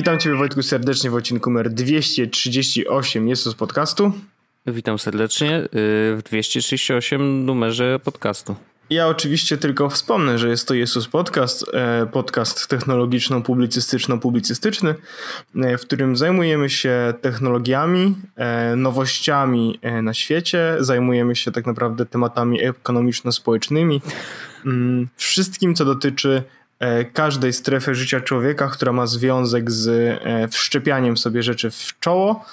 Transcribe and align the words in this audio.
Witam 0.00 0.18
Cię 0.18 0.34
Wojtku 0.34 0.62
serdecznie 0.62 1.10
w 1.10 1.14
odcinku 1.14 1.50
numer 1.50 1.70
238 1.70 3.28
jest 3.28 3.44
z 3.44 3.54
podcastu. 3.54 4.12
Witam 4.66 4.98
serdecznie 4.98 5.56
y, 5.56 5.68
w 6.16 6.20
238 6.24 7.44
numerze 7.44 8.00
podcastu. 8.04 8.56
Ja 8.90 9.08
oczywiście 9.08 9.56
tylko 9.56 9.90
wspomnę, 9.90 10.38
że 10.38 10.48
jest 10.48 10.68
to 10.68 10.74
Jesus 10.74 11.08
Podcast, 11.08 11.66
e, 11.72 12.06
podcast 12.06 12.68
technologiczno-publicystyczno-publicystyczny, 12.68 14.94
e, 15.56 15.78
w 15.78 15.82
którym 15.82 16.16
zajmujemy 16.16 16.70
się 16.70 17.14
technologiami, 17.20 18.16
e, 18.36 18.76
nowościami 18.76 19.78
na 20.02 20.14
świecie, 20.14 20.76
zajmujemy 20.78 21.36
się 21.36 21.52
tak 21.52 21.66
naprawdę 21.66 22.06
tematami 22.06 22.62
ekonomiczno-społecznymi, 22.62 24.00
mm, 24.66 25.08
wszystkim 25.16 25.74
co 25.74 25.84
dotyczy 25.84 26.42
każdej 27.12 27.52
strefy 27.52 27.94
życia 27.94 28.20
człowieka, 28.20 28.68
która 28.68 28.92
ma 28.92 29.06
związek 29.06 29.70
z 29.70 30.20
wszczepianiem 30.52 31.16
sobie 31.16 31.42
rzeczy 31.42 31.70
w 31.70 32.00
czoło. 32.00 32.44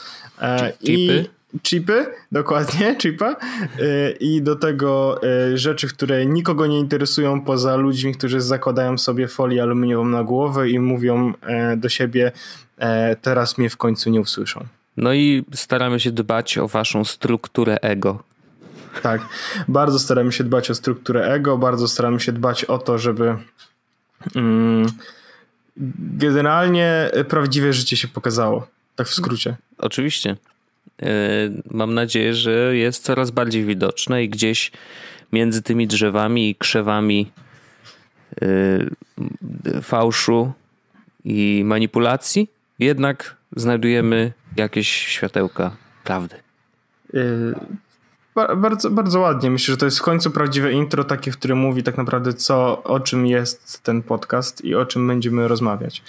I 0.81 1.23
chipy, 1.63 2.05
dokładnie, 2.31 2.95
chipa 3.01 3.35
i 4.19 4.41
do 4.41 4.55
tego 4.55 5.21
rzeczy, 5.53 5.87
które 5.87 6.25
nikogo 6.25 6.67
nie 6.67 6.79
interesują 6.79 7.41
poza 7.41 7.75
ludźmi, 7.75 8.15
którzy 8.15 8.41
zakładają 8.41 8.97
sobie 8.97 9.27
folię 9.27 9.63
aluminiową 9.63 10.05
na 10.05 10.23
głowę 10.23 10.69
i 10.69 10.79
mówią 10.79 11.33
e, 11.41 11.77
do 11.77 11.89
siebie 11.89 12.31
e, 12.77 13.15
teraz 13.15 13.57
mnie 13.57 13.69
w 13.69 13.77
końcu 13.77 14.09
nie 14.09 14.21
usłyszą. 14.21 14.65
No 14.97 15.13
i 15.13 15.45
staramy 15.53 15.99
się 15.99 16.11
dbać 16.11 16.57
o 16.57 16.67
waszą 16.67 17.05
strukturę 17.05 17.77
ego. 17.81 18.23
Tak, 19.01 19.21
bardzo 19.67 19.99
staramy 19.99 20.31
się 20.31 20.43
dbać 20.43 20.71
o 20.71 20.75
strukturę 20.75 21.33
ego, 21.33 21.57
bardzo 21.57 21.87
staramy 21.87 22.19
się 22.19 22.31
dbać 22.31 22.65
o 22.65 22.77
to, 22.77 22.97
żeby 22.97 23.35
generalnie 26.17 27.11
prawdziwe 27.29 27.73
życie 27.73 27.97
się 27.97 28.07
pokazało. 28.07 28.67
Tak 28.95 29.07
w 29.07 29.13
skrócie. 29.13 29.55
Oczywiście. 29.77 30.37
E, 31.01 31.07
mam 31.71 31.93
nadzieję, 31.93 32.33
że 32.33 32.77
jest 32.77 33.03
coraz 33.03 33.31
bardziej 33.31 33.65
widoczne 33.65 34.23
i 34.23 34.29
gdzieś 34.29 34.71
między 35.33 35.61
tymi 35.61 35.87
drzewami 35.87 36.49
i 36.49 36.55
krzewami 36.55 37.31
e, 38.41 39.81
fałszu 39.81 40.51
i 41.25 41.61
manipulacji 41.65 42.49
jednak 42.79 43.35
znajdujemy 43.55 44.33
jakieś 44.55 44.89
światełka 44.89 45.75
prawdy. 46.03 46.35
Bardzo, 48.57 48.89
bardzo 48.89 49.19
ładnie. 49.19 49.51
Myślę, 49.51 49.71
że 49.71 49.77
to 49.77 49.85
jest 49.85 49.99
w 49.99 50.01
końcu 50.01 50.31
prawdziwe 50.31 50.71
intro, 50.71 51.03
takie, 51.03 51.31
które 51.31 51.55
mówi 51.55 51.83
tak 51.83 51.97
naprawdę, 51.97 52.33
co, 52.33 52.83
o 52.83 52.99
czym 52.99 53.25
jest 53.25 53.83
ten 53.83 54.03
podcast 54.03 54.65
i 54.65 54.75
o 54.75 54.85
czym 54.85 55.07
będziemy 55.07 55.47
rozmawiać. 55.47 56.03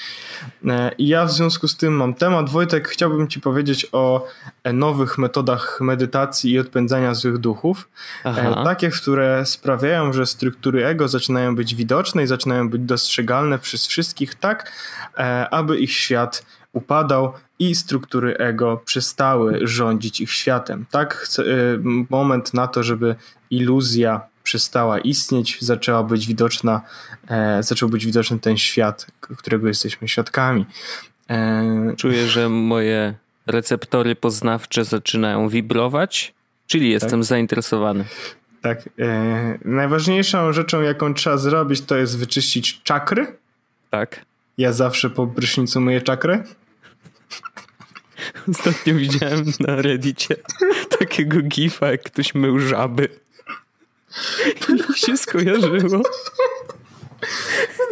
E, 0.67 0.91
I 0.99 1.09
ja 1.09 1.25
w 1.25 1.33
związku 1.33 1.69
z 1.69 1.77
tym 1.77 1.93
mam 1.93 2.15
temat. 2.15 2.51
Wojtek, 2.51 2.89
chciałbym 2.89 3.29
Ci 3.29 3.41
powiedzieć 3.41 3.87
o 3.93 4.27
e, 4.65 4.73
nowych 4.73 5.19
metodach 5.19 5.79
medytacji 5.81 6.53
i 6.53 6.59
odpędzania 6.59 7.15
złych 7.15 7.39
duchów. 7.39 7.89
E, 8.25 8.29
Aha. 8.29 8.65
Takie, 8.65 8.91
które 8.91 9.47
sprawiają, 9.47 10.13
że 10.13 10.27
struktury 10.27 10.87
ego 10.87 11.09
zaczynają 11.09 11.57
być 11.57 11.75
widoczne 11.75 12.23
i 12.23 12.27
zaczynają 12.27 12.69
być 12.69 12.83
dostrzegalne 12.83 13.59
przez 13.59 13.87
wszystkich 13.87 14.35
tak, 14.35 14.73
aby 15.51 15.79
ich 15.79 15.93
świat 15.93 16.45
upadał 16.73 17.33
i 17.59 17.75
struktury 17.75 18.37
ego 18.37 18.83
przestały 18.85 19.61
rządzić 19.63 20.21
ich 20.21 20.33
światem. 20.33 20.87
Tak, 20.91 21.29
y, 21.39 21.45
moment 22.11 22.55
na 22.55 22.67
to, 22.67 22.83
żeby 22.83 23.15
iluzja 23.51 24.21
przestała 24.49 24.99
istnieć, 24.99 25.59
zaczęła 25.61 26.03
być 26.03 26.27
widoczna, 26.27 26.81
e, 27.29 27.63
zaczął 27.63 27.89
być 27.89 28.07
widoczny 28.07 28.39
ten 28.39 28.57
świat, 28.57 29.07
którego 29.21 29.69
jesteśmy 29.69 30.09
świadkami. 30.09 30.67
E, 31.31 31.95
Czuję, 31.97 32.27
że 32.27 32.49
moje 32.49 33.15
receptory 33.47 34.17
poznawcze 34.17 34.85
zaczynają 34.85 35.49
wibrować, 35.49 36.35
czyli 36.67 36.91
jestem 36.91 37.21
tak? 37.21 37.25
zainteresowany. 37.25 38.05
Tak. 38.63 38.89
E, 38.99 39.59
najważniejszą 39.65 40.53
rzeczą, 40.53 40.83
jaką 40.83 41.15
trzeba 41.15 41.37
zrobić, 41.37 41.81
to 41.81 41.97
jest 41.97 42.19
wyczyścić 42.19 42.83
czakry. 42.83 43.27
Tak. 43.91 44.25
Ja 44.59 44.73
zawsze 44.73 45.11
po 45.11 45.27
prysznicu 45.27 45.81
myję 45.81 46.01
czakrę. 46.01 46.45
Ostatnio 48.51 48.95
widziałem 48.95 49.45
na 49.61 49.83
reddicie 49.83 50.37
takiego 50.99 51.43
gifa, 51.43 51.91
jak 51.91 52.03
ktoś 52.03 52.35
mył 52.35 52.59
żaby. 52.59 53.09
To 54.67 54.73
mi 54.73 54.81
się 54.97 55.17
skojarzyło. 55.17 56.03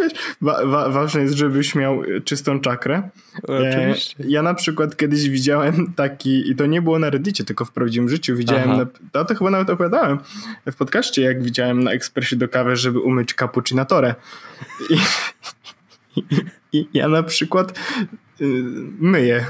Wiesz, 0.01 0.13
wa 0.41 0.67
wa 0.67 0.89
ważne 0.89 1.23
jest, 1.23 1.35
żebyś 1.35 1.75
miał 1.75 2.03
czystą 2.25 2.61
czakrę. 2.61 3.11
Oczywiście. 3.43 4.25
E, 4.25 4.27
ja 4.29 4.43
na 4.43 4.55
przykład 4.55 4.97
kiedyś 4.97 5.29
widziałem 5.29 5.93
taki, 5.97 6.51
i 6.51 6.57
to 6.57 6.67
nie 6.67 6.83
było 6.83 6.99
na 6.99 7.11
Reddicie, 7.11 7.45
tylko 7.45 7.65
w 7.65 7.73
prawdziwym 7.73 8.09
życiu, 8.09 8.37
widziałem, 8.37 8.77
na, 8.77 8.87
to, 9.13 9.25
to 9.25 9.35
chyba 9.35 9.51
nawet 9.51 9.71
opowiadałem 9.71 10.19
w 10.67 10.77
podcaście, 10.77 11.23
jak 11.23 11.43
widziałem 11.43 11.83
na 11.83 11.91
ekspresie 11.91 12.37
do 12.37 12.49
kawy, 12.49 12.77
żeby 12.77 13.01
umyć 13.01 13.35
cappuccinatorę. 13.35 14.15
I, 14.91 14.99
i, 16.21 16.25
i 16.73 16.89
ja 16.95 17.09
na 17.09 17.23
przykład 17.23 17.79
myję 19.01 19.47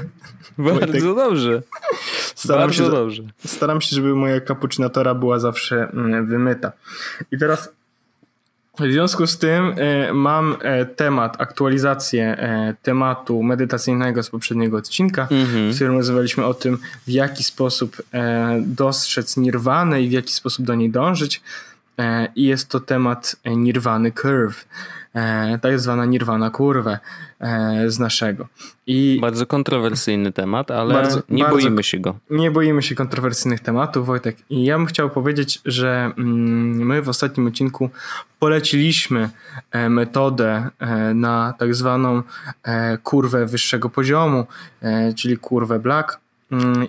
bardzo 0.57 1.15
dobrze. 1.15 1.61
Staram 2.35 2.61
Bardzo 2.61 2.83
się, 2.83 2.91
dobrze. 2.91 3.23
Staram 3.45 3.81
się, 3.81 3.95
żeby 3.95 4.15
moja 4.15 4.41
kapucinatora 4.41 5.15
była 5.15 5.39
zawsze 5.39 5.89
mm, 5.93 6.25
wymyta. 6.25 6.71
I 7.31 7.37
teraz 7.37 7.69
w 8.79 8.91
związku 8.91 9.27
z 9.27 9.37
tym 9.37 9.75
e, 9.77 10.13
mam 10.13 10.55
e, 10.61 10.85
temat, 10.85 11.41
aktualizację 11.41 12.23
e, 12.23 12.75
tematu 12.81 13.43
medytacyjnego 13.43 14.23
z 14.23 14.29
poprzedniego 14.29 14.77
odcinka, 14.77 15.27
mm-hmm. 15.31 15.71
w 15.71 15.75
którym 15.75 15.93
rozmawialiśmy 15.93 16.45
o 16.45 16.53
tym, 16.53 16.77
w 17.07 17.09
jaki 17.09 17.43
sposób 17.43 18.01
dostrzec 18.61 19.37
nirwanę 19.37 20.01
i 20.01 20.09
w 20.09 20.11
jaki 20.11 20.33
sposób 20.33 20.65
do 20.65 20.75
niej 20.75 20.89
dążyć. 20.89 21.41
I 22.35 22.43
jest 22.43 22.69
to 22.69 22.79
temat 22.79 23.35
nirwany 23.45 24.11
curve. 24.11 24.65
E, 25.17 25.59
tak 25.61 25.79
zwana 25.79 26.05
nirwana 26.05 26.49
kurwę 26.49 26.99
e, 27.39 27.83
z 27.91 27.99
naszego. 27.99 28.47
I 28.87 29.17
bardzo 29.21 29.45
kontrowersyjny 29.45 30.31
temat, 30.31 30.71
ale 30.71 30.93
bardzo, 30.93 31.21
nie 31.29 31.43
bardzo, 31.43 31.57
boimy 31.57 31.83
się 31.83 31.99
go. 31.99 32.15
Nie 32.29 32.51
boimy 32.51 32.83
się 32.83 32.95
kontrowersyjnych 32.95 33.59
tematów, 33.59 34.05
Wojtek. 34.05 34.37
I 34.49 34.65
ja 34.65 34.77
bym 34.77 34.85
chciał 34.85 35.09
powiedzieć, 35.09 35.61
że 35.65 36.11
mm, 36.17 36.85
my 36.87 37.01
w 37.01 37.09
ostatnim 37.09 37.47
odcinku 37.47 37.89
poleciliśmy 38.39 39.29
e, 39.71 39.89
metodę 39.89 40.69
na 41.13 41.53
tak 41.59 41.75
zwaną 41.75 42.23
kurwę 43.03 43.45
wyższego 43.45 43.89
poziomu, 43.89 44.45
czyli 45.15 45.37
kurwę 45.37 45.79
black, 45.79 46.19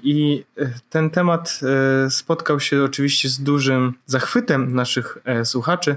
I 0.02 0.44
e, 0.56 0.70
ten 0.90 1.10
temat 1.10 1.60
e, 2.06 2.10
spotkał 2.10 2.60
się 2.60 2.84
oczywiście 2.84 3.28
z 3.28 3.40
dużym 3.40 3.94
zachwytem 4.06 4.74
naszych 4.74 5.18
e, 5.24 5.44
słuchaczy, 5.44 5.96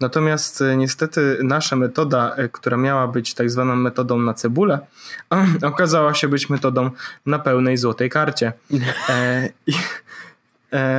natomiast 0.00 0.64
niestety 0.76 1.38
nasza 1.42 1.76
metoda, 1.76 2.36
która 2.52 2.76
miała 2.76 3.08
być 3.08 3.34
tak 3.34 3.50
zwaną 3.50 3.76
metodą 3.76 4.18
na 4.18 4.34
cebulę, 4.34 4.78
okazała 5.62 6.14
się 6.14 6.28
być 6.28 6.50
metodą 6.50 6.90
na 7.26 7.38
pełnej 7.38 7.76
złotej 7.76 8.10
karcie. 8.10 8.52
I 9.66 9.72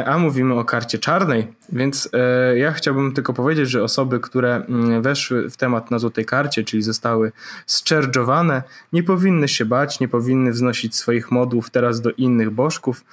a 0.06 0.18
mówimy 0.18 0.54
o 0.54 0.66
karcie 0.66 1.00
czarnej, 1.00 1.48
więc 1.72 2.10
e, 2.14 2.58
ja 2.58 2.72
chciałbym 2.72 3.14
tylko 3.14 3.34
powiedzieć, 3.34 3.70
że 3.70 3.84
osoby, 3.84 4.20
które 4.20 4.56
mm, 4.56 5.02
weszły 5.02 5.50
w 5.50 5.58
temat 5.58 5.92
na 5.92 6.00
złotej 6.00 6.26
karcie, 6.26 6.64
czyli 6.64 6.84
zostały 6.84 7.32
zczerdżowane, 7.66 8.64
nie 8.94 9.04
powinny 9.04 9.48
się 9.48 9.66
bać, 9.66 10.00
nie 10.00 10.08
powinny 10.08 10.52
wznosić 10.52 10.96
swoich 10.96 11.32
modów 11.32 11.70
teraz 11.70 12.02
do 12.02 12.12
innych 12.12 12.50
bożków. 12.50 13.04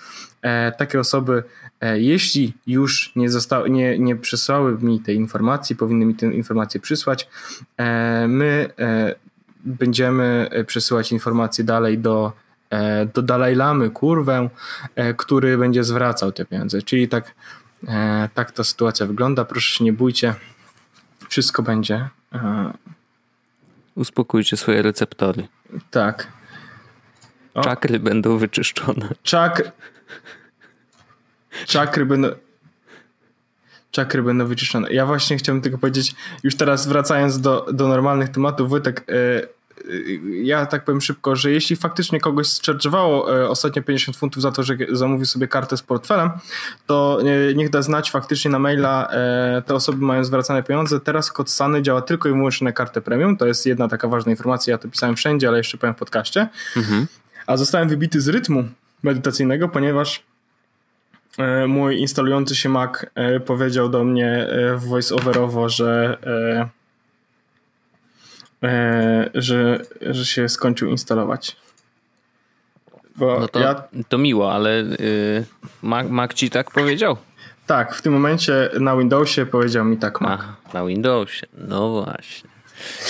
E, 0.43 0.73
takie 0.73 1.01
osoby, 1.01 1.43
jeśli 1.95 2.53
już 2.67 3.13
nie, 3.17 3.31
zostały, 3.31 3.71
nie, 3.71 3.99
nie 3.99 4.19
mi 4.81 5.01
tej 5.01 5.17
informacji, 5.17 5.77
powinny 5.77 6.07
mi 6.07 6.15
tę 6.15 6.27
informację 6.27 6.81
przysłać. 6.81 7.29
My 8.29 8.69
będziemy 9.65 10.51
przesyłać 10.67 11.13
informacje 11.13 11.65
dalej 11.65 11.99
do 11.99 12.33
E, 12.33 12.44
do 13.15 13.23
Dalaj 13.23 13.55
Lamy, 13.55 13.91
kurwę, 13.91 14.49
e, 14.95 15.15
który 15.15 15.59
będzie 15.59 15.85
zwracał 15.85 16.33
te 16.33 16.45
pieniądze. 16.45 16.83
Czyli 16.83 17.09
tak, 17.09 17.35
e, 17.89 18.29
tak 18.35 18.53
ta 18.53 18.65
sytuacja 18.65 19.07
wygląda. 19.07 19.45
Proszę 19.45 19.79
się 19.79 19.85
nie 19.85 19.93
bójcie, 19.93 20.35
wszystko 21.29 21.63
będzie. 21.63 22.09
Uspokójcie 23.95 24.57
swoje 24.57 24.83
receptory. 24.83 25.49
Tak. 25.91 26.29
O. 27.55 27.61
Czakry 27.63 27.99
będą 28.01 28.39
wyczyszczone. 28.39 29.09
Czak... 29.23 29.73
Czakry 31.67 32.07
będą 32.07 32.29
czakry 33.95 34.23
będą 34.23 34.47
wyczyszczone. 34.47 34.93
Ja 34.93 35.07
właśnie 35.07 35.37
chciałem 35.37 35.61
tylko 35.61 35.79
powiedzieć, 35.79 36.15
już 36.43 36.57
teraz 36.57 36.87
wracając 36.87 37.41
do, 37.41 37.67
do 37.73 37.89
normalnych 37.89 38.29
tematów, 38.29 38.69
Wojtek, 38.71 39.05
ja 40.43 40.67
tak 40.67 40.85
powiem 40.85 41.01
szybko, 41.01 41.37
że 41.37 41.51
jeśli 41.51 41.77
faktycznie 41.77 42.21
kogoś 42.21 42.47
zcharge'owało 42.47 43.35
e, 43.35 43.49
ostatnio 43.49 43.83
50 43.83 44.17
funtów 44.17 44.43
za 44.43 44.53
to, 44.53 44.63
że 44.63 44.77
zamówił 44.93 45.27
sobie 45.27 45.49
kartę 45.49 45.77
z 45.77 45.83
portfelem, 45.83 46.31
to 46.87 47.19
e, 47.51 47.55
niech 47.55 47.71
da 47.71 47.83
znać 47.83 48.11
faktycznie 48.11 48.51
na 48.51 48.59
maila, 48.59 49.09
e, 49.11 49.63
te 49.67 49.75
osoby 49.75 50.05
mają 50.05 50.25
zwracane 50.25 50.63
pieniądze. 50.63 51.01
Teraz 51.01 51.33
kod 51.33 51.51
Sany 51.51 51.83
działa 51.83 52.03
tylko 52.03 52.29
i 52.29 52.33
wyłącznie 52.33 52.65
na 52.65 52.73
kartę 52.73 53.01
premium, 53.01 53.37
to 53.37 53.47
jest 53.47 53.67
jedna 53.67 53.89
taka 53.89 54.09
ważna 54.09 54.31
informacja, 54.31 54.73
ja 54.73 54.79
to 54.79 54.89
pisałem 54.89 55.17
wszędzie, 55.17 55.49
ale 55.49 55.59
jeszcze 55.59 55.79
powiem 55.79 55.95
w 55.95 55.99
podcaście. 55.99 56.49
Mhm. 56.77 57.07
A 57.47 57.57
zostałem 57.57 57.89
wybity 57.89 58.21
z 58.21 58.29
rytmu 58.29 58.65
medytacyjnego, 59.03 59.69
ponieważ 59.69 60.23
mój 61.69 61.99
instalujący 61.99 62.57
się 62.57 62.69
Mac 62.69 63.07
powiedział 63.47 63.89
do 63.89 64.05
mnie 64.05 64.49
voice-overowo, 64.77 65.69
że 65.69 66.19
że, 69.35 69.81
że 70.01 70.25
się 70.25 70.49
skończył 70.49 70.89
instalować. 70.89 71.57
Bo 73.17 73.41
no 73.41 73.49
to, 73.49 73.61
ja... 73.61 73.83
to 74.09 74.19
miło, 74.19 74.53
ale 74.53 74.83
yy, 74.83 75.45
Mac, 75.83 76.09
Mac 76.09 76.35
ci 76.35 76.51
tak 76.51 76.71
powiedział? 76.71 77.17
Tak, 77.67 77.95
w 77.95 78.03
tym 78.03 78.13
momencie 78.13 78.71
na 78.81 78.97
Windowsie 78.97 79.47
powiedział 79.47 79.85
mi 79.85 79.97
tak 79.97 80.21
Mac. 80.21 80.41
A, 80.41 80.75
na 80.75 80.85
Windowsie, 80.87 81.47
no 81.59 81.91
właśnie. 81.91 82.51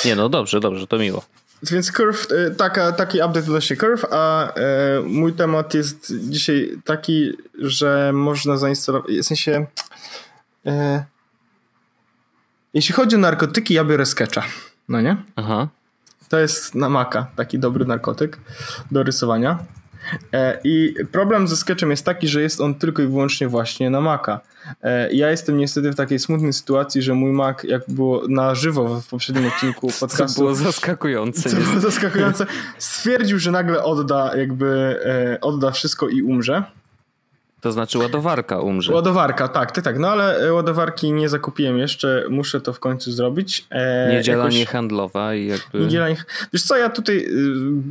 Nie, 0.05 0.17
no 0.17 0.29
dobrze, 0.29 0.61
dobrze, 0.61 0.87
to 0.87 0.99
miło. 0.99 1.25
Więc 1.62 1.93
Curve, 1.93 2.27
e, 2.31 2.50
taka, 2.50 2.93
taki 2.93 3.19
update 3.19 3.41
odnośnie 3.41 3.77
Curve, 3.77 4.05
a 4.11 4.53
e, 4.55 5.00
mój 5.00 5.33
temat 5.33 5.75
jest 5.75 6.12
dzisiaj 6.29 6.71
taki, 6.85 7.33
że 7.59 8.11
można 8.12 8.57
zainstalować, 8.57 9.11
w 9.11 9.25
sensie 9.25 9.67
e, 10.67 11.05
jeśli 12.75 12.95
chodzi 12.95 13.17
o 13.17 13.19
narkotyki, 13.19 13.75
ja 13.75 13.85
biorę 13.85 14.07
Sketcha 14.07 14.43
no 14.89 15.01
nie? 15.01 15.17
Aha. 15.37 15.69
To 16.29 16.39
jest 16.39 16.75
na 16.75 16.89
maka 16.89 17.27
taki 17.37 17.59
dobry 17.59 17.85
narkotyk 17.85 18.39
do 18.91 19.03
rysowania. 19.03 19.59
E, 20.33 20.61
I 20.65 20.95
problem 21.13 21.49
ze 21.49 21.57
sketchem 21.57 21.91
jest 21.91 22.05
taki, 22.05 22.29
że 22.29 22.43
jest 22.43 22.61
on 22.61 22.75
tylko 22.75 23.03
i 23.03 23.07
wyłącznie 23.07 23.49
właśnie 23.49 23.91
na 23.91 24.01
Maca. 24.01 24.41
E, 24.83 25.13
ja 25.13 25.31
jestem 25.31 25.59
niestety 25.59 25.93
w 25.93 25.95
takiej 25.95 26.19
smutnej 26.19 26.53
sytuacji, 26.53 27.03
że 27.03 27.15
mój 27.15 27.33
Mac, 27.33 27.65
jak 27.65 27.83
było 27.89 28.23
na 28.29 28.55
żywo 28.55 29.01
w 29.01 29.09
poprzednim 29.09 29.47
odcinku 29.47 29.89
podcastu. 30.01 30.35
To 30.35 30.41
było 30.41 30.55
zaskakujące. 30.55 31.51
To 31.51 31.57
było 31.57 31.81
zaskakujące. 31.81 32.47
Stwierdził, 32.79 33.39
że 33.39 33.51
nagle 33.51 33.85
odda 33.85 34.37
jakby 34.37 35.01
e, 35.05 35.41
odda 35.41 35.71
wszystko 35.71 36.09
i 36.09 36.23
umrze. 36.23 36.63
To 37.64 37.72
znaczy 37.72 37.99
ładowarka 37.99 38.61
umrze. 38.61 38.93
Ładowarka, 38.93 39.49
tak, 39.49 39.72
ty 39.72 39.82
tak. 39.82 39.99
No 39.99 40.08
ale 40.08 40.38
e, 40.38 40.52
ładowarki 40.52 41.12
nie 41.12 41.28
zakupiłem 41.28 41.78
jeszcze, 41.78 42.25
muszę 42.31 42.61
to 42.61 42.72
w 42.72 42.81
końcu 42.81 43.12
zrobić. 43.12 43.66
E, 43.70 44.12
Niedziela 44.12 44.38
jakoś... 44.38 44.55
niehandlowa 44.55 45.34
i 45.34 45.46
jakby... 45.46 45.78
Niedziela 45.78 46.08
nie... 46.08 46.16
Wiesz 46.52 46.62
co, 46.62 46.76
ja 46.76 46.88
tutaj 46.88 47.16
y, 47.16 47.26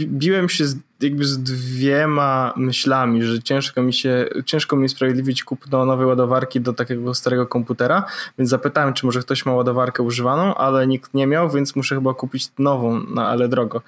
biłem 0.05 0.49
się 0.49 0.65
z 0.65 0.75
jakby 1.01 1.25
z 1.25 1.43
dwiema 1.43 2.53
myślami, 2.57 3.23
że 3.23 3.41
ciężko 3.41 3.83
mi 3.83 3.93
się, 3.93 4.25
ciężko 4.45 4.75
mi 4.75 4.89
sprawiedliwić 4.89 5.43
kupno 5.43 5.85
nowej 5.85 6.05
ładowarki 6.05 6.61
do 6.61 6.73
takiego 6.73 7.13
starego 7.13 7.47
komputera, 7.47 8.05
więc 8.37 8.49
zapytałem, 8.49 8.93
czy 8.93 9.05
może 9.05 9.19
ktoś 9.19 9.45
ma 9.45 9.53
ładowarkę 9.53 10.03
używaną, 10.03 10.55
ale 10.55 10.87
nikt 10.87 11.13
nie 11.13 11.27
miał, 11.27 11.49
więc 11.49 11.75
muszę 11.75 11.95
chyba 11.95 12.13
kupić 12.13 12.51
nową, 12.59 13.01
no 13.09 13.27
ale 13.27 13.47
drogo. 13.47 13.81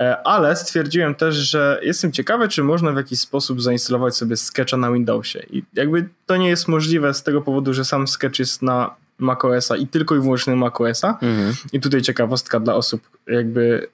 E, 0.00 0.26
ale 0.26 0.56
stwierdziłem 0.56 1.14
też, 1.14 1.34
że 1.34 1.80
jestem 1.82 2.12
ciekawy, 2.12 2.48
czy 2.48 2.64
można 2.64 2.92
w 2.92 2.96
jakiś 2.96 3.20
sposób 3.20 3.62
zainstalować 3.62 4.16
sobie 4.16 4.36
Sketcha 4.36 4.76
na 4.76 4.92
Windowsie 4.92 5.46
i 5.50 5.62
jakby 5.74 6.08
to 6.26 6.36
nie 6.36 6.48
jest 6.48 6.68
możliwe 6.68 7.14
z 7.14 7.22
tego 7.22 7.42
powodu, 7.42 7.74
że 7.74 7.84
sam 7.84 8.08
Sketch 8.08 8.38
jest 8.38 8.62
na 8.62 8.94
macOSa 9.18 9.76
i 9.76 9.86
tylko 9.86 10.16
i 10.16 10.20
wyłącznie 10.20 10.56
macOSa. 10.56 11.18
Mhm. 11.22 11.54
I 11.72 11.80
tutaj 11.80 12.02
ciekawostka 12.02 12.60
dla 12.60 12.74
osób 12.74 13.00
jakby 13.26 13.88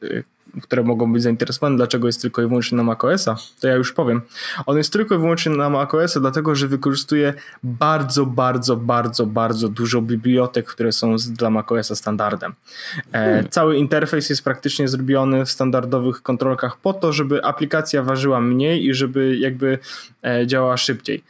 które 0.63 0.83
mogą 0.83 1.13
być 1.13 1.23
zainteresowane, 1.23 1.77
dlaczego 1.77 2.07
jest 2.07 2.23
tylko 2.23 2.43
i 2.43 2.47
wyłącznie 2.47 2.77
na 2.77 2.85
macOSa, 2.85 3.37
to 3.61 3.69
ja 3.69 3.75
już 3.75 3.93
powiem. 3.93 4.23
On 4.67 4.77
jest 4.77 4.93
tylko 4.93 5.15
i 5.15 5.19
wyłącznie 5.19 5.53
na 5.53 5.71
macOSa, 5.71 6.21
dlatego 6.21 6.55
że 6.55 6.69
wykorzystuje 6.69 7.35
bardzo, 7.63 8.27
bardzo, 8.27 8.77
bardzo, 8.77 9.27
bardzo 9.27 9.69
dużo 9.69 10.03
bibliotek, 10.03 10.67
które 10.67 10.93
są 10.93 11.17
dla 11.29 11.51
macOSa 11.51 11.95
standardem. 11.95 12.55
E, 12.99 13.03
hmm. 13.13 13.49
Cały 13.49 13.77
interfejs 13.77 14.31
jest 14.31 14.45
praktycznie 14.45 14.89
zrobiony 14.89 15.45
w 15.45 15.51
standardowych 15.51 16.23
kontrolkach 16.23 16.77
po 16.77 16.93
to, 16.93 17.13
żeby 17.13 17.45
aplikacja 17.45 18.03
ważyła 18.03 18.41
mniej 18.41 18.87
i 18.87 18.95
żeby 18.95 19.37
jakby 19.37 19.79
e, 20.23 20.47
działała 20.47 20.77
szybciej 20.77 21.25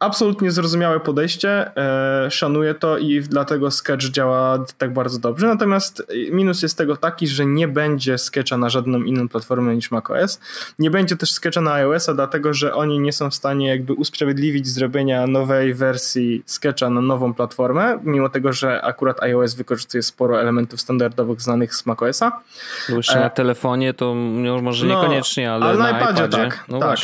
absolutnie 0.00 0.50
zrozumiałe 0.50 1.00
podejście, 1.00 1.76
e, 1.76 2.30
szanuję 2.30 2.74
to 2.74 2.98
i 2.98 3.20
dlatego 3.20 3.70
Sketch 3.70 4.04
działa 4.04 4.64
tak 4.78 4.92
bardzo 4.92 5.18
dobrze. 5.18 5.46
Natomiast 5.46 6.06
minus 6.30 6.62
jest 6.62 6.78
tego 6.78 6.96
taki, 6.96 7.28
że 7.28 7.46
nie 7.46 7.68
będzie 7.68 8.18
Sketcha 8.18 8.56
na 8.56 8.68
żadną 8.68 9.02
inną 9.02 9.28
platformę 9.28 9.76
niż 9.76 9.90
macOS. 9.90 10.40
Nie 10.78 10.90
będzie 10.90 11.16
też 11.16 11.32
Sketcha 11.32 11.60
na 11.60 11.72
iOS-a, 11.72 12.14
dlatego 12.14 12.54
że 12.54 12.74
oni 12.74 13.00
nie 13.00 13.12
są 13.12 13.30
w 13.30 13.34
stanie 13.34 13.68
jakby 13.68 13.92
usprawiedliwić 13.92 14.68
zrobienia 14.68 15.26
nowej 15.26 15.74
wersji 15.74 16.42
Sketcha 16.46 16.90
na 16.90 17.00
nową 17.00 17.34
platformę, 17.34 17.98
mimo 18.02 18.28
tego, 18.28 18.52
że 18.52 18.82
akurat 18.82 19.22
iOS 19.22 19.54
wykorzystuje 19.54 20.02
sporo 20.02 20.40
elementów 20.40 20.80
standardowych 20.80 21.40
znanych 21.40 21.74
z 21.74 21.86
macOS-a. 21.86 22.40
Jeszcze 22.88 23.18
e, 23.18 23.20
na 23.20 23.30
telefonie 23.30 23.94
to 23.94 24.14
może 24.62 24.86
no, 24.86 24.94
niekoniecznie, 24.94 25.52
ale, 25.52 25.66
ale 25.66 25.78
na, 25.78 25.92
na 25.92 25.98
iPadzie, 25.98 26.24
iPadzie 26.24 26.36
tak. 26.36 26.64
No 26.68 26.78
tak. 26.78 26.98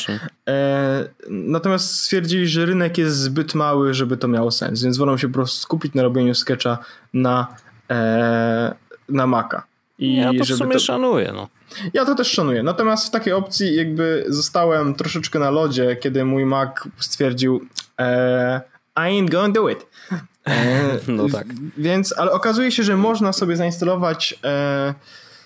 E, 0.48 1.08
natomiast 1.28 2.00
stwierdzili, 2.00 2.46
że 2.46 2.66
rynek 2.66 2.86
jest 2.99 3.17
zbyt 3.17 3.55
mały, 3.55 3.94
żeby 3.94 4.17
to 4.17 4.29
miało 4.29 4.50
sens, 4.50 4.83
więc 4.83 4.97
wolą 4.97 5.17
się 5.17 5.29
po 5.29 5.35
prostu 5.35 5.61
skupić 5.61 5.94
na 5.94 6.03
robieniu 6.03 6.35
sketcha 6.35 6.79
na, 7.15 7.47
e, 7.91 8.75
na 9.09 9.27
Maca. 9.27 9.62
I 9.99 10.17
ja 10.17 10.31
to 10.38 10.44
w 10.44 10.47
sumie 10.47 10.73
to... 10.73 10.79
szanuję. 10.79 11.33
No. 11.35 11.49
Ja 11.94 12.05
to 12.05 12.15
też 12.15 12.31
szanuję. 12.31 12.62
Natomiast 12.62 13.06
w 13.06 13.11
takiej 13.11 13.33
opcji 13.33 13.77
jakby 13.77 14.25
zostałem 14.29 14.94
troszeczkę 14.94 15.38
na 15.38 15.50
lodzie, 15.50 15.97
kiedy 15.97 16.25
mój 16.25 16.47
Mac 16.47 16.71
stwierdził 16.99 17.69
e, 18.00 18.61
I 18.97 19.00
ain't 19.00 19.31
gonna 19.31 19.53
do 19.53 19.69
it. 19.69 19.87
E, 20.47 20.99
no 21.09 21.29
tak. 21.29 21.47
Więc, 21.79 22.19
ale 22.19 22.32
okazuje 22.32 22.73
się, 22.73 22.82
że 22.82 22.97
można 22.97 23.32
sobie 23.32 23.56
zainstalować 23.56 24.39
e, 24.44 24.94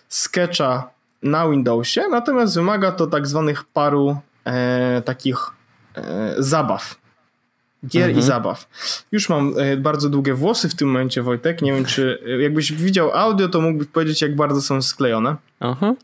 sketcha 0.08 0.90
na 1.22 1.48
Windowsie, 1.48 2.08
natomiast 2.10 2.54
wymaga 2.54 2.92
to 2.92 3.06
tak 3.06 3.26
zwanych 3.26 3.64
paru 3.64 4.16
e, 4.44 5.02
takich 5.04 5.50
e, 5.94 6.34
zabaw. 6.38 6.99
Gier 7.86 8.04
mhm. 8.04 8.18
i 8.18 8.22
zabaw. 8.22 8.68
Już 9.12 9.28
mam 9.28 9.54
e, 9.58 9.76
bardzo 9.76 10.08
długie 10.08 10.34
włosy 10.34 10.68
w 10.68 10.74
tym 10.74 10.88
momencie, 10.88 11.22
Wojtek. 11.22 11.62
Nie 11.62 11.72
wiem, 11.72 11.84
czy 11.84 12.18
e, 12.26 12.42
jakbyś 12.42 12.72
widział 12.72 13.10
audio, 13.12 13.48
to 13.48 13.60
mógłbyś 13.60 13.88
powiedzieć, 13.88 14.22
jak 14.22 14.36
bardzo 14.36 14.62
są 14.62 14.82
sklejone. 14.82 15.36
Aha. 15.60 15.94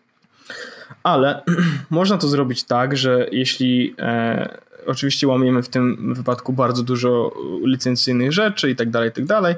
Ale 1.02 1.42
można 1.90 2.18
to 2.18 2.28
zrobić 2.28 2.64
tak, 2.64 2.96
że 2.96 3.26
jeśli 3.32 3.94
e, 3.98 4.58
oczywiście 4.86 5.28
łamiemy 5.28 5.62
w 5.62 5.68
tym 5.68 6.14
wypadku 6.14 6.52
bardzo 6.52 6.82
dużo 6.82 7.32
licencyjnych 7.64 8.32
rzeczy 8.32 8.70
i 8.70 8.76
tak 8.76 8.90
dalej, 8.90 9.08
i 9.08 9.12
tak 9.12 9.24
dalej, 9.24 9.54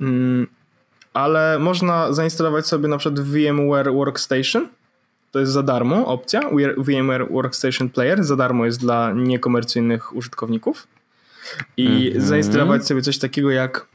mm, 0.00 0.46
ale 1.14 1.58
można 1.58 2.12
zainstalować 2.12 2.66
sobie 2.66 2.88
na 2.88 2.98
przykład 2.98 3.20
VMware 3.20 3.92
Workstation, 3.92 4.68
to 5.30 5.40
jest 5.40 5.52
za 5.52 5.62
darmo 5.62 6.06
opcja. 6.06 6.40
VMware 6.78 7.28
Workstation 7.30 7.88
Player 7.88 8.24
za 8.24 8.36
darmo 8.36 8.64
jest 8.64 8.80
dla 8.80 9.12
niekomercyjnych 9.12 10.16
użytkowników. 10.16 10.86
I 11.76 11.86
mm 11.86 11.98
-hmm. 11.98 12.20
zainstalować 12.20 12.86
sobie 12.86 13.02
coś 13.02 13.18
takiego 13.18 13.50
jak. 13.50 13.86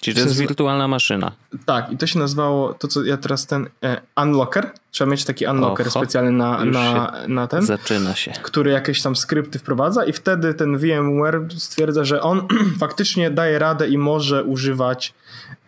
Czyli 0.00 0.16
to 0.16 0.20
jest 0.20 0.38
wirtualna 0.38 0.88
maszyna. 0.88 1.32
Tak, 1.66 1.92
i 1.92 1.96
to 1.96 2.06
się 2.06 2.18
nazywało, 2.18 2.74
to 2.74 2.88
co 2.88 3.04
ja 3.04 3.16
teraz 3.16 3.46
ten 3.46 3.68
e, 3.82 4.00
Unlocker. 4.16 4.70
Trzeba 4.94 5.10
mieć 5.10 5.24
taki 5.24 5.46
unlocker 5.46 5.86
Oho, 5.86 6.00
specjalny 6.00 6.32
na, 6.32 6.64
na, 6.64 7.12
na 7.28 7.46
ten. 7.46 7.62
Zaczyna 7.62 8.14
się. 8.14 8.32
Który 8.42 8.70
jakieś 8.70 9.02
tam 9.02 9.16
skrypty 9.16 9.58
wprowadza, 9.58 10.04
i 10.04 10.12
wtedy 10.12 10.54
ten 10.54 10.78
VMware 10.78 11.40
stwierdza, 11.58 12.04
że 12.04 12.22
on 12.22 12.48
faktycznie 12.80 13.30
daje 13.30 13.58
radę 13.58 13.88
i 13.88 13.98
może 13.98 14.44
używać 14.44 15.14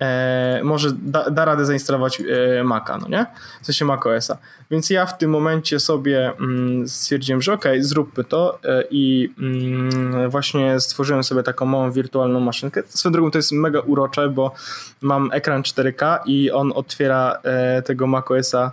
e, 0.00 0.60
może 0.64 0.92
da, 0.92 1.30
da, 1.30 1.44
radę 1.44 1.66
zainstalować 1.66 2.20
e, 2.20 2.64
Maca, 2.64 2.98
no 2.98 3.08
nie? 3.08 3.26
W 3.62 3.66
sensie 3.66 3.84
macOSa. 3.84 4.38
Więc 4.70 4.90
ja 4.90 5.06
w 5.06 5.18
tym 5.18 5.30
momencie 5.30 5.80
sobie 5.80 6.32
mm, 6.40 6.88
stwierdziłem, 6.88 7.42
że 7.42 7.52
okej, 7.52 7.72
okay, 7.72 7.84
zróbmy 7.84 8.24
to 8.24 8.58
e, 8.64 8.84
i 8.90 9.34
mm, 9.38 10.30
właśnie 10.30 10.80
stworzyłem 10.80 11.24
sobie 11.24 11.42
taką 11.42 11.66
małą 11.66 11.90
wirtualną 11.90 12.40
maszynkę. 12.40 12.82
Swoją 12.88 13.12
drogą 13.12 13.30
to 13.30 13.38
jest 13.38 13.52
mega 13.52 13.80
urocze, 13.80 14.28
bo 14.28 14.54
mam 15.00 15.32
ekran 15.32 15.62
4K 15.62 16.18
i 16.26 16.50
on 16.50 16.72
otwiera 16.74 17.38
e, 17.42 17.82
tego 17.82 18.06
macOSa 18.06 18.72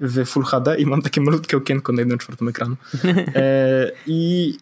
w 0.00 0.24
Full 0.24 0.44
HD 0.44 0.76
i 0.76 0.86
mam 0.86 1.02
takie 1.02 1.20
malutkie 1.20 1.56
okienko 1.56 1.92
na 1.92 2.00
jednym 2.00 2.18
czwartym 2.18 2.48
ekranu. 2.48 2.76
E, 3.34 3.90
I, 4.06 4.54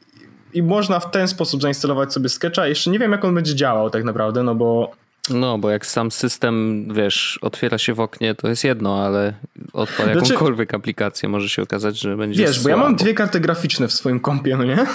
I 0.55 0.63
można 0.63 1.01
w 1.01 1.11
ten 1.11 1.29
sposób 1.29 1.63
zainstalować 1.63 2.13
sobie 2.13 2.29
Sketcha. 2.29 2.67
Jeszcze 2.67 2.91
nie 2.91 2.99
wiem, 2.99 3.13
jak 3.13 3.25
on 3.25 3.35
będzie 3.35 3.55
działał 3.55 3.91
tak 3.91 4.05
naprawdę, 4.05 4.43
no 4.43 4.55
bo 4.55 4.93
no, 5.31 5.59
bo 5.59 5.71
jak 5.71 5.87
sam 5.87 6.11
system, 6.11 6.87
wiesz, 6.95 7.39
otwiera 7.43 7.79
się 7.79 7.95
w 7.95 8.01
oknie, 8.01 8.35
to 8.35 8.49
jest 8.49 8.65
jedno, 8.65 9.05
ale 9.05 9.35
odpal 9.73 10.13
znaczy, 10.13 10.33
jakąkolwiek 10.33 10.75
aplikację, 10.75 11.29
może 11.29 11.49
się 11.49 11.63
okazać, 11.63 11.99
że 12.01 12.17
będzie 12.17 12.43
Wiesz, 12.43 12.57
słabo. 12.57 12.63
bo 12.63 12.69
ja 12.69 12.77
mam 12.77 12.97
dwie 12.97 13.15
karty 13.15 13.41
graficzne 13.41 13.89
w 13.89 13.93
swoim 13.93 14.21
kompie, 14.21 14.57
no 14.57 14.65
nie? 14.65 14.87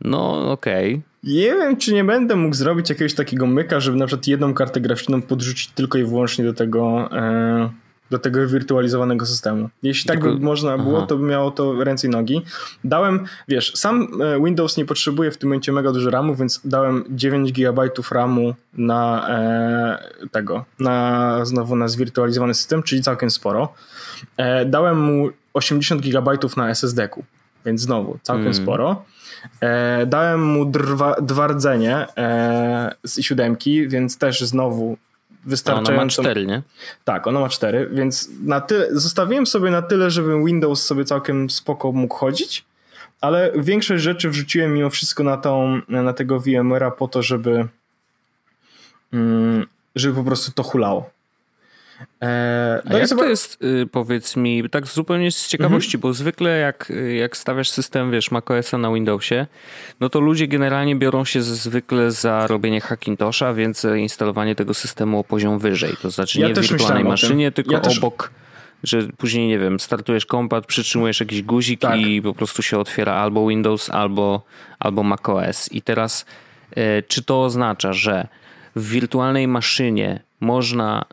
No, 0.00 0.52
okej. 0.52 0.94
Okay. 0.94 1.02
Nie 1.24 1.54
wiem, 1.54 1.76
czy 1.76 1.94
nie 1.94 2.04
będę 2.04 2.36
mógł 2.36 2.54
zrobić 2.54 2.90
jakiegoś 2.90 3.14
takiego 3.14 3.46
myka, 3.46 3.80
żeby 3.80 3.98
na 3.98 4.06
przykład 4.06 4.26
jedną 4.26 4.54
kartę 4.54 4.80
graficzną 4.80 5.22
podrzucić 5.22 5.68
tylko 5.68 5.98
i 5.98 6.04
wyłącznie 6.04 6.44
do 6.44 6.54
tego... 6.54 7.08
E 7.12 7.70
do 8.10 8.18
tego 8.18 8.46
wirtualizowanego 8.46 9.26
systemu. 9.26 9.68
Jeśli 9.82 10.08
tak 10.08 10.20
by 10.20 10.34
można 10.34 10.78
było, 10.78 10.98
Aha. 10.98 11.06
to 11.06 11.16
by 11.16 11.24
miało 11.24 11.50
to 11.50 11.84
ręce 11.84 12.06
i 12.06 12.10
nogi. 12.10 12.42
Dałem, 12.84 13.24
wiesz, 13.48 13.72
sam 13.74 14.08
e, 14.22 14.44
Windows 14.44 14.76
nie 14.76 14.84
potrzebuje 14.84 15.30
w 15.30 15.36
tym 15.36 15.48
momencie 15.48 15.72
mega 15.72 15.92
dużo 15.92 16.10
RAMu, 16.10 16.34
więc 16.34 16.60
dałem 16.64 17.04
9 17.10 17.52
GB 17.52 17.90
RAMu 18.10 18.54
na 18.72 19.28
e, 19.30 20.28
tego, 20.28 20.64
na 20.78 21.44
znowu 21.44 21.76
na 21.76 21.88
zwirtualizowany 21.88 22.54
system, 22.54 22.82
czyli 22.82 23.02
całkiem 23.02 23.30
sporo. 23.30 23.72
E, 24.36 24.64
dałem 24.64 25.00
mu 25.00 25.28
80 25.54 26.02
GB 26.02 26.38
na 26.56 26.70
SSD-ku, 26.70 27.24
więc 27.66 27.80
znowu 27.80 28.18
całkiem 28.22 28.42
mm. 28.42 28.54
sporo. 28.54 29.04
E, 29.60 30.06
dałem 30.06 30.44
mu 30.44 30.64
drwa, 30.64 31.14
dwa 31.22 31.46
rdzenie 31.46 32.06
e, 32.16 32.94
z 33.04 33.20
siódemki, 33.20 33.88
więc 33.88 34.18
też 34.18 34.40
znowu 34.40 34.96
wystarczająco. 35.44 35.92
Ona 35.92 36.02
ma 36.02 36.08
cztery, 36.08 36.46
nie? 36.46 36.62
Tak, 37.04 37.26
ona 37.26 37.40
ma 37.40 37.48
cztery, 37.48 37.88
więc 37.92 38.30
na 38.44 38.60
tyle, 38.60 38.88
zostawiłem 38.90 39.46
sobie 39.46 39.70
na 39.70 39.82
tyle, 39.82 40.10
żeby 40.10 40.44
Windows 40.44 40.86
sobie 40.86 41.04
całkiem 41.04 41.50
spoko 41.50 41.92
mógł 41.92 42.14
chodzić, 42.14 42.64
ale 43.20 43.52
większość 43.56 44.02
rzeczy 44.02 44.30
wrzuciłem 44.30 44.74
mimo 44.74 44.90
wszystko 44.90 45.24
na, 45.24 45.36
tą, 45.36 45.80
na 45.88 46.12
tego 46.12 46.40
VMware'a 46.40 46.90
po 46.90 47.08
to, 47.08 47.22
żeby, 47.22 47.68
mm, 49.12 49.66
żeby 49.94 50.14
po 50.14 50.24
prostu 50.24 50.52
to 50.52 50.62
hulało. 50.62 51.10
Eee, 52.20 52.80
A 52.90 52.98
jak 52.98 53.08
to 53.08 53.24
jest, 53.24 53.62
y, 53.62 53.86
powiedz 53.86 54.36
mi, 54.36 54.70
tak 54.70 54.86
zupełnie 54.86 55.32
z 55.32 55.48
ciekawości, 55.48 55.96
mhm. 55.96 56.00
bo 56.00 56.12
zwykle 56.12 56.58
jak, 56.58 56.90
y, 56.90 57.14
jak 57.14 57.36
stawiasz 57.36 57.70
system, 57.70 58.10
wiesz, 58.10 58.30
macOSa 58.30 58.78
na 58.78 58.92
Windowsie, 58.92 59.46
no 60.00 60.08
to 60.08 60.20
ludzie 60.20 60.48
generalnie 60.48 60.96
biorą 60.96 61.24
się 61.24 61.42
zwykle 61.42 62.10
za 62.10 62.46
robienie 62.46 62.80
Hackintosha, 62.80 63.54
więc 63.54 63.86
instalowanie 63.96 64.54
tego 64.54 64.74
systemu 64.74 65.18
o 65.18 65.24
poziom 65.24 65.58
wyżej. 65.58 65.94
To 66.02 66.10
znaczy 66.10 66.40
ja 66.40 66.48
nie 66.48 66.54
w 66.54 66.60
wirtualnej 66.60 67.04
maszynie, 67.04 67.52
tylko 67.52 67.72
ja 67.72 67.82
obok, 67.98 68.30
że 68.84 69.02
później, 69.18 69.48
nie 69.48 69.58
wiem, 69.58 69.80
startujesz 69.80 70.26
kompat, 70.26 70.66
przytrzymujesz 70.66 71.20
jakiś 71.20 71.42
guzik 71.42 71.80
tak. 71.80 72.00
i 72.00 72.22
po 72.22 72.34
prostu 72.34 72.62
się 72.62 72.78
otwiera 72.78 73.14
albo 73.14 73.48
Windows, 73.48 73.90
albo, 73.90 74.42
albo 74.78 75.02
macOS. 75.02 75.72
I 75.72 75.82
teraz, 75.82 76.26
e, 76.76 77.02
czy 77.02 77.24
to 77.24 77.42
oznacza, 77.42 77.92
że 77.92 78.28
w 78.76 78.90
wirtualnej 78.90 79.48
maszynie 79.48 80.20
można 80.40 81.04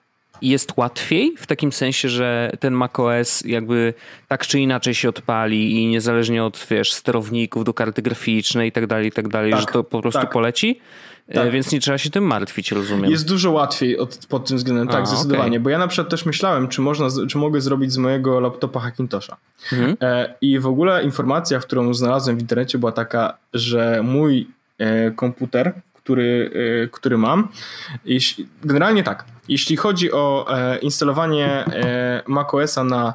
jest 0.42 0.74
łatwiej 0.78 1.36
w 1.38 1.48
takim 1.48 1.72
sensie, 1.72 2.10
że 2.10 2.52
ten 2.60 2.74
macOS 2.74 3.44
jakby 3.46 3.94
tak 4.28 4.48
czy 4.48 4.60
inaczej 4.60 4.94
się 4.94 5.10
odpali 5.10 5.72
i 5.72 5.88
niezależnie 5.88 6.44
od 6.44 6.68
wiesz, 6.70 6.94
sterowników 6.94 7.64
do 7.64 7.74
karty 7.74 8.02
graficznej 8.02 8.70
i 8.70 8.72
tak 8.72 8.88
dalej, 8.88 9.08
i 9.08 9.12
tak 9.12 9.28
dalej, 9.28 9.52
tak, 9.52 9.60
że 9.62 9.68
to 9.68 9.84
po 9.84 10.02
prostu 10.02 10.22
tak. 10.22 10.32
poleci. 10.32 10.80
E, 11.28 11.34
tak. 11.34 11.52
Więc 11.52 11.72
nie 11.72 11.80
trzeba 11.80 11.98
się 11.98 12.10
tym 12.10 12.24
martwić, 12.24 12.72
rozumiem. 12.72 13.12
Jest 13.12 13.28
dużo 13.28 13.52
łatwiej 13.52 13.98
od, 13.98 14.26
pod 14.30 14.48
tym 14.48 14.58
względem, 14.58 14.88
tak, 14.88 15.04
A, 15.04 15.06
zdecydowanie. 15.06 15.50
Okay. 15.50 15.60
Bo 15.60 15.70
ja 15.70 15.78
na 15.78 15.88
przykład 15.88 16.10
też 16.10 16.26
myślałem, 16.26 16.68
czy 16.68 16.82
można, 16.82 17.08
czy 17.30 17.38
mogę 17.38 17.62
zrobić 17.62 17.92
z 17.92 17.98
mojego 17.98 18.40
laptopa 18.40 18.80
Hackintosha. 18.80 19.38
Mhm. 19.74 19.98
E, 20.02 20.34
I 20.42 20.60
w 20.60 20.68
ogóle 20.68 21.04
informacja, 21.04 21.60
którą 21.60 21.94
znalazłem 21.94 22.38
w 22.38 22.42
internecie 22.42 22.78
była 22.78 22.92
taka, 22.92 23.38
że 23.54 24.02
mój 24.04 24.48
e, 24.78 25.12
komputer, 25.12 25.74
który, 26.06 26.52
który 26.92 27.18
mam, 27.18 27.48
generalnie 28.64 29.04
tak, 29.04 29.26
jeśli 29.48 29.78
chodzi 29.78 30.12
o 30.12 30.46
e, 30.50 30.78
instalowanie 30.78 31.48
e, 31.48 32.24
macOSa 32.28 32.84
na 32.84 33.14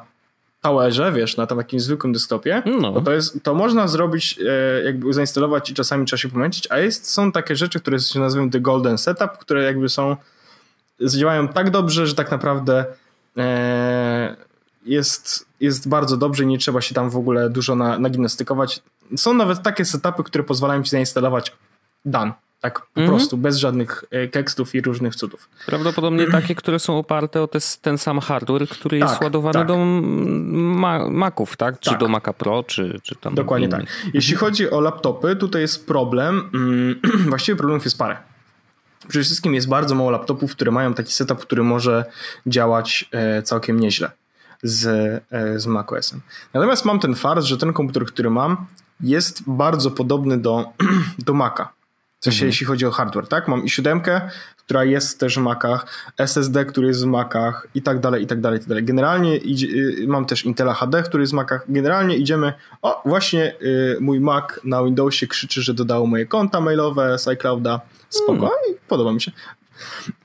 towerze, 0.61 1.11
wiesz, 1.11 1.37
na 1.37 1.47
takim 1.47 1.79
zwykłym 1.79 2.13
desktopie, 2.13 2.63
no. 2.81 3.01
to, 3.01 3.11
jest, 3.11 3.43
to 3.43 3.53
można 3.53 3.87
zrobić, 3.87 4.39
e, 4.39 4.83
jakby 4.83 5.13
zainstalować 5.13 5.69
i 5.69 5.73
czasami 5.73 6.05
trzeba 6.05 6.17
się 6.17 6.29
pomęczyć, 6.29 6.67
a 6.71 6.77
jest, 6.77 7.09
są 7.09 7.31
takie 7.31 7.55
rzeczy, 7.55 7.79
które 7.79 7.99
się 7.99 8.19
nazywają 8.19 8.49
The 8.49 8.59
Golden 8.59 8.97
Setup, 8.97 9.31
które 9.31 9.63
jakby 9.63 9.89
są, 9.89 10.15
działają 11.17 11.47
tak 11.47 11.69
dobrze, 11.69 12.07
że 12.07 12.15
tak 12.15 12.31
naprawdę 12.31 12.85
jest, 14.85 15.45
jest 15.59 15.89
bardzo 15.89 16.17
dobrze 16.17 16.43
i 16.43 16.47
nie 16.47 16.57
trzeba 16.57 16.81
się 16.81 16.95
tam 16.95 17.09
w 17.09 17.17
ogóle 17.17 17.49
dużo 17.49 17.75
na, 17.75 17.99
nagimnastykować. 17.99 18.81
Są 19.15 19.33
nawet 19.33 19.61
takie 19.61 19.85
setupy, 19.85 20.23
które 20.23 20.43
pozwalają 20.43 20.83
ci 20.83 20.89
zainstalować 20.89 21.55
Dan. 22.05 22.33
Tak 22.61 22.81
po 22.93 23.01
mhm. 23.01 23.17
prostu, 23.17 23.37
bez 23.37 23.57
żadnych 23.57 24.03
e, 24.11 24.27
tekstów 24.27 24.75
i 24.75 24.81
różnych 24.81 25.15
cudów. 25.15 25.49
Prawdopodobnie 25.65 26.27
takie, 26.37 26.55
które 26.55 26.79
są 26.79 26.97
oparte 26.97 27.41
o 27.41 27.47
te, 27.47 27.59
ten 27.81 27.97
sam 27.97 28.19
hardware, 28.19 28.67
który 28.67 28.99
tak, 28.99 29.09
jest 29.09 29.21
ładowany 29.21 29.53
tak. 29.53 29.67
do 29.67 29.77
ma 29.77 31.09
Maców, 31.09 31.57
tak? 31.57 31.79
Czy 31.79 31.89
tak. 31.89 31.99
do 31.99 32.07
Maca 32.07 32.33
Pro, 32.33 32.63
czy, 32.63 32.99
czy 33.03 33.15
tam. 33.15 33.35
Dokładnie 33.35 33.67
innych. 33.67 33.79
tak. 33.79 34.13
Jeśli 34.13 34.35
chodzi 34.35 34.71
o 34.71 34.81
laptopy, 34.81 35.35
tutaj 35.35 35.61
jest 35.61 35.87
problem. 35.87 36.49
Mm, 36.53 36.99
właściwie 37.29 37.55
problemów 37.55 37.85
jest 37.85 37.97
parę. 37.97 38.17
Przede 39.07 39.25
wszystkim 39.25 39.53
jest 39.55 39.67
bardzo 39.67 39.95
mało 39.95 40.11
laptopów, 40.11 40.51
które 40.51 40.71
mają 40.71 40.93
taki 40.93 41.13
setup, 41.13 41.39
który 41.39 41.63
może 41.63 42.05
działać 42.45 43.09
e, 43.11 43.43
całkiem 43.43 43.79
nieźle 43.79 44.11
z, 44.63 44.85
e, 45.31 45.59
z 45.59 45.67
macOSem. 45.67 46.21
Natomiast 46.53 46.85
mam 46.85 46.99
ten 46.99 47.15
fart, 47.15 47.43
że 47.43 47.57
ten 47.57 47.73
komputer, 47.73 48.05
który 48.05 48.29
mam, 48.29 48.65
jest 48.99 49.43
bardzo 49.47 49.91
podobny 49.91 50.37
do, 50.37 50.65
do 51.25 51.33
Maca. 51.33 51.69
W 52.21 52.23
sensie, 52.23 52.37
mhm. 52.37 52.47
jeśli 52.47 52.67
chodzi 52.67 52.85
o 52.85 52.91
hardware, 52.91 53.27
tak? 53.27 53.47
Mam 53.47 53.65
i 53.65 53.69
siódemkę, 53.69 54.21
która 54.57 54.83
jest 54.83 55.19
też 55.19 55.35
w 55.35 55.41
Macach, 55.41 55.85
SSD, 56.17 56.65
który 56.65 56.87
jest 56.87 57.03
w 57.03 57.05
Macach 57.05 57.67
i 57.75 57.81
tak 57.81 57.99
dalej, 57.99 58.23
i 58.23 58.27
tak 58.27 58.41
dalej, 58.41 58.57
i 58.57 58.59
tak 58.59 58.69
dalej. 58.69 58.83
Generalnie 58.83 59.37
idzie, 59.37 59.67
y, 59.67 60.05
mam 60.07 60.25
też 60.25 60.45
Intela 60.45 60.73
HD, 60.73 61.03
który 61.03 61.23
jest 61.23 61.33
w 61.33 61.35
Macach. 61.35 61.63
Generalnie 61.69 62.15
idziemy, 62.15 62.53
o 62.81 63.01
właśnie 63.05 63.55
y, 63.61 63.97
mój 64.01 64.19
Mac 64.19 64.45
na 64.63 64.83
Windowsie 64.83 65.27
krzyczy, 65.27 65.61
że 65.61 65.73
dodało 65.73 66.07
moje 66.07 66.25
konta 66.25 66.61
mailowe 66.61 67.19
z 67.19 67.27
iClouda. 67.27 67.81
Spoko, 68.09 68.51
i 68.71 68.75
podoba 68.87 69.13
mi 69.13 69.21
się. 69.21 69.31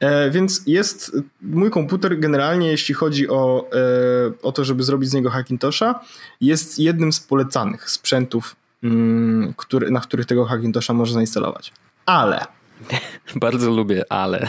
E, 0.00 0.30
więc 0.30 0.62
jest 0.66 1.16
mój 1.42 1.70
komputer 1.70 2.18
generalnie, 2.18 2.70
jeśli 2.70 2.94
chodzi 2.94 3.28
o, 3.28 3.70
e, 3.72 4.42
o 4.42 4.52
to, 4.52 4.64
żeby 4.64 4.82
zrobić 4.82 5.10
z 5.10 5.14
niego 5.14 5.30
Hackintosha, 5.30 6.00
jest 6.40 6.78
jednym 6.78 7.12
z 7.12 7.20
polecanych 7.20 7.90
sprzętów, 7.90 8.56
mm, 8.82 9.54
który, 9.56 9.90
na 9.90 10.00
których 10.00 10.26
tego 10.26 10.44
Hackintosha 10.44 10.94
można 10.94 11.14
zainstalować 11.14 11.72
ale. 12.06 12.46
Bardzo 13.36 13.70
lubię 13.70 14.04
ale, 14.08 14.48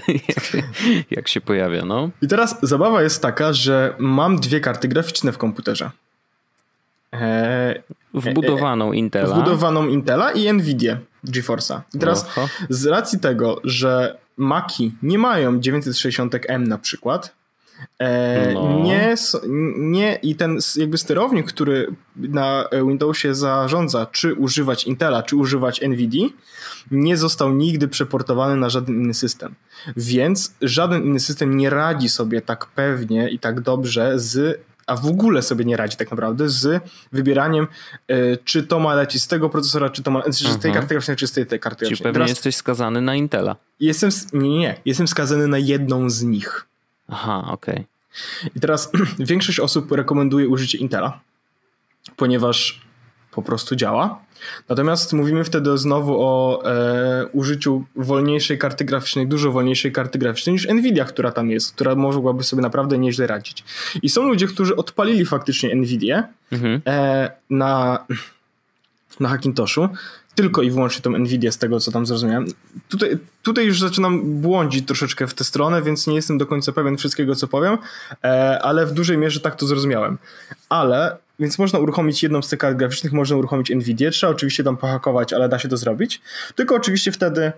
jak 1.12 1.28
się 1.28 1.42
pojawia, 1.42 1.86
no. 1.86 2.10
I 2.22 2.28
teraz 2.28 2.58
zabawa 2.62 3.04
jest 3.04 3.22
taka, 3.22 3.54
że 3.54 3.96
mam 4.00 4.40
dwie 4.40 4.60
karty 4.60 4.88
graficzne 4.88 5.32
w 5.32 5.38
komputerze. 5.38 5.92
E, 7.14 7.84
wbudowaną 8.14 8.92
e, 8.92 8.96
Intela. 8.96 9.36
Wbudowaną 9.36 9.88
Intela 9.88 10.32
i 10.32 10.54
Nvidia 10.54 10.98
GeForce'a. 11.26 11.82
I 11.94 12.00
teraz 12.00 12.24
Oho. 12.38 12.48
z 12.70 12.86
racji 12.86 13.20
tego, 13.20 13.62
że 13.64 14.18
Maki 14.38 14.92
nie 15.02 15.18
mają 15.18 15.60
960M 15.60 16.68
na 16.68 16.78
przykład, 16.78 17.34
E, 17.34 17.47
no. 18.54 18.84
Nie, 18.84 19.16
nie, 19.78 20.20
i 20.24 20.36
ten 20.36 20.60
jakby 20.76 20.98
sterownik, 20.98 21.48
który 21.48 21.88
na 22.16 22.70
Windowsie 22.72 23.36
zarządza, 23.36 24.06
czy 24.06 24.34
używać 24.34 24.84
Intela, 24.84 25.24
czy 25.24 25.36
używać 25.36 25.82
NVIDIA, 25.82 26.30
nie 26.92 27.18
został 27.18 27.54
nigdy 27.54 27.88
przeportowany 27.88 28.56
na 28.56 28.70
żaden 28.70 28.96
inny 28.96 29.14
system. 29.14 29.56
Więc 29.98 30.54
żaden 30.62 31.04
inny 31.04 31.20
system 31.20 31.58
nie 31.58 31.70
radzi 31.70 32.10
sobie 32.10 32.42
tak 32.42 32.66
pewnie 32.66 33.30
i 33.30 33.40
tak 33.40 33.62
dobrze 33.62 34.20
z 34.20 34.68
a 34.88 34.96
w 34.96 35.06
ogóle 35.06 35.42
sobie 35.42 35.66
nie 35.66 35.78
radzi 35.78 35.98
tak 35.98 36.12
naprawdę 36.12 36.50
z 36.50 36.84
wybieraniem, 37.12 37.68
e, 38.08 38.38
czy 38.38 38.64
to 38.64 38.80
ma 38.80 38.96
lecieć 38.96 39.24
z 39.24 39.28
tego 39.28 39.50
procesora, 39.50 39.90
czy 39.90 40.04
to 40.04 40.12
ma 40.12 40.24
czy 40.24 40.32
z 40.32 40.44
tej 40.44 40.54
mhm. 40.54 40.74
karty 40.74 40.88
graficznej, 40.88 41.18
czy 41.18 41.28
z 41.28 41.32
tej, 41.32 41.46
tej 41.46 41.60
karty 41.60 41.80
graficznej. 41.80 41.98
Czyli 41.98 42.04
pewnie 42.04 42.14
Teraz 42.14 42.30
jesteś 42.30 42.56
skazany 42.56 43.02
na 43.02 43.16
Intela. 43.16 43.56
Jestem, 43.80 44.10
nie, 44.34 44.50
nie, 44.50 44.76
jestem 44.86 45.08
skazany 45.08 45.48
na 45.48 45.58
jedną 45.58 46.10
z 46.10 46.24
nich. 46.24 46.68
Aha, 47.08 47.48
okej. 47.52 47.76
Okay. 47.76 48.52
I 48.56 48.60
teraz 48.60 48.92
większość 49.20 49.60
osób 49.60 49.92
rekomenduje 49.92 50.48
użycie 50.48 50.78
Intela, 50.78 51.20
ponieważ 52.16 52.88
po 53.32 53.42
prostu 53.42 53.76
działa. 53.76 54.22
Natomiast 54.70 55.14
mówimy 55.14 55.44
wtedy 55.44 55.78
znowu 55.78 56.16
o 56.20 56.64
e, 56.66 57.26
użyciu 57.26 57.86
wolniejszej 57.96 58.58
karty 58.58 58.86
graficznej, 58.86 59.28
dużo 59.28 59.52
wolniejszej 59.52 59.92
karty 59.92 60.20
graficznej 60.20 60.54
niż 60.54 60.68
Nvidia, 60.68 61.06
która 61.06 61.32
tam 61.32 61.50
jest, 61.50 61.76
która 61.76 61.96
mogłaby 61.96 62.44
sobie 62.44 62.62
naprawdę 62.62 62.98
nieźle 62.98 63.28
radzić. 63.28 63.64
I 64.02 64.10
są 64.10 64.24
ludzie, 64.24 64.48
którzy 64.48 64.76
odpalili 64.76 65.26
faktycznie 65.26 65.76
Nvidia 65.76 66.28
mhm. 66.52 66.82
e, 66.88 67.32
na, 67.50 68.06
na 69.20 69.30
Hackintoshu 69.30 69.90
tylko 70.38 70.62
i 70.62 70.72
wyłącznie 70.72 71.02
tą 71.02 71.18
Nvidia 71.18 71.52
z 71.52 71.58
tego, 71.58 71.80
co 71.80 71.92
tam 71.92 72.06
zrozumiałem. 72.06 72.46
Tutaj, 72.90 73.18
tutaj 73.44 73.66
już 73.66 73.80
zaczynam 73.80 74.42
błądzić 74.42 74.88
troszeczkę 74.88 75.28
w 75.28 75.34
tę 75.34 75.44
stronę, 75.44 75.82
więc 75.82 76.08
nie 76.08 76.16
jestem 76.16 76.38
do 76.38 76.46
końca 76.46 76.72
pewien 76.72 76.98
wszystkiego, 76.98 77.36
co 77.36 77.48
powiem, 77.48 77.78
e, 78.24 78.60
ale 78.62 78.86
w 78.86 78.92
dużej 78.92 79.18
mierze 79.18 79.40
tak 79.40 79.56
to 79.56 79.68
zrozumiałem. 79.68 80.18
Ale, 80.70 81.18
więc 81.40 81.60
można 81.60 81.80
uruchomić 81.80 82.24
jedną 82.24 82.42
z 82.42 82.50
tych 82.50 82.60
kart 82.60 82.78
graficznych, 82.78 83.14
można 83.14 83.36
uruchomić 83.36 83.70
Nvidia, 83.70 84.12
trzeba 84.12 84.32
oczywiście 84.32 84.64
tam 84.64 84.78
pohakować, 84.78 85.34
ale 85.34 85.50
da 85.50 85.60
się 85.60 85.68
to 85.70 85.78
zrobić. 85.78 86.22
Tylko 86.56 86.76
oczywiście 86.76 87.12
wtedy 87.12 87.52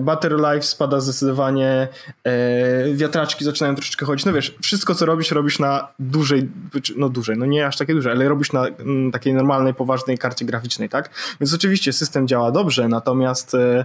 battery 0.00 0.36
life 0.36 0.62
spada 0.62 1.00
zdecydowanie, 1.00 1.88
e, 2.24 2.94
wiatraczki 2.94 3.44
zaczynają 3.44 3.74
troszeczkę 3.74 4.06
chodzić. 4.06 4.26
No 4.26 4.32
wiesz, 4.32 4.54
wszystko 4.62 4.94
co 4.94 5.06
robisz, 5.06 5.30
robisz 5.30 5.58
na 5.58 5.88
dużej, 5.98 6.48
no 6.96 7.08
dużej, 7.08 7.38
no 7.38 7.46
nie 7.46 7.66
aż 7.66 7.76
takie 7.76 7.94
duże, 7.94 8.10
ale 8.10 8.28
robisz 8.28 8.52
na 8.52 8.66
mm, 8.66 9.12
takiej 9.12 9.34
normalnej, 9.34 9.74
poważnej 9.74 10.18
karcie 10.18 10.44
graficznej, 10.44 10.88
tak? 10.88 11.10
Więc 11.40 11.54
oczywiście 11.54 11.92
system 11.92 12.28
działa 12.28 12.50
dobrze, 12.50 12.88
natomiast 12.88 13.54
e, 13.54 13.84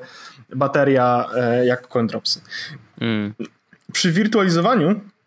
bateria 0.55 1.29
jak 1.65 1.87
coin 1.87 2.07
dropsy. 2.07 2.41
Mm. 3.01 3.33
Przy 3.93 4.11
wirtualizowaniu 4.11 4.89
E, 4.89 5.18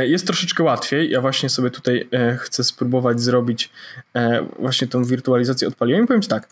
jest 0.00 0.26
troszeczkę 0.26 0.62
łatwiej. 0.62 1.10
Ja 1.10 1.20
właśnie 1.20 1.48
sobie 1.48 1.70
tutaj 1.70 2.08
e, 2.12 2.36
chcę 2.36 2.64
spróbować 2.64 3.20
zrobić 3.20 3.70
e, 4.14 4.42
właśnie 4.58 4.88
tą 4.88 5.04
wirtualizację 5.04 5.68
odpaliłem. 5.68 6.06
Powiem 6.06 6.22
Ci 6.22 6.28
tak, 6.28 6.48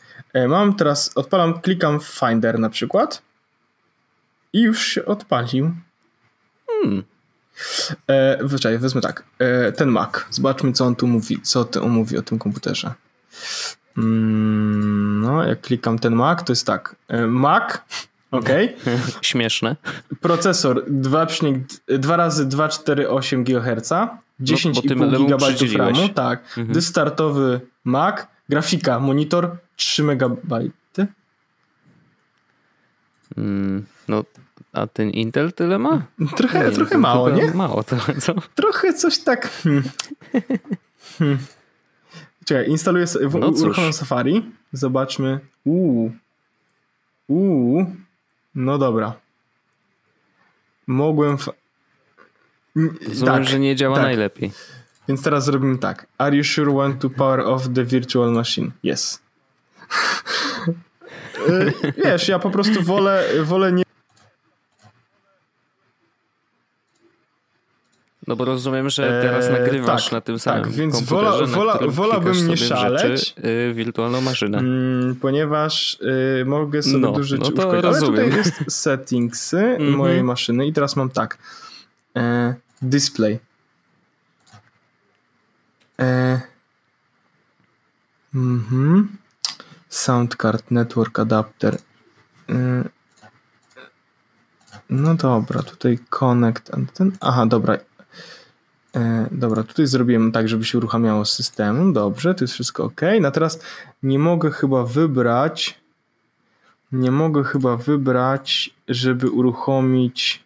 mam 0.49 0.75
teraz, 0.75 1.12
odpalam, 1.14 1.61
klikam 1.61 2.00
w 2.00 2.04
Finder 2.04 2.58
na 2.58 2.70
przykład 2.70 3.23
i 4.52 4.62
już 4.62 4.87
się 4.87 5.04
odpalił. 5.04 5.73
Hmm. 6.66 7.02
E, 8.08 8.78
wezmę 8.78 9.00
tak, 9.00 9.25
ten 9.76 9.88
Mac. 9.88 10.11
Zobaczmy, 10.30 10.73
co 10.73 10.87
on 10.87 10.96
tu 10.96 11.06
mówi, 11.06 11.40
co 11.42 11.68
on 11.82 11.90
mówi 11.90 12.18
o 12.18 12.23
tym 12.23 12.38
komputerze. 12.38 12.94
Mm, 13.99 15.20
no, 15.20 15.44
jak 15.44 15.61
klikam 15.61 15.99
ten 15.99 16.14
Mac, 16.14 16.44
to 16.44 16.52
jest 16.52 16.66
tak. 16.66 16.96
Mac 17.28 17.78
Ok. 18.30 18.49
Śmieszne. 19.23 19.76
Procesor 20.21 20.85
2, 20.88 22.16
razy 22.16 22.47
248 22.47 23.45
GHz, 23.45 23.90
10,5 24.40 24.97
no, 24.97 25.37
GB 25.37 25.76
RAMu, 25.78 26.09
tak. 26.09 26.42
Mhm. 26.59 26.75
Dysk 26.75 26.88
startowy 26.88 27.61
Mac, 27.85 28.26
grafika, 28.49 29.00
monitor 29.00 29.56
3 29.76 30.02
MB. 30.02 30.54
Mm, 33.37 33.87
no, 34.09 34.25
a 34.73 34.87
ten 34.87 35.11
Intel 35.11 35.52
tyle 35.52 35.78
ma? 35.78 36.02
Trochę, 36.37 36.64
nie, 36.64 36.71
trochę 36.71 36.99
mało, 36.99 37.30
nie? 37.30 37.50
Mało 37.50 37.83
trochę, 37.83 38.14
co? 38.14 38.35
Trochę 38.54 38.92
coś 38.92 39.18
tak... 39.18 39.50
Hmm. 39.50 39.83
Hmm. 41.18 41.38
Czekaj, 42.45 42.68
instaluję, 42.68 43.06
no 43.40 43.49
uruchamiam 43.49 43.92
Safari. 43.92 44.50
Zobaczmy. 44.73 45.40
Uuu. 45.64 46.12
Uuu. 47.28 47.87
No 48.57 48.79
dobra. 48.79 49.15
Mogłem. 50.87 51.39
Fa... 51.39 51.53
Rozumiem, 52.77 53.35
tak, 53.35 53.45
że 53.45 53.59
nie 53.59 53.77
działa 53.77 53.97
tak. 53.97 54.05
najlepiej. 54.05 54.53
Więc 55.09 55.23
teraz 55.23 55.45
zrobimy 55.45 55.79
tak. 55.79 56.07
Are 56.19 56.37
you 56.37 56.45
sure 56.45 56.73
want 56.73 57.01
to 57.01 57.11
power 57.11 57.41
off 57.41 57.69
the 57.75 57.85
virtual 57.85 58.33
machine? 58.33 58.71
Yes. 58.85 59.21
Y, 61.49 61.73
wiesz, 62.05 62.29
ja 62.29 62.39
po 62.39 62.51
prostu 62.51 62.83
wolę, 62.83 63.25
wolę 63.45 63.73
nie 63.73 63.86
No 68.26 68.37
bo 68.37 68.45
rozumiem, 68.45 68.90
że 68.90 69.21
teraz 69.23 69.47
eee, 69.47 69.52
nagrywasz 69.52 70.04
tak, 70.04 70.12
na 70.12 70.21
tym 70.21 70.38
samym 70.38 70.64
tak, 70.64 70.73
więc 70.73 71.02
wola, 71.02 71.47
wola, 71.47 71.78
wolałbym 71.88 72.49
nie 72.49 72.56
szaleć. 72.56 73.02
Rzeczy, 73.02 73.42
yy, 73.42 73.75
wirtualną 73.75 74.21
maszynę. 74.21 74.59
Mm, 74.59 75.16
ponieważ 75.16 75.99
yy, 76.38 76.45
mogę 76.45 76.83
sobie 76.83 76.99
no, 76.99 77.12
dużo 77.12 77.37
rzeczy 77.37 77.50
no 77.56 77.62
to 77.62 77.71
Ale 77.71 78.00
tutaj 78.00 78.30
jest 78.30 78.54
settingsy 78.83 79.59
mm 79.59 79.78
-hmm. 79.78 79.97
mojej 79.97 80.23
maszyny 80.23 80.66
i 80.66 80.73
teraz 80.73 80.97
mam 80.97 81.11
tak. 81.11 81.38
E, 82.16 82.54
display. 82.83 83.38
E, 86.00 86.40
mhm. 88.35 89.09
Sound 89.88 90.37
card, 90.37 90.71
network 90.71 91.18
adapter. 91.18 91.78
E, 92.49 92.85
no 94.90 95.14
dobra, 95.14 95.62
tutaj 95.62 95.99
connect. 96.11 96.71
Ten, 96.95 97.12
aha, 97.21 97.47
dobra. 97.47 97.78
E, 98.97 99.29
dobra, 99.33 99.62
tutaj 99.62 99.87
zrobiłem 99.87 100.33
tak, 100.33 100.49
żeby 100.49 100.65
się 100.65 100.79
uruchamiało 100.79 101.25
z 101.25 101.33
systemu. 101.33 101.93
Dobrze, 101.93 102.35
to 102.35 102.45
jest 102.45 102.55
wszystko 102.55 102.85
ok. 102.85 103.00
No 103.21 103.31
teraz 103.31 103.61
nie 104.03 104.19
mogę 104.19 104.50
chyba 104.50 104.85
wybrać. 104.85 105.81
Nie 106.93 107.11
mogę 107.11 107.45
chyba 107.45 107.76
wybrać, 107.76 108.75
żeby 108.88 109.31
uruchomić 109.31 110.44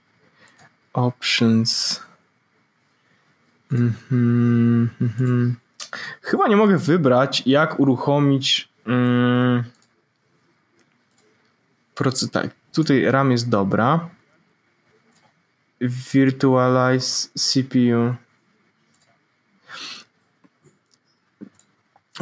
options. 0.92 2.02
Mhm, 3.72 4.90
mhm. 5.00 5.56
Chyba 6.22 6.48
nie 6.48 6.56
mogę 6.56 6.78
wybrać, 6.78 7.42
jak 7.46 7.80
uruchomić. 7.80 8.68
Mm, 8.86 9.64
proces, 11.94 12.30
tak, 12.30 12.50
tutaj 12.72 13.04
RAM 13.04 13.30
jest 13.30 13.48
dobra. 13.48 14.08
Virtualize 15.80 17.28
CPU. 17.38 18.14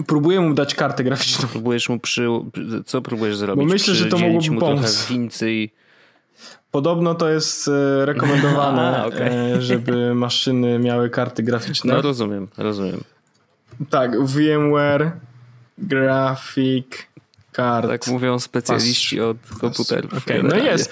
Próbuję 0.07 0.41
mu 0.41 0.55
dać 0.55 0.75
kartę 0.75 1.05
graficzną. 1.05 1.49
Próbujesz 1.49 1.89
mu 1.89 1.99
przy... 1.99 2.29
Co 2.87 3.03
próbujesz 3.03 3.37
zrobić? 3.37 3.65
Bo 3.65 3.73
myślę, 3.73 3.95
że 3.95 4.07
to 4.07 4.19
mogłoby 4.19 4.51
mu 4.51 4.61
pomóc. 4.61 5.11
i... 5.43 5.71
Podobno 6.71 7.15
to 7.15 7.29
jest 7.29 7.69
e, 7.69 8.07
rekomendowane, 8.07 8.89
Aha, 8.99 9.07
okay. 9.07 9.31
E, 9.31 9.63
żeby 9.63 10.15
maszyny 10.15 10.79
miały 10.79 11.11
karty 11.11 11.43
graficzne. 11.43 11.95
No 11.95 12.03
rozumiem, 12.03 12.49
rozumiem. 12.57 13.01
Tak, 13.91 14.23
VMware, 14.25 15.13
Graphic 15.79 16.87
Card. 17.57 17.89
Tak 17.89 18.07
mówią 18.07 18.39
specjaliści 18.39 19.21
od 19.21 19.37
komputerów. 19.61 20.15
Okay, 20.15 20.43
no 20.43 20.57
jest. 20.57 20.91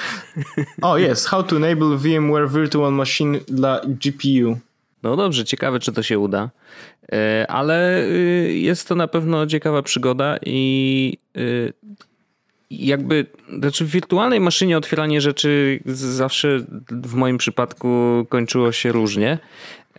O, 0.83 0.99
jest. 0.99 1.27
How 1.27 1.43
to 1.43 1.57
enable 1.57 1.97
VMware 1.97 2.49
Virtual 2.51 2.93
Machine 2.93 3.39
dla 3.49 3.81
GPU. 3.85 4.59
No 5.07 5.17
dobrze, 5.17 5.45
ciekawe, 5.45 5.81
czy 5.81 5.93
to 5.93 6.03
się 6.03 6.19
uda. 6.19 6.51
E, 7.13 7.47
ale 7.49 8.05
y, 8.05 8.53
jest 8.53 8.89
to 8.89 8.95
na 8.95 9.09
pewno 9.09 9.47
ciekawa 9.47 9.83
przygoda 9.83 10.39
i 10.47 11.19
y, 11.37 11.73
jakby, 12.71 13.27
znaczy 13.59 13.85
w 13.85 13.91
wirtualnej 13.91 14.41
maszynie 14.41 14.79
otwieranie 14.79 15.21
rzeczy 15.21 15.81
zawsze 15.85 16.61
w 16.91 17.15
moim 17.15 17.39
przypadku 17.39 18.27
kończyło 18.29 18.73
się 18.73 18.93
różnie. 18.93 19.39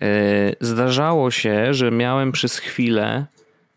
E, 0.02 0.54
zdarzało 0.62 1.32
się, 1.32 1.74
że 1.74 1.92
miałem 1.92 2.32
przez 2.32 2.58
chwilę 2.58 3.26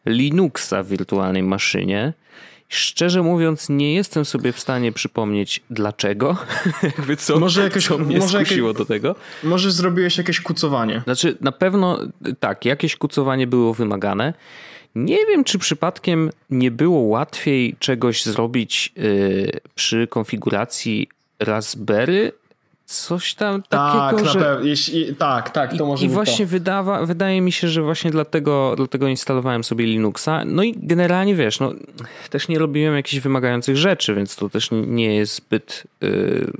Linuxa 0.07 0.83
w 0.83 0.89
wirtualnej 0.89 1.43
maszynie 1.43 2.13
Szczerze 2.71 3.23
mówiąc, 3.23 3.69
nie 3.69 3.95
jestem 3.95 4.25
sobie 4.25 4.53
w 4.53 4.61
stanie 4.61 4.93
przypomnieć 4.93 5.61
dlaczego. 5.71 6.37
Jakby 6.83 7.17
co, 7.17 7.39
może 7.39 7.63
jakieś, 7.63 7.87
co 7.87 7.99
mnie 7.99 8.19
może 8.19 8.39
skusiło 8.39 8.69
jakieś, 8.69 8.79
do 8.79 8.85
tego. 8.85 9.17
Może 9.43 9.71
zrobiłeś 9.71 10.19
jakieś 10.19 10.41
kucowanie. 10.41 11.03
Znaczy, 11.05 11.37
na 11.41 11.53
pewno 11.53 11.99
tak, 12.41 12.65
jakieś 12.65 12.97
kucowanie 12.97 13.47
było 13.47 13.75
wymagane. 13.75 14.35
Nie 14.95 15.27
wiem, 15.27 15.45
czy 15.45 15.59
przypadkiem 15.59 16.31
nie 16.51 16.71
było 16.71 17.01
łatwiej 17.01 17.77
czegoś 17.79 18.25
zrobić 18.25 18.93
yy, 18.97 19.61
przy 19.75 20.07
konfiguracji 20.07 21.09
Raspberry 21.39 22.33
coś 22.91 23.35
tam 23.35 23.63
tak, 23.63 24.11
takiego, 24.11 24.29
że... 24.29 24.61
Jeśli, 24.63 25.15
tak, 25.15 25.51
tak, 25.51 25.77
to 25.77 25.87
może 25.87 26.07
I, 26.07 26.09
i 26.09 26.13
właśnie 26.13 26.47
to. 26.47 26.51
Wydawa, 26.51 27.07
wydaje 27.07 27.41
mi 27.41 27.53
się, 27.53 27.69
że 27.69 27.83
właśnie 27.83 28.11
dlatego, 28.11 28.75
dlatego 28.77 29.09
instalowałem 29.09 29.65
sobie 29.65 29.87
Linuxa. 29.87 30.45
No 30.47 30.63
i 30.63 30.75
generalnie 30.77 31.35
wiesz, 31.35 31.61
no 31.61 31.73
też 32.31 32.49
nie 32.49 32.59
robiłem 32.59 32.97
jakichś 32.97 33.23
wymagających 33.23 33.77
rzeczy, 33.77 34.15
więc 34.15 34.37
to 34.37 34.49
też 34.49 34.69
nie 34.73 35.17
jest 35.17 35.35
zbyt 35.35 35.85
yy, 36.01 36.51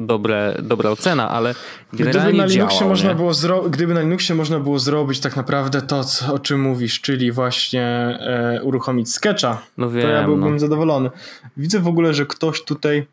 dobre, 0.00 0.54
dobra 0.62 0.90
ocena, 0.90 1.30
ale 1.30 1.54
generalnie 1.92 2.32
gdyby 2.32 2.38
na 2.38 2.46
Linuxie 2.46 2.86
można 2.86 3.14
było 3.14 3.32
zro- 3.32 3.70
Gdyby 3.70 3.94
na 3.94 4.00
Linuxie 4.00 4.34
można 4.34 4.60
było 4.60 4.78
zrobić 4.78 5.20
tak 5.20 5.36
naprawdę 5.36 5.82
to, 5.82 6.04
co, 6.04 6.34
o 6.34 6.38
czym 6.38 6.60
mówisz, 6.60 7.00
czyli 7.00 7.32
właśnie 7.32 7.82
e, 8.20 8.60
uruchomić 8.62 9.12
Sketcha, 9.12 9.62
no 9.78 9.90
wiem, 9.90 10.02
to 10.02 10.08
ja 10.08 10.24
byłbym 10.24 10.52
no. 10.52 10.58
zadowolony. 10.58 11.10
Widzę 11.56 11.80
w 11.80 11.88
ogóle, 11.88 12.14
że 12.14 12.26
ktoś 12.26 12.64
tutaj 12.64 13.06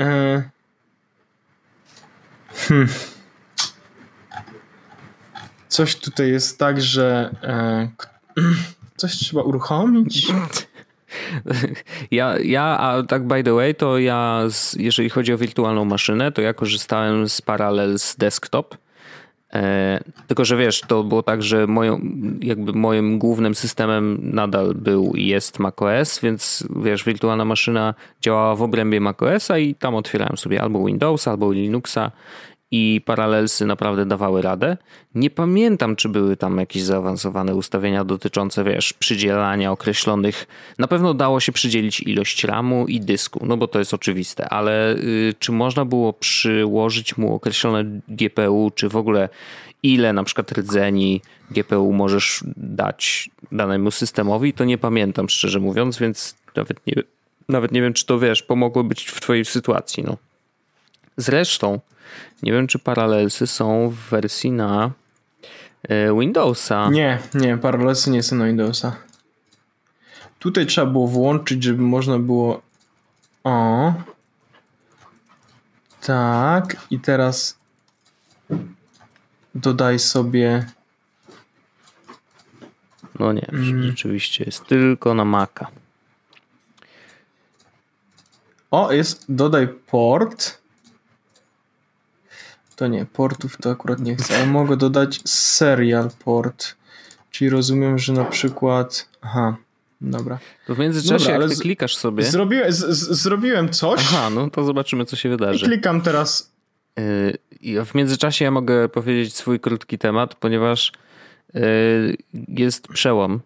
e, 0.00 0.53
Hmm. 2.54 2.88
Coś 5.68 5.96
tutaj 5.96 6.30
jest 6.30 6.58
tak, 6.58 6.82
że 6.82 7.34
e, 7.42 7.88
coś 8.96 9.12
trzeba 9.12 9.42
uruchomić. 9.42 10.26
Ja, 12.10 12.38
ja, 12.38 12.78
a 12.78 13.02
tak 13.02 13.26
by 13.26 13.42
the 13.42 13.52
way, 13.52 13.74
to 13.74 13.98
ja, 13.98 14.44
z, 14.50 14.74
jeżeli 14.74 15.10
chodzi 15.10 15.32
o 15.32 15.38
wirtualną 15.38 15.84
maszynę, 15.84 16.32
to 16.32 16.42
ja 16.42 16.54
korzystałem 16.54 17.28
z 17.28 17.40
Parallels 17.40 18.16
Desktop. 18.16 18.76
E, 19.54 20.00
tylko, 20.26 20.44
że 20.44 20.56
wiesz, 20.56 20.80
to 20.80 21.04
było 21.04 21.22
tak, 21.22 21.42
że 21.42 21.66
moją, 21.66 22.00
jakby 22.40 22.72
moim 22.72 23.18
głównym 23.18 23.54
systemem 23.54 24.18
nadal 24.22 24.74
był 24.74 25.12
i 25.14 25.26
jest 25.26 25.58
macOS, 25.58 26.20
więc 26.20 26.68
wiesz, 26.76 27.04
wirtualna 27.04 27.44
maszyna 27.44 27.94
działała 28.20 28.54
w 28.54 28.62
obrębie 28.62 29.00
macOSa 29.00 29.58
i 29.58 29.74
tam 29.74 29.94
otwierałem 29.94 30.36
sobie 30.36 30.62
albo 30.62 30.84
Windowsa, 30.84 31.30
albo 31.30 31.52
Linuxa 31.52 32.10
i 32.76 33.00
paralelsy 33.04 33.66
naprawdę 33.66 34.06
dawały 34.06 34.42
radę. 34.42 34.76
Nie 35.14 35.30
pamiętam, 35.30 35.96
czy 35.96 36.08
były 36.08 36.36
tam 36.36 36.58
jakieś 36.58 36.82
zaawansowane 36.82 37.54
ustawienia 37.54 38.04
dotyczące, 38.04 38.64
wiesz, 38.64 38.92
przydzielania 38.92 39.72
określonych. 39.72 40.46
Na 40.78 40.86
pewno 40.86 41.14
dało 41.14 41.40
się 41.40 41.52
przydzielić 41.52 42.00
ilość 42.00 42.44
RAMu 42.44 42.86
i 42.86 43.00
dysku, 43.00 43.46
no 43.46 43.56
bo 43.56 43.68
to 43.68 43.78
jest 43.78 43.94
oczywiste, 43.94 44.48
ale 44.48 44.94
y, 44.94 45.34
czy 45.38 45.52
można 45.52 45.84
było 45.84 46.12
przyłożyć 46.12 47.16
mu 47.16 47.34
określone 47.34 47.84
GPU, 48.08 48.72
czy 48.74 48.88
w 48.88 48.96
ogóle 48.96 49.28
ile 49.82 50.12
na 50.12 50.24
przykład 50.24 50.52
rdzeni 50.52 51.20
GPU 51.50 51.92
możesz 51.92 52.44
dać 52.56 53.30
danemu 53.52 53.90
systemowi, 53.90 54.52
to 54.52 54.64
nie 54.64 54.78
pamiętam 54.78 55.28
szczerze 55.28 55.60
mówiąc, 55.60 55.98
więc 55.98 56.34
nawet 56.56 56.86
nie, 56.86 56.94
nawet 57.48 57.72
nie 57.72 57.82
wiem, 57.82 57.92
czy 57.92 58.06
to 58.06 58.18
wiesz, 58.18 58.42
pomogło 58.42 58.84
być 58.84 59.04
w 59.04 59.20
twojej 59.20 59.44
sytuacji. 59.44 60.02
No. 60.02 60.16
Zresztą 61.16 61.80
nie 62.44 62.52
wiem, 62.52 62.66
czy 62.66 62.78
Parallelsy 62.78 63.46
są 63.46 63.88
w 63.88 63.94
wersji 63.94 64.52
na 64.52 64.90
e, 65.82 66.18
Windowsa. 66.20 66.90
Nie, 66.90 67.18
nie, 67.34 67.58
Parallelsy 67.58 68.10
nie 68.10 68.22
są 68.22 68.36
na 68.36 68.46
Windowsa. 68.46 68.96
Tutaj 70.38 70.66
trzeba 70.66 70.86
było 70.92 71.06
włączyć, 71.06 71.62
żeby 71.62 71.82
można 71.82 72.18
było. 72.18 72.62
O. 73.44 73.92
Tak, 76.00 76.76
i 76.90 77.00
teraz 77.00 77.58
dodaj 79.54 79.98
sobie. 79.98 80.66
No 83.18 83.32
nie, 83.32 83.46
mm. 83.48 83.82
rzeczywiście 83.82 84.44
jest 84.44 84.66
tylko 84.66 85.14
na 85.14 85.24
Maca. 85.24 85.66
O, 88.70 88.92
jest 88.92 89.24
dodaj 89.28 89.68
port. 89.68 90.63
To 92.76 92.86
nie, 92.86 93.06
portów 93.06 93.56
to 93.56 93.70
akurat 93.70 94.00
nie 94.00 94.16
chcę, 94.16 94.36
ale 94.36 94.46
mogę 94.46 94.76
dodać 94.76 95.20
serial 95.24 96.10
port. 96.24 96.74
Czyli 97.30 97.50
rozumiem, 97.50 97.98
że 97.98 98.12
na 98.12 98.24
przykład. 98.24 99.08
Aha, 99.22 99.56
dobra. 100.00 100.38
To 100.66 100.74
w 100.74 100.78
międzyczasie, 100.78 101.24
dobra, 101.24 101.46
jak 101.46 101.50
ty 101.50 101.60
klikasz 101.60 101.96
sobie. 101.96 102.24
Zrobiłem, 102.24 102.72
zrobiłem 102.72 103.68
coś. 103.68 104.00
Aha, 104.00 104.30
no 104.30 104.50
to 104.50 104.64
zobaczymy, 104.64 105.04
co 105.04 105.16
się 105.16 105.28
wydarzy. 105.28 105.66
I 105.66 105.68
klikam 105.68 106.00
teraz. 106.00 106.52
Yy, 107.62 107.84
w 107.84 107.94
międzyczasie 107.94 108.44
ja 108.44 108.50
mogę 108.50 108.88
powiedzieć 108.88 109.34
swój 109.34 109.60
krótki 109.60 109.98
temat, 109.98 110.34
ponieważ 110.34 110.92
yy, 111.54 112.16
jest 112.48 112.88
przełom 112.88 113.40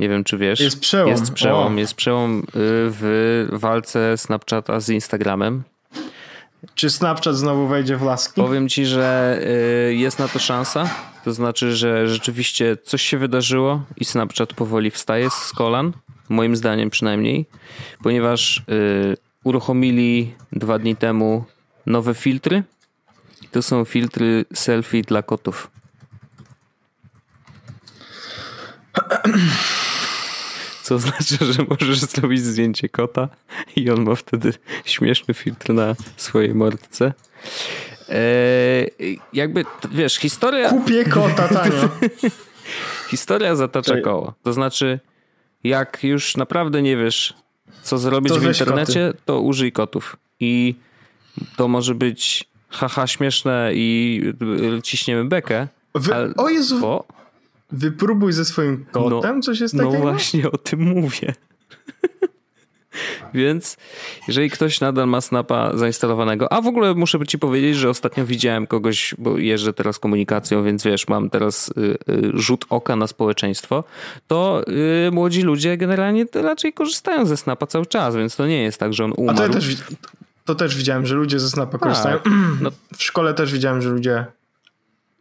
nie 0.00 0.08
wiem, 0.08 0.24
czy 0.24 0.38
wiesz. 0.38 0.60
Jest 0.60 0.80
przełom. 0.80 1.10
Jest 1.10 1.32
przełom, 1.32 1.76
o. 1.76 1.78
jest 1.78 1.94
przełom 1.94 2.38
y, 2.40 2.42
w 2.54 3.48
walce 3.52 4.18
Snapchata 4.18 4.80
z 4.80 4.88
Instagramem. 4.88 5.62
Czy 6.74 6.90
Snapchat 6.90 7.36
znowu 7.36 7.66
wejdzie 7.66 7.96
w 7.96 8.02
laski? 8.02 8.40
Powiem 8.40 8.68
ci, 8.68 8.86
że 8.86 9.38
y, 9.90 9.94
jest 9.94 10.18
na 10.18 10.28
to 10.28 10.38
szansa. 10.38 10.90
To 11.24 11.32
znaczy, 11.32 11.76
że 11.76 12.08
rzeczywiście 12.08 12.76
coś 12.84 13.02
się 13.02 13.18
wydarzyło 13.18 13.82
i 13.96 14.04
Snapchat 14.04 14.54
powoli 14.54 14.90
wstaje 14.90 15.30
z 15.30 15.52
kolan. 15.52 15.92
Moim 16.28 16.56
zdaniem 16.56 16.90
przynajmniej. 16.90 17.46
Ponieważ 18.02 18.58
y, 18.58 19.16
uruchomili 19.44 20.34
dwa 20.52 20.78
dni 20.78 20.96
temu 20.96 21.44
nowe 21.86 22.14
filtry. 22.14 22.62
To 23.50 23.62
są 23.62 23.84
filtry 23.84 24.44
selfie 24.54 25.02
dla 25.02 25.22
kotów. 25.22 25.70
Co 30.90 30.98
znaczy, 30.98 31.36
że 31.52 31.64
możesz 31.68 31.98
zrobić 31.98 32.40
zdjęcie 32.40 32.88
kota 32.88 33.28
i 33.76 33.90
on 33.90 34.02
ma 34.04 34.14
wtedy 34.14 34.52
śmieszny 34.84 35.34
filtr 35.34 35.72
na 35.72 35.94
swojej 36.16 36.54
mordce. 36.54 37.12
Eee, 38.08 39.20
jakby, 39.32 39.64
wiesz, 39.90 40.16
historia... 40.16 40.70
Kupię 40.70 41.04
kota 41.04 41.48
tanio. 41.54 41.88
historia 43.08 43.56
zatacza 43.56 43.92
Czyli... 43.92 44.02
koło. 44.02 44.34
To 44.42 44.52
znaczy, 44.52 45.00
jak 45.64 46.04
już 46.04 46.36
naprawdę 46.36 46.82
nie 46.82 46.96
wiesz, 46.96 47.34
co 47.82 47.98
zrobić 47.98 48.32
w 48.32 48.44
internecie, 48.44 49.06
koty. 49.06 49.22
to 49.24 49.40
użyj 49.40 49.72
kotów. 49.72 50.16
I 50.40 50.74
to 51.56 51.68
może 51.68 51.94
być 51.94 52.44
haha 52.68 53.06
śmieszne 53.06 53.70
i 53.74 54.22
ciśniemy 54.82 55.24
bekę. 55.24 55.68
Wy... 55.94 56.14
Ale... 56.14 56.34
O 56.36 56.48
Jezu! 56.48 56.80
Bo... 56.80 57.19
Wypróbuj 57.72 58.32
ze 58.32 58.44
swoim 58.44 58.84
kotem 58.92 59.36
no, 59.36 59.42
coś 59.42 59.60
jest 59.60 59.74
no 59.74 59.84
takiego? 59.84 60.04
No 60.04 60.10
właśnie 60.10 60.50
o 60.50 60.58
tym 60.58 60.80
mówię. 60.80 61.34
Więc 63.34 63.76
jeżeli 64.28 64.50
ktoś 64.50 64.80
nadal 64.80 65.08
ma 65.08 65.20
Snapa 65.20 65.76
zainstalowanego, 65.76 66.52
a 66.52 66.60
w 66.60 66.66
ogóle 66.66 66.94
muszę 66.94 67.26
ci 67.26 67.38
powiedzieć, 67.38 67.76
że 67.76 67.90
ostatnio 67.90 68.26
widziałem 68.26 68.66
kogoś, 68.66 69.14
bo 69.18 69.38
jeżdżę 69.38 69.72
teraz 69.72 69.98
komunikacją, 69.98 70.64
więc 70.64 70.84
wiesz, 70.84 71.08
mam 71.08 71.30
teraz 71.30 71.68
y, 71.68 72.12
y, 72.12 72.30
rzut 72.34 72.64
oka 72.70 72.96
na 72.96 73.06
społeczeństwo, 73.06 73.84
to 74.26 74.62
y, 75.06 75.10
młodzi 75.10 75.42
ludzie 75.42 75.76
generalnie 75.76 76.26
raczej 76.34 76.72
korzystają 76.72 77.26
ze 77.26 77.36
Snapa 77.36 77.66
cały 77.66 77.86
czas, 77.86 78.16
więc 78.16 78.36
to 78.36 78.46
nie 78.46 78.62
jest 78.62 78.78
tak, 78.78 78.94
że 78.94 79.04
on 79.04 79.12
umarł. 79.16 79.36
A 79.36 79.38
to, 79.38 79.46
ja 79.46 79.48
też, 79.48 79.76
to 80.44 80.54
też 80.54 80.76
widziałem, 80.76 81.06
że 81.06 81.14
ludzie 81.14 81.40
ze 81.40 81.50
Snapa 81.50 81.78
korzystają. 81.78 82.18
Tak. 82.18 82.32
No. 82.60 82.70
W 82.98 83.02
szkole 83.02 83.34
też 83.34 83.52
widziałem, 83.52 83.82
że 83.82 83.90
ludzie 83.90 84.26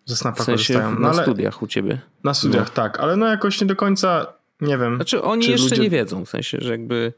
ze 0.05 0.15
Snapa 0.15 0.43
w 0.43 0.45
sensie 0.45 0.73
korzystają. 0.73 0.99
No, 0.99 0.99
na 0.99 1.13
studiach 1.13 1.63
u 1.63 1.67
ciebie. 1.67 1.99
Na 2.23 2.33
studiach, 2.33 2.67
no. 2.67 2.73
tak, 2.73 2.99
ale 2.99 3.15
no 3.15 3.27
jakoś 3.27 3.61
nie 3.61 3.67
do 3.67 3.75
końca 3.75 4.39
nie 4.61 4.77
wiem. 4.77 4.95
Znaczy 4.95 5.21
oni 5.21 5.47
jeszcze 5.47 5.69
ludzie... 5.69 5.81
nie 5.81 5.89
wiedzą, 5.89 6.25
w 6.25 6.29
sensie, 6.29 6.57
że 6.61 6.71
jakby... 6.71 7.13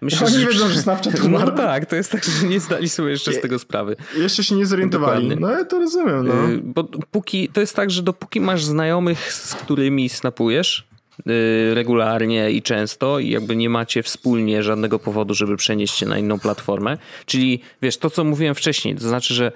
Myślę, 0.00 0.26
oni 0.26 0.36
że... 0.36 0.46
wiedzą, 0.46 0.68
że 0.68 0.82
Snapchat 0.82 1.18
no 1.18 1.26
umarł. 1.26 1.50
No 1.50 1.56
tak, 1.56 1.86
to 1.86 1.96
jest 1.96 2.12
tak, 2.12 2.24
że 2.24 2.46
nie 2.46 2.60
zdali 2.60 2.88
sobie 2.88 3.10
jeszcze 3.10 3.32
z 3.32 3.40
tego 3.40 3.58
sprawy. 3.58 3.96
Jeszcze 4.16 4.44
się 4.44 4.54
nie 4.54 4.66
zorientowali. 4.66 5.28
Dokładnie. 5.28 5.46
No 5.46 5.58
ja 5.58 5.64
to 5.64 5.78
rozumiem. 5.78 6.26
No. 6.26 6.50
Y, 6.50 6.60
bo 6.64 6.84
póki, 7.10 7.48
to 7.48 7.60
jest 7.60 7.76
tak, 7.76 7.90
że 7.90 8.02
dopóki 8.02 8.40
masz 8.40 8.64
znajomych, 8.64 9.32
z 9.32 9.54
którymi 9.54 10.08
snapujesz, 10.08 10.86
y, 11.28 11.74
regularnie 11.74 12.50
i 12.50 12.62
często 12.62 13.18
i 13.18 13.30
jakby 13.30 13.56
nie 13.56 13.70
macie 13.70 14.02
wspólnie 14.02 14.62
żadnego 14.62 14.98
powodu, 14.98 15.34
żeby 15.34 15.56
przenieść 15.56 15.94
się 15.94 16.06
na 16.06 16.18
inną 16.18 16.38
platformę. 16.38 16.98
Czyli 17.26 17.60
wiesz, 17.82 17.96
to 17.96 18.10
co 18.10 18.24
mówiłem 18.24 18.54
wcześniej, 18.54 18.94
to 18.94 19.08
znaczy, 19.08 19.34
że 19.34 19.52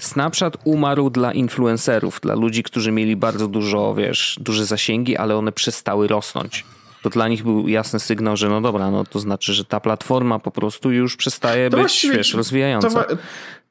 Snapchat 0.00 0.56
umarł 0.64 1.10
dla 1.10 1.32
influencerów, 1.32 2.20
dla 2.20 2.34
ludzi, 2.34 2.62
którzy 2.62 2.92
mieli 2.92 3.16
bardzo 3.16 3.48
dużo, 3.48 3.94
wiesz, 3.94 4.36
duże 4.40 4.66
zasięgi, 4.66 5.16
ale 5.16 5.36
one 5.36 5.52
przestały 5.52 6.08
rosnąć. 6.08 6.64
To 7.02 7.10
dla 7.10 7.28
nich 7.28 7.42
był 7.42 7.68
jasny 7.68 8.00
sygnał, 8.00 8.36
że 8.36 8.48
no 8.48 8.60
dobra, 8.60 8.90
no 8.90 9.04
to 9.04 9.18
znaczy, 9.18 9.52
że 9.54 9.64
ta 9.64 9.80
platforma 9.80 10.38
po 10.38 10.50
prostu 10.50 10.92
już 10.92 11.16
przestaje 11.16 11.70
to 11.70 11.76
być, 11.76 12.06
wiesz, 12.12 12.34
rozwijająca. 12.34 13.04
To, 13.04 13.16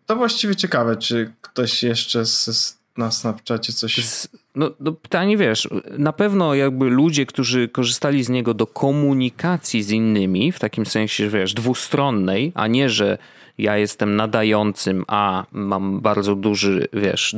to, 0.05 0.15
właściwie 0.15 0.55
ciekawe, 0.55 0.97
czy 0.97 1.33
ktoś 1.41 1.83
jeszcze 1.83 2.25
z, 2.25 2.77
na 2.97 3.11
Snapchacie 3.11 3.73
coś... 3.73 4.27
No, 4.55 4.71
no 4.79 4.91
pytanie, 4.91 5.37
wiesz, 5.37 5.69
na 5.97 6.13
pewno 6.13 6.55
jakby 6.55 6.89
ludzie, 6.89 7.25
którzy 7.25 7.67
korzystali 7.67 8.23
z 8.23 8.29
niego 8.29 8.53
do 8.53 8.67
komunikacji 8.67 9.83
z 9.83 9.91
innymi, 9.91 10.51
w 10.51 10.59
takim 10.59 10.85
sensie, 10.85 11.29
wiesz, 11.29 11.53
dwustronnej, 11.53 12.51
a 12.55 12.67
nie, 12.67 12.89
że 12.89 13.17
ja 13.59 13.77
jestem 13.77 14.15
nadającym, 14.15 15.05
a 15.07 15.45
mam 15.51 16.01
bardzo 16.01 16.35
duży, 16.35 16.87
wiesz, 16.93 17.35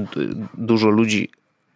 dużo 0.54 0.90
ludzi 0.90 1.30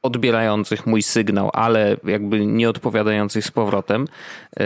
odbierających 0.06 0.88
mój 0.88 1.02
sygnał, 1.02 1.50
ale 1.54 1.98
jakby 2.04 2.46
nie 2.46 2.70
odpowiadających 2.70 3.46
z 3.46 3.52
powrotem, 3.52 4.06
e, 4.60 4.66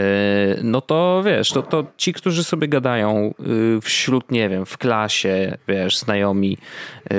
no 0.62 0.80
to 0.80 1.22
wiesz, 1.26 1.52
to, 1.52 1.62
to 1.62 1.84
ci, 1.96 2.12
którzy 2.12 2.44
sobie 2.44 2.68
gadają 2.68 3.34
y, 3.76 3.80
wśród, 3.80 4.30
nie 4.30 4.48
wiem, 4.48 4.66
w 4.66 4.78
klasie, 4.78 5.58
wiesz, 5.68 5.98
znajomi, 5.98 6.58
e, 7.10 7.14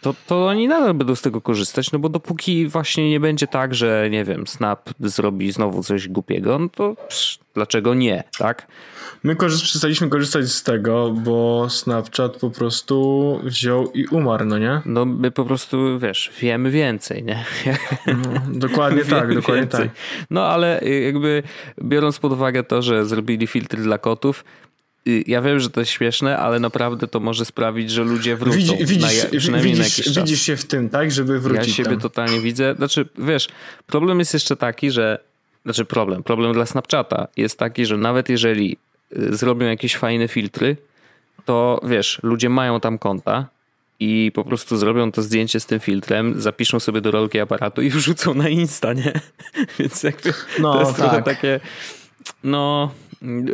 to, 0.00 0.14
to 0.26 0.46
oni 0.46 0.68
nadal 0.68 0.94
będą 0.94 1.14
z 1.14 1.22
tego 1.22 1.40
korzystać, 1.40 1.92
no 1.92 1.98
bo 1.98 2.08
dopóki 2.08 2.66
właśnie 2.66 3.10
nie 3.10 3.20
będzie 3.20 3.46
tak, 3.46 3.74
że 3.74 4.08
nie 4.10 4.24
wiem, 4.24 4.46
Snap 4.46 4.90
zrobi 5.00 5.52
znowu 5.52 5.82
coś 5.82 6.08
głupiego, 6.08 6.58
no 6.58 6.68
to 6.68 6.94
psz, 6.94 7.38
dlaczego 7.54 7.94
nie, 7.94 8.24
tak? 8.38 8.66
My 9.24 9.36
przestaliśmy 9.36 10.08
korzystać 10.08 10.48
z 10.48 10.62
tego, 10.62 11.10
bo 11.10 11.66
Snapchat 11.70 12.36
po 12.36 12.50
prostu 12.50 13.40
wziął 13.44 13.92
i 13.92 14.06
umarł, 14.06 14.44
no 14.44 14.58
nie? 14.58 14.80
No 14.86 15.04
my 15.04 15.30
po 15.30 15.44
prostu, 15.44 15.98
wiesz, 15.98 16.32
wiemy 16.40 16.70
więcej, 16.70 17.24
nie? 17.24 17.44
No, 18.06 18.58
dokładnie 18.58 19.04
tak, 19.20 19.34
dokładnie 19.34 19.62
więcej. 19.62 19.88
tak. 19.88 19.98
No 20.30 20.46
ale 20.46 20.80
jakby 21.04 21.42
biorąc 21.82 22.18
pod 22.18 22.32
uwagę 22.32 22.64
to, 22.64 22.82
że 22.82 23.06
zrobili 23.06 23.46
filtry 23.46 23.82
dla 23.82 23.98
kotów, 23.98 24.44
y, 25.08 25.24
ja 25.26 25.42
wiem, 25.42 25.60
że 25.60 25.70
to 25.70 25.80
jest 25.80 25.92
śmieszne, 25.92 26.38
ale 26.38 26.60
naprawdę 26.60 27.06
to 27.08 27.20
może 27.20 27.44
sprawić, 27.44 27.90
że 27.90 28.04
ludzie 28.04 28.36
wrócą. 28.36 28.56
Widzi, 28.56 28.76
widzisz, 28.86 29.24
na, 29.32 29.38
przynajmniej 29.38 29.74
widzisz, 29.74 29.78
na 29.78 29.84
jakiś 29.84 30.14
czas. 30.14 30.24
Widzisz 30.24 30.42
się 30.42 30.56
w 30.56 30.64
tym, 30.64 30.88
tak? 30.88 31.10
Żeby 31.10 31.40
wrócić 31.40 31.68
Ja 31.68 31.74
siebie 31.74 31.90
tam. 31.90 32.00
totalnie 32.00 32.40
widzę. 32.40 32.74
Znaczy, 32.74 33.08
wiesz, 33.18 33.48
problem 33.86 34.18
jest 34.18 34.34
jeszcze 34.34 34.56
taki, 34.56 34.90
że 34.90 35.18
znaczy 35.64 35.84
problem, 35.84 36.22
problem 36.22 36.52
dla 36.52 36.66
Snapchata 36.66 37.28
jest 37.36 37.58
taki, 37.58 37.86
że 37.86 37.96
nawet 37.96 38.28
jeżeli 38.28 38.72
Y, 38.72 38.91
zrobią 39.12 39.66
jakieś 39.66 39.96
fajne 39.96 40.28
filtry, 40.28 40.76
to 41.44 41.80
wiesz, 41.84 42.20
ludzie 42.22 42.48
mają 42.48 42.80
tam 42.80 42.98
konta 42.98 43.46
i 44.00 44.32
po 44.34 44.44
prostu 44.44 44.76
zrobią 44.76 45.12
to 45.12 45.22
zdjęcie 45.22 45.60
z 45.60 45.66
tym 45.66 45.80
filtrem, 45.80 46.40
zapiszą 46.40 46.80
sobie 46.80 47.00
do 47.00 47.10
rolki 47.10 47.40
aparatu 47.40 47.82
i 47.82 47.90
wrzucą 47.96 48.34
na 48.34 48.48
Insta, 48.48 48.92
nie? 48.92 49.12
Więc 49.78 50.02
jakby 50.02 50.34
no, 50.58 50.72
to 50.72 50.80
jest 50.80 50.96
tak. 50.96 51.00
trochę 51.00 51.22
takie 51.22 51.60
no 52.44 52.90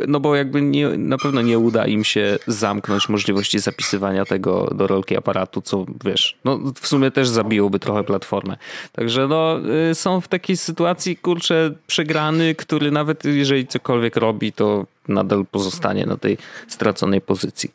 no 0.07 0.19
bo 0.19 0.35
jakby 0.35 0.61
nie, 0.61 0.87
na 0.87 1.17
pewno 1.17 1.41
nie 1.41 1.59
uda 1.59 1.85
im 1.85 2.03
się 2.03 2.39
zamknąć 2.47 3.09
możliwości 3.09 3.59
zapisywania 3.59 4.25
tego 4.25 4.67
do 4.75 4.87
rolki 4.87 5.17
aparatu, 5.17 5.61
co 5.61 5.85
wiesz, 6.05 6.37
no 6.45 6.59
w 6.81 6.87
sumie 6.87 7.11
też 7.11 7.29
zabiłoby 7.29 7.79
trochę 7.79 8.03
platformę. 8.03 8.57
Także 8.91 9.27
no 9.27 9.59
y, 9.91 9.95
są 9.95 10.21
w 10.21 10.27
takiej 10.27 10.57
sytuacji, 10.57 11.17
kurczę, 11.17 11.73
przegrany, 11.87 12.55
który 12.55 12.91
nawet 12.91 13.25
jeżeli 13.25 13.67
cokolwiek 13.67 14.15
robi, 14.15 14.51
to 14.53 14.85
nadal 15.07 15.45
pozostanie 15.51 16.05
na 16.05 16.17
tej 16.17 16.37
straconej 16.67 17.21
pozycji. 17.21 17.71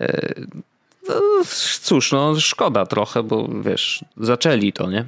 Y, 0.00 0.46
no, 1.08 1.14
cóż, 1.82 2.12
no 2.12 2.40
szkoda 2.40 2.86
trochę, 2.86 3.22
bo 3.22 3.48
wiesz, 3.64 4.04
zaczęli 4.16 4.72
to, 4.72 4.90
nie? 4.90 5.04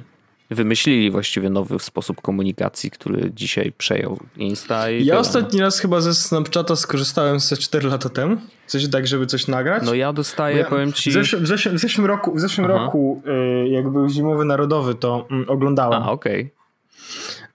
Wymyślili 0.55 1.11
właściwie 1.11 1.49
nowy 1.49 1.79
sposób 1.79 2.21
komunikacji, 2.21 2.91
który 2.91 3.31
dzisiaj 3.35 3.71
przejął 3.77 4.19
Insta. 4.37 4.89
I 4.89 5.05
ja 5.05 5.19
ostatni 5.19 5.61
raz 5.61 5.79
chyba 5.79 6.01
ze 6.01 6.13
Snapchata 6.13 6.75
skorzystałem 6.75 7.39
ze 7.39 7.57
4 7.57 7.87
lata 7.87 8.09
temu. 8.09 8.37
Coś 8.67 8.89
tak, 8.89 9.07
żeby 9.07 9.25
coś 9.25 9.47
nagrać. 9.47 9.83
No 9.85 9.93
ja 9.93 10.13
dostaję, 10.13 10.57
ja, 10.57 10.65
powiem 10.65 10.93
ci... 10.93 11.09
W 11.09 11.13
zeszłym, 11.13 11.43
w 11.43 11.47
zeszłym, 11.47 11.77
w 11.77 11.79
zeszłym 11.79 12.07
roku, 12.07 12.35
w 12.35 12.39
zeszłym 12.39 12.67
roku 12.67 13.21
y, 13.65 13.67
jak 13.67 13.89
był 13.89 14.09
Zimowy 14.09 14.45
Narodowy, 14.45 14.95
to 14.95 15.27
mm, 15.31 15.49
oglądałem. 15.49 16.03
A, 16.03 16.11
okej. 16.11 16.41
Okay. 16.41 16.61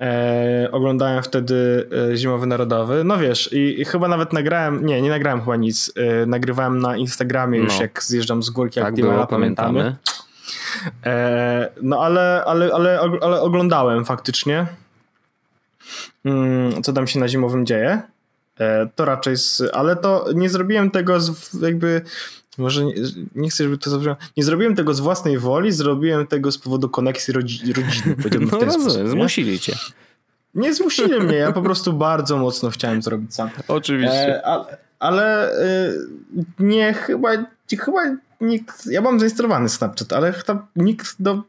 E, 0.01 0.69
oglądałem 0.73 1.23
wtedy 1.23 1.89
e, 2.13 2.17
Zimowy 2.17 2.47
Narodowy. 2.47 3.05
No 3.05 3.19
wiesz, 3.19 3.53
i, 3.53 3.81
i, 3.81 3.85
chyba 3.85 4.09
nawet 4.09 4.33
nagrałem, 4.33 4.87
nie, 4.87 5.03
nie 5.03 5.11
nagrałem 5.11 5.41
chyba 5.41 5.57
nic. 5.57 5.93
E, 5.97 6.27
nagrywałem 6.27 6.79
na 6.79 6.97
Instagramie 6.97 7.59
już 7.59 7.77
no. 7.77 7.83
jak 7.83 8.03
zjeżdżam 8.03 8.43
z 8.43 8.51
górki 8.51 8.81
tak 8.81 8.95
było, 8.95 9.27
pamiętamy. 9.27 9.81
E, 9.81 9.97
no 11.83 12.03
ale, 12.03 12.45
ale, 12.47 12.71
ale, 12.75 13.01
ale 13.21 13.41
oglądałem 13.41 14.05
faktycznie, 14.05 14.67
mm, 16.25 16.83
co 16.83 16.93
tam 16.93 17.07
się 17.07 17.21
na 17.21 17.29
zimowym 17.29 17.67
dzieje. 17.67 18.03
E, 18.61 18.89
to 18.95 19.05
raczej, 19.05 19.37
z, 19.37 19.63
ale 19.73 19.97
to 19.97 20.27
nie 20.35 20.51
zrobiłem 20.51 20.91
tego 20.91 21.21
z, 21.21 21.55
jakby 21.63 22.03
może 22.59 22.85
nie, 22.85 22.95
nie 23.35 23.51
chcę, 23.51 23.65
żeby 23.65 23.79
to 23.79 23.91
zabrzmiało. 23.91 24.19
Nie 24.37 24.45
zrobiłem 24.45 24.77
tego 24.77 24.95
z 24.95 25.01
własnej 25.01 25.39
woli, 25.39 25.73
zrobiłem 25.73 26.27
tego 26.27 26.53
z 26.53 26.59
powodu 26.59 26.89
koneksji 26.89 27.35
rodzi, 27.35 27.73
rodziny. 27.73 28.17
No 28.53 28.59
rozumiem, 28.59 29.09
zmusili 29.09 29.61
cię. 29.61 29.73
Nie 30.55 30.75
zmusili 30.75 31.21
mnie, 31.21 31.37
ja 31.37 31.53
po 31.53 31.63
prostu 31.63 31.93
bardzo 31.93 32.37
mocno 32.37 32.71
chciałem 32.71 33.03
zrobić 33.03 33.35
sam. 33.35 33.51
Oczywiście. 33.69 34.37
E, 34.37 34.47
ale, 34.47 34.77
ale 34.99 35.53
e, 35.53 35.93
nie, 36.59 36.95
chyba, 36.95 37.31
chyba 37.81 38.01
nikt, 38.41 38.87
ja 38.87 39.01
mam 39.01 39.21
zainstalowany 39.21 39.69
Snapchat, 39.69 40.13
ale 40.13 40.33
chyba 40.33 40.67
nikt 40.77 41.17
do, 41.19 41.43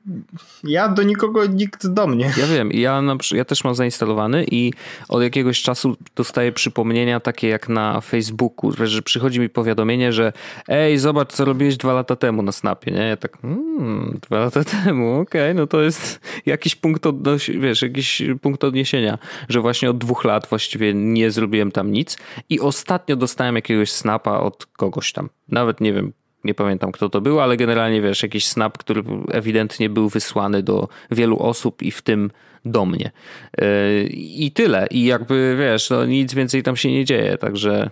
ja 0.63 0.89
do 0.89 1.04
nikogo, 1.04 1.45
nikt 1.45 1.88
do 1.88 2.08
mnie. 2.08 2.32
Ja 2.38 2.47
wiem, 2.47 2.71
ja, 2.71 3.02
na, 3.02 3.15
ja 3.32 3.45
też 3.45 3.63
mam 3.63 3.76
zainstalowany 3.76 4.45
i 4.52 4.73
od 5.10 5.23
jakiegoś 5.23 5.62
czasu 5.62 5.97
dostaję 6.15 6.52
przypomnienia 6.52 7.19
takie 7.19 7.47
jak 7.47 7.69
na 7.69 8.02
Facebooku, 8.02 8.71
że 8.84 9.02
przychodzi 9.02 9.39
mi 9.39 9.50
powiadomienie, 9.50 10.13
że 10.13 10.34
ej, 10.67 10.97
zobacz 10.97 11.34
co 11.34 11.45
robiłeś 11.45 11.78
dwa 11.78 11.93
lata 11.93 12.15
temu 12.15 12.41
na 12.41 12.52
Snapie, 12.52 12.91
nie? 12.91 13.02
Ja 13.02 13.17
tak, 13.17 13.41
hmm, 13.41 14.19
dwa 14.21 14.39
lata 14.39 14.63
temu, 14.84 15.19
okej, 15.19 15.41
okay, 15.41 15.54
no 15.54 15.67
to 15.67 15.82
jest 15.82 16.19
jakiś 16.45 16.76
punkt, 16.76 17.06
odnos- 17.06 17.60
wiesz, 17.60 17.82
jakiś 17.82 18.23
punkt 18.41 18.63
odniesienia, 18.63 19.17
że 19.50 19.62
właśnie 19.62 19.89
od 19.89 19.97
dwóch 19.97 20.23
lat 20.23 20.47
właściwie 20.50 20.93
nie 20.93 21.32
zrobiłem 21.32 21.71
tam 21.71 21.91
nic 21.91 22.17
i 22.50 22.60
ostatnio 22.60 23.15
dostałem 23.15 23.56
jakiegoś 23.56 23.91
snapa 23.91 24.39
od 24.39 24.65
kogoś 24.65 25.12
tam, 25.12 25.30
nawet 25.50 25.82
nie 25.82 25.93
wiem, 25.93 26.13
nie 26.43 26.54
pamiętam 26.54 26.91
kto 26.91 27.10
to 27.10 27.21
był, 27.21 27.39
ale 27.39 27.58
generalnie 27.58 28.02
wiesz, 28.02 28.23
jakiś 28.23 28.47
snap, 28.47 28.78
który 28.78 29.04
ewidentnie 29.32 29.89
był 29.89 30.10
wysłany 30.10 30.63
do 30.63 30.88
wielu 31.12 31.39
osób 31.39 31.82
i 31.82 31.91
w 31.91 32.02
tym 32.02 32.32
do 32.65 32.86
mnie. 32.86 33.12
Yy, 33.58 34.04
I 34.12 34.52
tyle. 34.52 34.88
I 34.91 35.06
jakby 35.06 35.56
wiesz, 35.60 35.89
no 35.89 36.06
nic 36.06 36.34
więcej 36.34 36.63
tam 36.63 36.76
się 36.76 36.91
nie 36.91 37.06
dzieje, 37.06 37.38
także 37.38 37.89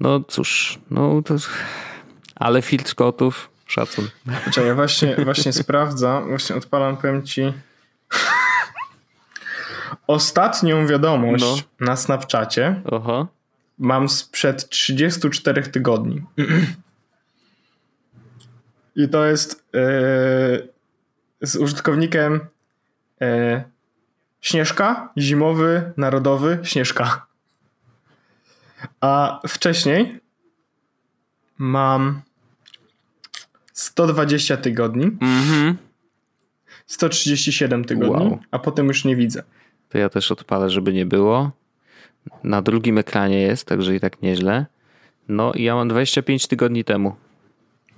no 0.00 0.20
cóż, 0.28 0.78
no 0.90 1.22
to... 1.22 1.34
Ale 2.34 2.62
filtr 2.62 2.94
kotów, 2.94 3.50
szacun. 3.66 4.08
Czekaj, 4.52 4.66
ja 4.66 4.74
właśnie, 4.74 5.16
właśnie 5.24 5.52
sprawdzam, 5.52 6.28
właśnie 6.28 6.56
odpalam, 6.56 6.96
powiem 6.96 7.22
ci 7.26 7.52
ostatnią 10.06 10.86
wiadomość 10.86 11.44
no. 11.44 11.86
na 11.86 11.96
Snapchacie 11.96 12.82
Aha. 12.92 13.26
mam 13.78 14.08
sprzed 14.08 14.68
34 14.68 15.62
tygodni. 15.62 16.22
I 18.98 19.08
to 19.08 19.24
jest 19.24 19.64
yy, 19.72 20.68
z 21.40 21.56
użytkownikiem 21.56 22.40
yy, 23.20 23.62
Śnieżka, 24.40 25.12
zimowy, 25.18 25.92
narodowy, 25.96 26.58
Śnieżka. 26.62 27.26
A 29.00 29.40
wcześniej 29.48 30.20
mam 31.58 32.22
120 33.72 34.56
tygodni, 34.56 35.06
mm-hmm. 35.06 35.74
137 36.86 37.84
tygodni, 37.84 38.26
wow. 38.26 38.38
a 38.50 38.58
potem 38.58 38.86
już 38.86 39.04
nie 39.04 39.16
widzę. 39.16 39.42
To 39.88 39.98
ja 39.98 40.08
też 40.08 40.32
odpalę, 40.32 40.70
żeby 40.70 40.92
nie 40.92 41.06
było. 41.06 41.50
Na 42.44 42.62
drugim 42.62 42.98
ekranie 42.98 43.40
jest, 43.40 43.66
także 43.66 43.94
i 43.94 44.00
tak 44.00 44.22
nieźle. 44.22 44.66
No 45.28 45.52
i 45.52 45.62
ja 45.62 45.74
mam 45.74 45.88
25 45.88 46.46
tygodni 46.46 46.84
temu. 46.84 47.16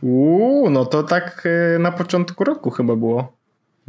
Uuu, 0.02 0.70
no 0.70 0.86
to 0.86 1.02
tak 1.02 1.42
e, 1.74 1.78
na 1.78 1.92
początku 1.92 2.44
roku 2.44 2.70
chyba 2.70 2.96
było. 2.96 3.32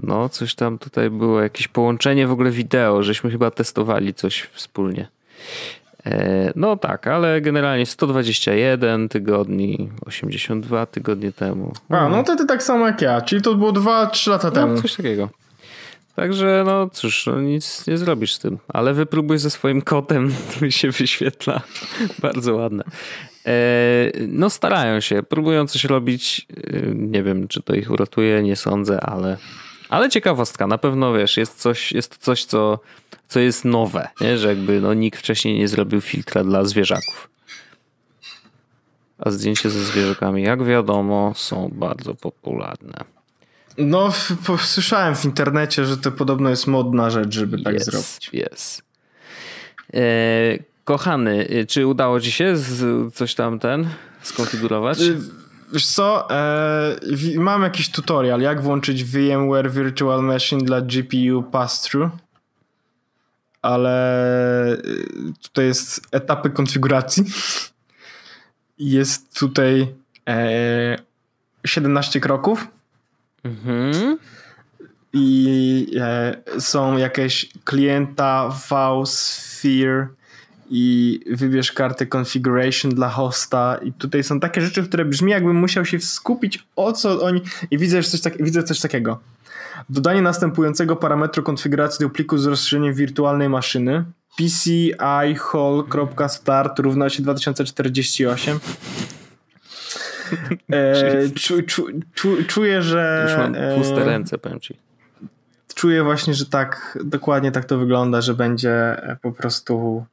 No, 0.04 0.30
coś 0.30 0.56
tam 0.56 0.78
tutaj 0.78 1.10
było, 1.10 1.42
jakieś 1.42 1.68
połączenie 1.68 2.28
w 2.28 2.32
ogóle 2.32 2.52
wideo, 2.52 3.04
żeśmy 3.04 3.32
chyba 3.32 3.52
testowali 3.52 4.14
coś 4.14 4.42
wspólnie. 4.42 5.08
E, 6.06 6.52
no 6.56 6.78
tak, 6.78 7.08
ale 7.08 7.42
generalnie 7.42 7.86
121 7.86 9.10
tygodni, 9.10 9.90
82 10.06 10.86
tygodnie 10.86 11.32
temu. 11.32 11.74
A, 11.90 12.10
no 12.10 12.24
to 12.24 12.36
ty 12.36 12.46
tak 12.46 12.64
samo 12.64 12.88
jak 12.88 13.02
ja, 13.02 13.22
czyli 13.22 13.42
to 13.42 13.56
było 13.56 13.72
2-3 13.72 14.30
lata 14.30 14.48
no, 14.48 14.54
temu. 14.54 14.82
coś 14.82 14.96
takiego. 14.96 15.30
Także 16.16 16.64
no 16.66 16.90
cóż, 16.90 17.26
no, 17.28 17.42
nic 17.42 17.88
nie 17.88 17.98
zrobisz 17.98 18.34
z 18.34 18.40
tym, 18.40 18.58
ale 18.68 18.94
wypróbuj 18.94 19.38
ze 19.38 19.50
swoim 19.50 19.82
kotem, 19.82 20.34
to 20.60 20.70
się 20.70 20.92
wyświetla. 20.92 21.62
Bardzo 22.20 22.56
ładne. 22.56 22.84
E, 23.46 24.12
no 24.28 24.50
starają 24.50 25.00
się, 25.00 25.24
próbują 25.24 25.68
coś 25.68 25.84
robić. 25.84 26.48
E, 26.50 26.80
nie 26.96 27.24
wiem, 27.24 27.48
czy 27.48 27.62
to 27.62 27.76
ich 27.76 27.92
uratuje, 27.92 28.44
nie 28.44 28.56
sądzę, 28.56 29.02
ale, 29.02 29.38
ale 29.90 30.10
ciekawostka. 30.10 30.68
Na 30.68 30.78
pewno 30.78 31.14
wiesz, 31.14 31.38
jest 31.38 31.60
coś, 31.60 31.92
jest 31.92 32.18
coś 32.18 32.46
co, 32.46 32.80
co 33.28 33.40
jest 33.40 33.66
nowe, 33.66 34.08
nie? 34.22 34.38
że 34.38 34.48
jakby 34.48 34.82
no, 34.82 34.94
nikt 34.94 35.20
wcześniej 35.20 35.58
nie 35.58 35.68
zrobił 35.68 36.02
filtra 36.02 36.44
dla 36.44 36.66
zwierzaków. 36.66 37.30
A 39.20 39.32
zdjęcia 39.32 39.70
ze 39.70 39.84
zwierzakami, 39.84 40.44
jak 40.44 40.64
wiadomo, 40.64 41.34
są 41.36 41.70
bardzo 41.74 42.16
popularne. 42.16 43.04
No, 43.78 44.14
słyszałem 44.60 45.16
w 45.16 45.26
internecie, 45.26 45.86
że 45.86 45.98
to 45.98 46.12
podobno 46.12 46.50
jest 46.50 46.68
modna 46.68 47.10
rzecz, 47.10 47.34
żeby 47.34 47.64
tak 47.64 47.76
yes, 47.76 47.86
zrobić. 47.86 48.30
Jest. 48.34 48.82
E, 50.82 50.86
Kochany, 50.86 51.48
y, 51.52 51.66
czy 51.66 51.88
udało 51.88 52.20
ci 52.20 52.32
się 52.32 52.58
z, 52.58 53.14
coś 53.14 53.36
tam 53.36 53.60
ten 53.60 53.88
skonfigurować? 54.22 55.02
Y, 55.02 55.18
wiesz 55.74 55.86
co, 55.86 56.30
e, 56.32 56.98
mam 57.38 57.64
jakiś 57.64 57.92
tutorial, 57.92 58.42
jak 58.42 58.62
włączyć 58.62 59.04
VMware 59.04 59.72
Virtual 59.72 60.24
Machine 60.24 60.66
dla 60.66 60.82
GPU 60.82 61.44
Pass-Through, 61.52 62.10
ale 63.62 64.74
y, 64.74 65.08
tutaj 65.42 65.66
jest 65.66 66.02
etapy 66.12 66.50
konfiguracji. 66.50 67.24
Jest 68.78 69.40
tutaj 69.40 69.88
e, 70.30 70.98
17 71.66 72.20
kroków. 72.20 72.68
Mhm. 73.44 74.18
I 75.14 75.88
e, 76.00 76.36
są 76.60 76.98
jakieś 76.98 77.50
klienta, 77.64 78.50
vSphere, 78.50 80.08
i 80.74 81.20
wybierz 81.32 81.72
kartę 81.72 82.06
configuration 82.16 82.92
dla 82.92 83.10
hosta. 83.10 83.80
I 83.84 83.94
tutaj 83.94 84.24
są 84.24 84.40
takie 84.40 84.62
rzeczy, 84.62 84.84
które 84.84 85.06
brzmi 85.06 85.32
jakbym 85.32 85.56
musiał 85.56 85.86
się 85.86 86.00
skupić 86.00 86.64
o 86.76 86.94
co 86.94 87.22
oni 87.22 87.42
i 87.72 87.78
widzę 87.78 88.04
coś, 88.04 88.22
tak, 88.22 88.44
widzę 88.44 88.64
coś 88.64 88.80
takiego. 88.80 89.20
Dodanie 89.90 90.22
następującego 90.22 90.96
parametru 90.96 91.44
konfiguracji 91.44 92.06
do 92.06 92.10
pliku 92.10 92.38
z 92.38 92.46
rozszerzeniem 92.46 92.94
wirtualnej 92.94 93.50
maszyny. 93.50 94.06
PCI 94.38 95.36
hall.start 95.38 96.80
równa 96.80 97.10
się 97.10 97.24
2048 97.24 98.60
e, 100.74 101.30
czu, 101.36 101.64
czu, 101.64 101.88
czu, 102.14 102.38
czuję, 102.48 102.82
że 102.82 103.28
już 103.30 103.38
mam 103.38 103.56
e, 103.56 103.76
puste 103.78 104.06
ręce, 104.06 104.38
powiem 104.38 104.60
ci. 104.60 104.78
czuję 105.76 106.04
właśnie, 106.04 106.34
że 106.34 106.46
tak, 106.46 106.98
dokładnie 107.04 107.52
tak 107.52 107.66
to 107.66 107.78
wygląda, 107.78 108.22
że 108.22 108.34
będzie 108.34 109.02
po 109.22 109.32
prostu 109.32 110.06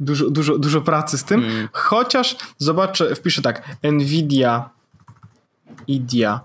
dużo, 0.00 0.30
dużo, 0.30 0.58
dużo 0.58 0.80
pracy 0.80 1.18
z 1.18 1.24
tym. 1.24 1.44
Mm. 1.44 1.68
Chociaż 1.72 2.36
zobaczę, 2.58 3.14
wpiszę 3.14 3.42
tak, 3.42 3.76
Nvidia 3.82 4.70
IDEA 5.88 6.40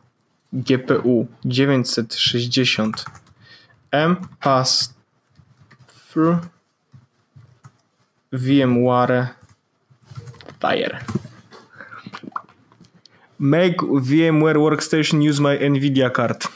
GPU 0.54 1.28
960 1.46 3.06
M 3.92 4.16
pass 4.40 4.94
through 6.12 6.38
VMware 8.32 9.28
Tire. 10.60 11.00
Make 13.40 13.82
VMware 13.82 14.58
Workstation 14.58 15.30
use 15.30 15.42
my 15.42 15.58
Nvidia 15.70 16.10
card. 16.10 16.48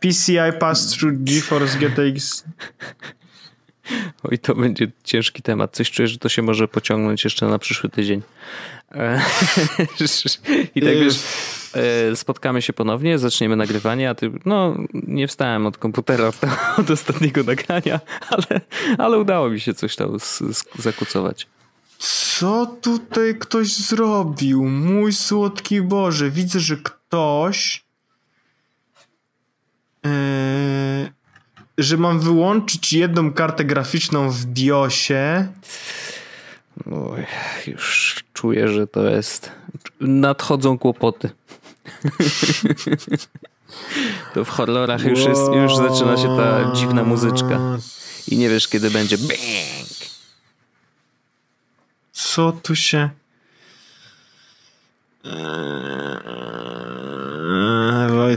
PCI 0.00 0.58
pass 0.58 0.90
through 0.90 1.14
GeForce 1.24 1.76
GTX 1.78 2.44
Oj, 4.30 4.38
to 4.38 4.54
będzie 4.54 4.90
ciężki 5.04 5.42
temat. 5.42 5.76
Coś 5.76 5.90
czuję, 5.90 6.08
że 6.08 6.18
to 6.18 6.28
się 6.28 6.42
może 6.42 6.68
pociągnąć 6.68 7.24
jeszcze 7.24 7.46
na 7.46 7.58
przyszły 7.58 7.90
tydzień. 7.90 8.22
E, 8.94 9.20
I 10.74 10.80
tak 10.80 10.94
wiesz, 10.94 11.22
e, 11.74 12.16
spotkamy 12.16 12.62
się 12.62 12.72
ponownie, 12.72 13.18
zaczniemy 13.18 13.56
nagrywanie, 13.56 14.10
a 14.10 14.14
ty, 14.14 14.30
no, 14.44 14.76
nie 14.92 15.28
wstałem 15.28 15.66
od 15.66 15.78
komputera 15.78 16.32
od, 16.78 16.90
ostatniego 16.90 17.42
nagrania, 17.42 18.00
ale, 18.30 18.60
ale 18.98 19.18
udało 19.18 19.50
mi 19.50 19.60
się 19.60 19.74
coś 19.74 19.96
tam 19.96 20.16
zakucować. 20.78 21.46
Co 21.98 22.76
tutaj 22.82 23.38
ktoś 23.38 23.76
zrobił? 23.76 24.64
Mój 24.64 25.12
słodki 25.12 25.82
Boże, 25.82 26.30
widzę, 26.30 26.60
że 26.60 26.76
ktoś. 26.76 27.87
Że 31.78 31.96
mam 31.96 32.20
wyłączyć 32.20 32.92
jedną 32.92 33.32
kartę 33.32 33.64
graficzną 33.64 34.30
w 34.30 34.46
BIOSie. 34.46 35.48
Oj, 36.86 37.26
już 37.66 38.16
czuję, 38.32 38.68
że 38.68 38.86
to 38.86 39.10
jest. 39.10 39.52
Nadchodzą 40.00 40.78
kłopoty. 40.78 41.30
to 44.34 44.44
w 44.44 44.48
horrorach 44.48 45.04
już, 45.04 45.24
jest, 45.24 45.52
już 45.52 45.76
zaczyna 45.76 46.16
się 46.16 46.36
ta 46.36 46.72
dziwna 46.72 47.04
muzyczka. 47.04 47.60
I 48.28 48.36
nie 48.36 48.48
wiesz, 48.48 48.68
kiedy 48.68 48.90
będzie 48.90 49.18
bang. 49.18 49.88
Co 52.12 52.52
tu 52.52 52.76
się. 52.76 53.10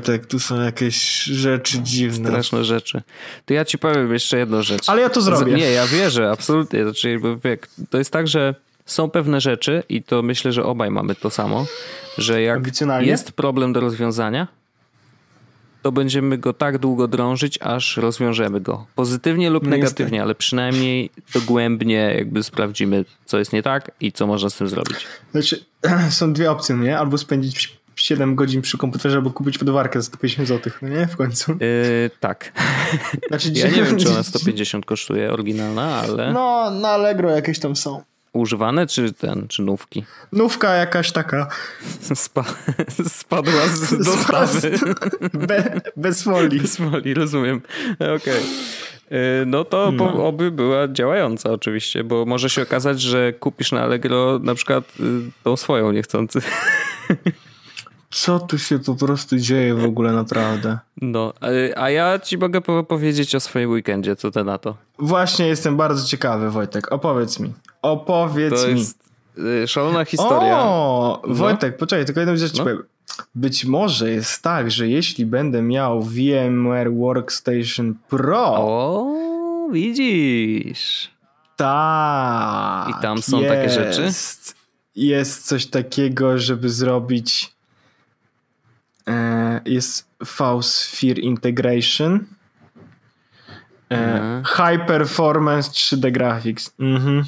Wojtek, 0.02 0.26
tu 0.26 0.40
są 0.40 0.62
jakieś 0.62 1.24
rzeczy 1.24 1.80
dziwne. 1.80 2.30
Straszne 2.30 2.64
rzeczy. 2.64 3.02
To 3.46 3.54
ja 3.54 3.66
ci 3.66 3.78
powiem 3.78 4.14
jeszcze 4.14 4.38
jedną 4.38 4.62
rzecz. 4.62 4.90
Ale 4.90 5.02
ja 5.02 5.10
to 5.10 5.22
zrobię. 5.22 5.54
Nie, 5.54 5.72
ja 5.72 5.88
wierzę, 5.88 6.32
absolutnie. 6.32 6.84
Znaczy, 6.84 7.20
to 7.90 7.98
jest 7.98 8.12
tak, 8.12 8.28
że 8.28 8.56
są 8.86 9.10
pewne 9.10 9.42
rzeczy 9.42 9.84
i 9.90 10.04
to 10.04 10.22
myślę, 10.22 10.52
że 10.52 10.64
obaj 10.64 10.92
mamy 10.92 11.16
to 11.16 11.30
samo, 11.30 11.66
że 12.18 12.42
jak 12.42 12.62
jest 13.02 13.32
problem 13.32 13.74
do 13.74 13.80
rozwiązania, 13.80 14.48
to 15.82 15.92
będziemy 15.92 16.38
go 16.38 16.54
tak 16.54 16.78
długo 16.78 17.08
drążyć, 17.08 17.60
aż 17.62 17.98
rozwiążemy 17.98 18.62
go. 18.62 18.86
Pozytywnie 18.96 19.50
lub 19.50 19.64
no 19.64 19.70
negatywnie, 19.70 20.22
ale 20.22 20.36
przynajmniej 20.36 21.10
dogłębnie 21.34 22.14
jakby 22.18 22.44
sprawdzimy, 22.44 23.06
co 23.26 23.40
jest 23.40 23.54
nie 23.54 23.64
tak 23.64 23.92
i 24.00 24.12
co 24.12 24.28
można 24.28 24.50
z 24.50 24.58
tym 24.58 24.68
zrobić. 24.68 25.08
Znaczy, 25.32 25.66
są 26.10 26.34
dwie 26.34 26.52
opcje, 26.52 26.76
nie? 26.76 27.00
Albo 27.00 27.18
spędzić 27.18 27.81
7 27.96 28.36
godzin 28.36 28.62
przy 28.62 28.78
komputerze, 28.78 29.18
albo 29.18 29.32
kupić 29.32 29.60
ładowarkę 29.60 30.02
za 30.02 30.06
150 30.08 30.48
zł, 30.48 30.74
no 30.82 30.90
nie? 30.90 31.08
W 31.08 31.16
końcu. 31.16 31.52
Yy, 31.52 32.10
tak. 32.20 32.52
Znaczy, 33.28 33.52
ja 33.54 33.68
nie 33.68 33.84
wiem, 33.84 33.98
czy 33.98 34.10
ona 34.10 34.24
150 34.34 34.86
kosztuje, 34.86 35.32
oryginalna, 35.32 36.02
ale... 36.02 36.34
No, 36.34 36.72
na 36.72 36.90
Allegro 36.90 37.30
jakieś 37.30 37.60
tam 37.60 37.76
są. 37.76 38.04
Używane 38.34 38.88
czy 38.88 39.14
ten, 39.14 39.48
czy 39.48 39.62
nówki? 39.62 40.06
Nówka 40.32 40.74
jakaś 40.74 41.12
taka. 41.12 41.48
Spa 42.14 42.44
spadła 43.08 43.68
z 43.68 44.06
dostawy. 44.06 44.72
Be 45.34 45.82
bez 45.96 46.24
folii. 46.24 46.62
Bez 46.62 46.78
folii, 46.78 47.14
rozumiem. 47.14 47.62
Okej. 47.94 48.16
Okay. 48.16 48.42
No 49.46 49.66
to 49.66 49.92
no. 49.92 50.28
oby 50.28 50.52
była 50.52 50.88
działająca 50.88 51.50
oczywiście, 51.50 52.04
bo 52.04 52.26
może 52.26 52.50
się 52.50 52.62
okazać, 52.62 53.02
że 53.02 53.34
kupisz 53.34 53.72
na 53.72 53.82
Allegro 53.82 54.40
na 54.44 54.56
przykład 54.56 54.84
y, 55.00 55.04
tą 55.44 55.58
swoją 55.58 55.92
niechcący. 55.92 56.42
Co 58.12 58.40
tu 58.40 58.58
się 58.58 58.80
po 58.80 58.96
prostu 58.96 59.38
dzieje 59.38 59.76
w 59.76 59.86
ogóle 59.86 60.12
naprawdę? 60.12 60.80
No, 61.02 61.34
a 61.76 61.90
ja 61.90 62.20
ci 62.20 62.38
mogę 62.38 62.62
powiedzieć 62.88 63.36
o 63.36 63.40
swoim 63.40 63.70
weekendzie, 63.70 64.16
co 64.16 64.32
ty 64.32 64.44
na 64.44 64.58
to? 64.58 64.78
Właśnie 65.00 65.48
jestem 65.48 65.78
bardzo 65.78 66.08
ciekawy, 66.08 66.52
Wojtek. 66.52 66.92
Opowiedz 66.92 67.40
mi. 67.40 67.54
Opowiedz 67.82 68.62
to 68.62 68.68
mi. 68.68 68.80
Jest 68.80 69.04
y, 69.64 69.68
szalona 69.68 70.06
historia. 70.06 70.60
O, 70.60 71.22
no. 71.28 71.36
Wojtek, 71.36 71.78
poczekaj, 71.78 72.06
tylko 72.06 72.20
jedną 72.20 72.36
rzecz 72.36 72.58
no. 72.58 72.64
powiem. 72.64 72.84
Być 73.36 73.66
może 73.66 74.10
jest 74.10 74.44
tak, 74.44 74.72
że 74.72 74.88
jeśli 74.88 75.26
będę 75.26 75.62
miał 75.62 76.02
VMware 76.02 76.94
Workstation 76.94 77.96
Pro. 78.10 78.56
O, 78.58 79.16
widzisz. 79.72 81.10
Tak. 81.56 82.90
I 82.90 83.02
tam 83.02 83.22
są 83.22 83.40
jest, 83.42 83.56
takie 83.56 83.70
rzeczy? 83.70 84.10
Jest 84.96 85.48
coś 85.48 85.66
takiego, 85.66 86.38
żeby 86.38 86.70
zrobić. 86.70 87.52
E, 89.08 89.62
jest 89.66 90.08
V-Sphere 90.20 91.22
Integration. 91.22 92.26
E, 93.90 93.98
mhm. 93.98 94.44
High 94.44 94.86
Performance 94.88 95.72
3D 95.72 96.12
Graphics. 96.12 96.74
Mhm. 96.80 97.24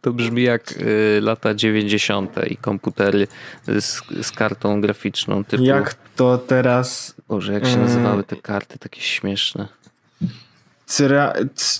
To 0.00 0.12
brzmi 0.12 0.42
jak 0.42 0.72
y, 0.72 1.20
lata 1.22 1.54
90. 1.54 2.36
i 2.46 2.56
komputery 2.56 3.26
z, 3.66 4.02
z, 4.22 4.32
kartą 4.32 4.80
graficzną 4.80 5.44
typu... 5.44 5.62
Jak 5.62 5.94
to 6.16 6.38
teraz... 6.38 7.14
Boże, 7.28 7.52
jak 7.52 7.66
się 7.66 7.74
y, 7.74 7.78
nazywały 7.78 8.24
te 8.24 8.36
karty 8.36 8.78
takie 8.78 9.00
śmieszne? 9.00 9.68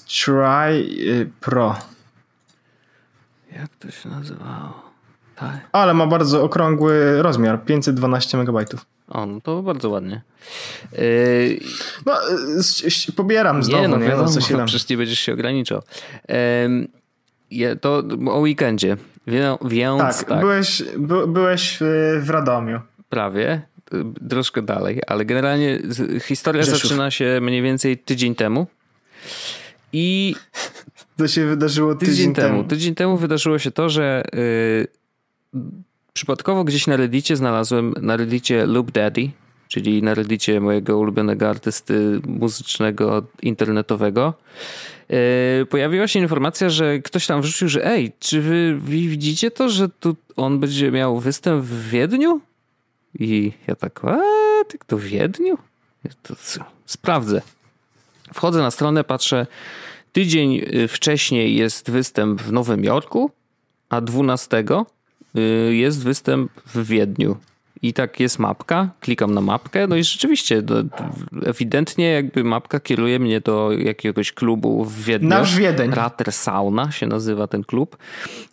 Try 0.07 0.73
y, 1.01 1.31
Pro. 1.40 1.79
Jak 3.53 3.71
to 3.79 3.90
się 3.90 4.09
nazywało? 4.09 4.88
Tak. 5.40 5.68
Ale 5.72 5.94
ma 5.94 6.07
bardzo 6.07 6.42
okrągły 6.42 7.22
rozmiar, 7.22 7.64
512 7.64 8.38
MB. 8.38 8.64
O, 9.09 9.27
no 9.27 9.40
to 9.40 9.62
bardzo 9.62 9.90
ładnie. 9.90 10.22
Yy... 10.92 11.61
No, 12.07 12.12
pobieram 13.16 13.62
znowu, 13.62 13.83
nie, 13.83 13.88
no, 13.88 13.96
nie? 13.96 14.09
No, 14.09 14.29
co 14.29 14.40
się 14.40 14.57
tam. 14.57 14.66
Przecież 14.66 14.88
nie 14.88 14.96
będziesz 14.96 15.20
się 15.20 15.33
ograniczał. 15.33 15.83
Yy, 17.51 17.77
to 17.77 18.03
o 18.31 18.38
weekendzie, 18.38 18.96
więc 19.64 20.18
tak. 20.18 20.24
tak. 20.24 20.40
Byłeś, 20.40 20.83
by, 20.98 21.27
byłeś 21.27 21.79
w 22.20 22.31
Radomiu. 22.31 22.81
Prawie, 23.09 23.62
troszkę 24.31 24.62
dalej, 24.62 25.01
ale 25.07 25.24
generalnie 25.24 25.79
historia 26.22 26.62
Rzeszów. 26.62 26.83
zaczyna 26.83 27.11
się 27.11 27.38
mniej 27.42 27.62
więcej 27.62 27.98
tydzień 27.98 28.35
temu. 28.35 28.66
I 29.92 30.35
to 31.16 31.29
się 31.29 31.46
wydarzyło 31.46 31.94
tydzień, 31.94 32.14
tydzień 32.14 32.35
temu. 32.35 32.48
temu. 32.48 32.64
Tydzień 32.68 32.94
temu 32.94 33.16
wydarzyło 33.16 33.59
się 33.59 33.70
to, 33.70 33.88
że 33.88 34.24
yy, 34.33 34.87
Przypadkowo 36.12 36.64
gdzieś 36.64 36.87
na 36.87 36.96
Reddicie 36.96 37.37
znalazłem, 37.37 37.94
na 38.02 38.16
Reddicie 38.16 38.66
Loop 38.66 38.90
Daddy, 38.90 39.30
czyli 39.68 40.02
na 40.02 40.14
Reddicie 40.14 40.61
mojego 40.61 40.98
ulubionego 40.98 41.48
artysty 41.48 42.20
muzycznego, 42.26 43.22
internetowego, 43.42 44.34
e, 45.11 45.66
pojawiła 45.66 46.08
się 46.08 46.20
informacja, 46.20 46.70
że 46.70 46.98
ktoś 46.98 47.26
tam 47.26 47.42
wrzucił, 47.42 47.68
że 47.68 47.87
ej, 47.87 48.12
czy 48.18 48.40
wy, 48.40 48.78
widzicie 48.84 49.50
to, 49.50 49.68
że 49.68 49.88
tu 49.88 50.16
on 50.37 50.61
będzie 50.61 50.90
miał 50.90 51.20
występ 51.20 51.64
w 51.64 51.88
Wiedniu? 51.88 52.40
I 53.18 53.52
ja 53.66 53.74
tak, 53.74 54.04
a, 54.04 54.18
ty 54.68 54.78
to 54.87 54.96
w 54.96 55.02
Wiedniu? 55.02 55.58
To 56.22 56.37
co? 56.37 56.64
Sprawdzę. 56.87 57.42
Wchodzę 58.34 58.58
na 58.58 58.70
stronę, 58.70 59.04
patrzę, 59.04 59.46
tydzień 60.12 60.56
y, 60.56 60.88
wcześniej 60.88 61.56
jest 61.56 61.90
występ 61.90 62.42
w 62.42 62.52
Nowym 62.52 62.84
Jorku, 62.84 63.30
a 63.88 64.00
12 64.00 64.58
Y, 64.58 64.97
jest 65.70 66.05
występ 66.05 66.53
w 66.66 66.87
Wiedniu. 66.87 67.37
I 67.83 67.92
tak 67.92 68.20
jest 68.20 68.38
mapka, 68.38 68.90
klikam 69.01 69.35
na 69.35 69.40
mapkę, 69.40 69.87
no 69.87 69.96
i 69.96 70.05
rzeczywiście, 70.05 70.62
no, 70.68 70.77
ewidentnie 71.46 72.11
jakby 72.11 72.44
mapka 72.44 72.81
kieruje 72.81 73.18
mnie 73.18 73.40
do 73.40 73.72
jakiegoś 73.72 74.33
klubu 74.33 74.85
w 74.85 75.05
Wiedniu. 75.05 75.29
Nasz 75.29 75.57
Wiedeń. 75.57 75.90
Rater 75.90 76.33
Sauna 76.33 76.90
się 76.90 77.07
nazywa 77.07 77.46
ten 77.46 77.64
klub. 77.64 77.96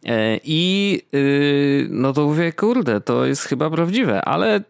E, 0.05 0.39
I 0.43 1.01
y, 1.13 1.87
no 1.89 2.13
to 2.13 2.25
mówię, 2.25 2.53
kurde, 2.53 3.01
to 3.01 3.25
jest 3.25 3.43
chyba 3.43 3.69
prawdziwe, 3.69 4.21
ale 4.21 4.61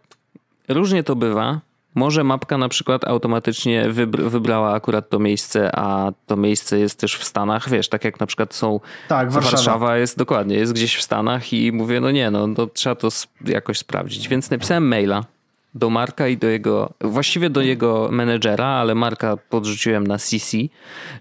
różnie 0.68 1.04
to 1.04 1.16
bywa. 1.16 1.62
Może 1.96 2.24
mapka 2.24 2.58
na 2.58 2.70
przykład 2.70 3.08
automatycznie 3.08 3.90
wybrała 4.08 4.74
akurat 4.74 5.10
to 5.10 5.20
miejsce, 5.20 5.72
a 5.76 6.12
to 6.26 6.36
miejsce 6.36 6.80
jest 6.80 7.00
też 7.00 7.18
w 7.18 7.24
Stanach, 7.24 7.70
wiesz, 7.70 7.90
tak 7.90 8.04
jak 8.04 8.20
na 8.20 8.26
przykład 8.26 8.54
są. 8.54 8.80
Tak, 9.08 9.32
Warszawa. 9.32 9.56
Warszawa 9.56 9.98
jest 9.98 10.18
dokładnie, 10.18 10.56
jest 10.56 10.74
gdzieś 10.74 10.96
w 10.96 11.02
Stanach 11.02 11.54
i 11.54 11.72
mówię, 11.72 12.00
no 12.00 12.12
nie, 12.12 12.32
no 12.32 12.48
to 12.56 12.68
trzeba 12.68 12.96
to 12.96 13.08
jakoś 13.46 13.78
sprawdzić. 13.78 14.28
Więc 14.28 14.50
napisałem 14.50 14.88
maila 14.88 15.24
do 15.76 15.90
Marka 15.90 16.28
i 16.28 16.38
do 16.38 16.48
jego, 16.48 16.94
właściwie 17.02 17.50
do 17.50 17.62
jego 17.62 18.10
menedżera, 18.12 18.68
ale 18.68 18.96
Marka 18.96 19.38
podrzuciłem 19.38 20.08
na 20.08 20.18
CC. 20.18 20.58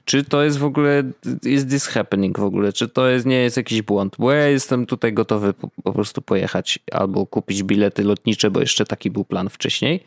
Czy 0.05 0.25
to 0.25 0.43
jest 0.43 0.59
w 0.59 0.65
ogóle, 0.65 1.03
is 1.43 1.67
this 1.67 1.87
happening 1.87 2.39
w 2.39 2.45
ogóle? 2.45 2.73
Czy 2.73 2.89
to 2.89 3.09
jest, 3.09 3.27
nie 3.27 3.37
jest 3.37 3.57
jakiś 3.57 3.83
błąd? 3.83 4.17
Bo 4.19 4.33
ja 4.33 4.49
jestem 4.49 4.87
tutaj 4.87 5.13
gotowy 5.13 5.53
po, 5.55 5.69
po 5.83 5.93
prostu 5.93 6.23
pojechać 6.23 6.79
albo 6.93 7.27
kupić 7.27 7.63
bilety 7.63 8.05
lotnicze, 8.05 8.51
bo 8.51 8.61
jeszcze 8.61 8.85
taki 8.85 9.11
był 9.11 9.25
plan 9.25 9.49
wcześniej. 9.49 10.01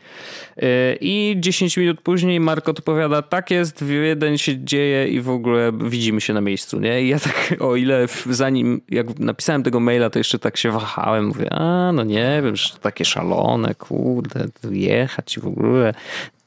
Yy, 0.56 0.66
I 1.00 1.36
10 1.38 1.76
minut 1.76 2.00
później 2.00 2.40
Mark 2.40 2.68
odpowiada, 2.68 3.22
tak 3.22 3.50
jest, 3.50 3.84
jeden 3.88 4.38
się 4.38 4.64
dzieje 4.64 5.08
i 5.08 5.20
w 5.20 5.30
ogóle 5.30 5.72
widzimy 5.84 6.20
się 6.20 6.32
na 6.32 6.40
miejscu, 6.40 6.80
nie? 6.80 7.02
I 7.02 7.08
ja 7.08 7.18
tak, 7.18 7.54
o 7.60 7.76
ile 7.76 8.06
zanim, 8.30 8.80
jak 8.88 9.18
napisałem 9.18 9.62
tego 9.62 9.80
maila, 9.80 10.10
to 10.10 10.18
jeszcze 10.18 10.38
tak 10.38 10.56
się 10.56 10.70
wahałem, 10.70 11.26
mówię, 11.26 11.52
a 11.52 11.92
no 11.92 12.04
nie 12.04 12.40
wiem, 12.44 12.56
że 12.56 12.78
takie 12.80 13.04
szalone, 13.04 13.74
kurde, 13.74 14.37
jechać 14.70 15.38
w 15.38 15.46
ogóle 15.46 15.94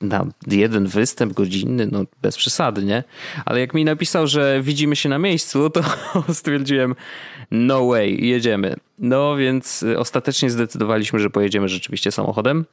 na 0.02 0.26
jeden 0.48 0.88
występ 0.88 1.34
godzinny, 1.34 1.88
no 1.92 2.04
bez 2.22 2.38
przesady, 2.38 2.84
nie? 2.84 3.04
Ale 3.46 3.60
jak 3.60 3.74
mi 3.74 3.86
napisał, 3.86 4.28
że 4.28 4.62
widzimy 4.62 4.96
się 4.96 5.10
na 5.10 5.20
miejscu, 5.20 5.70
to 5.70 5.84
stwierdziłem, 6.34 6.96
no 7.52 7.88
way, 7.88 8.28
jedziemy. 8.28 8.76
No 9.00 9.36
więc 9.36 9.86
ostatecznie 9.98 10.50
zdecydowaliśmy, 10.50 11.20
że 11.20 11.30
pojedziemy 11.30 11.70
rzeczywiście 11.70 12.12
samochodem. 12.12 12.66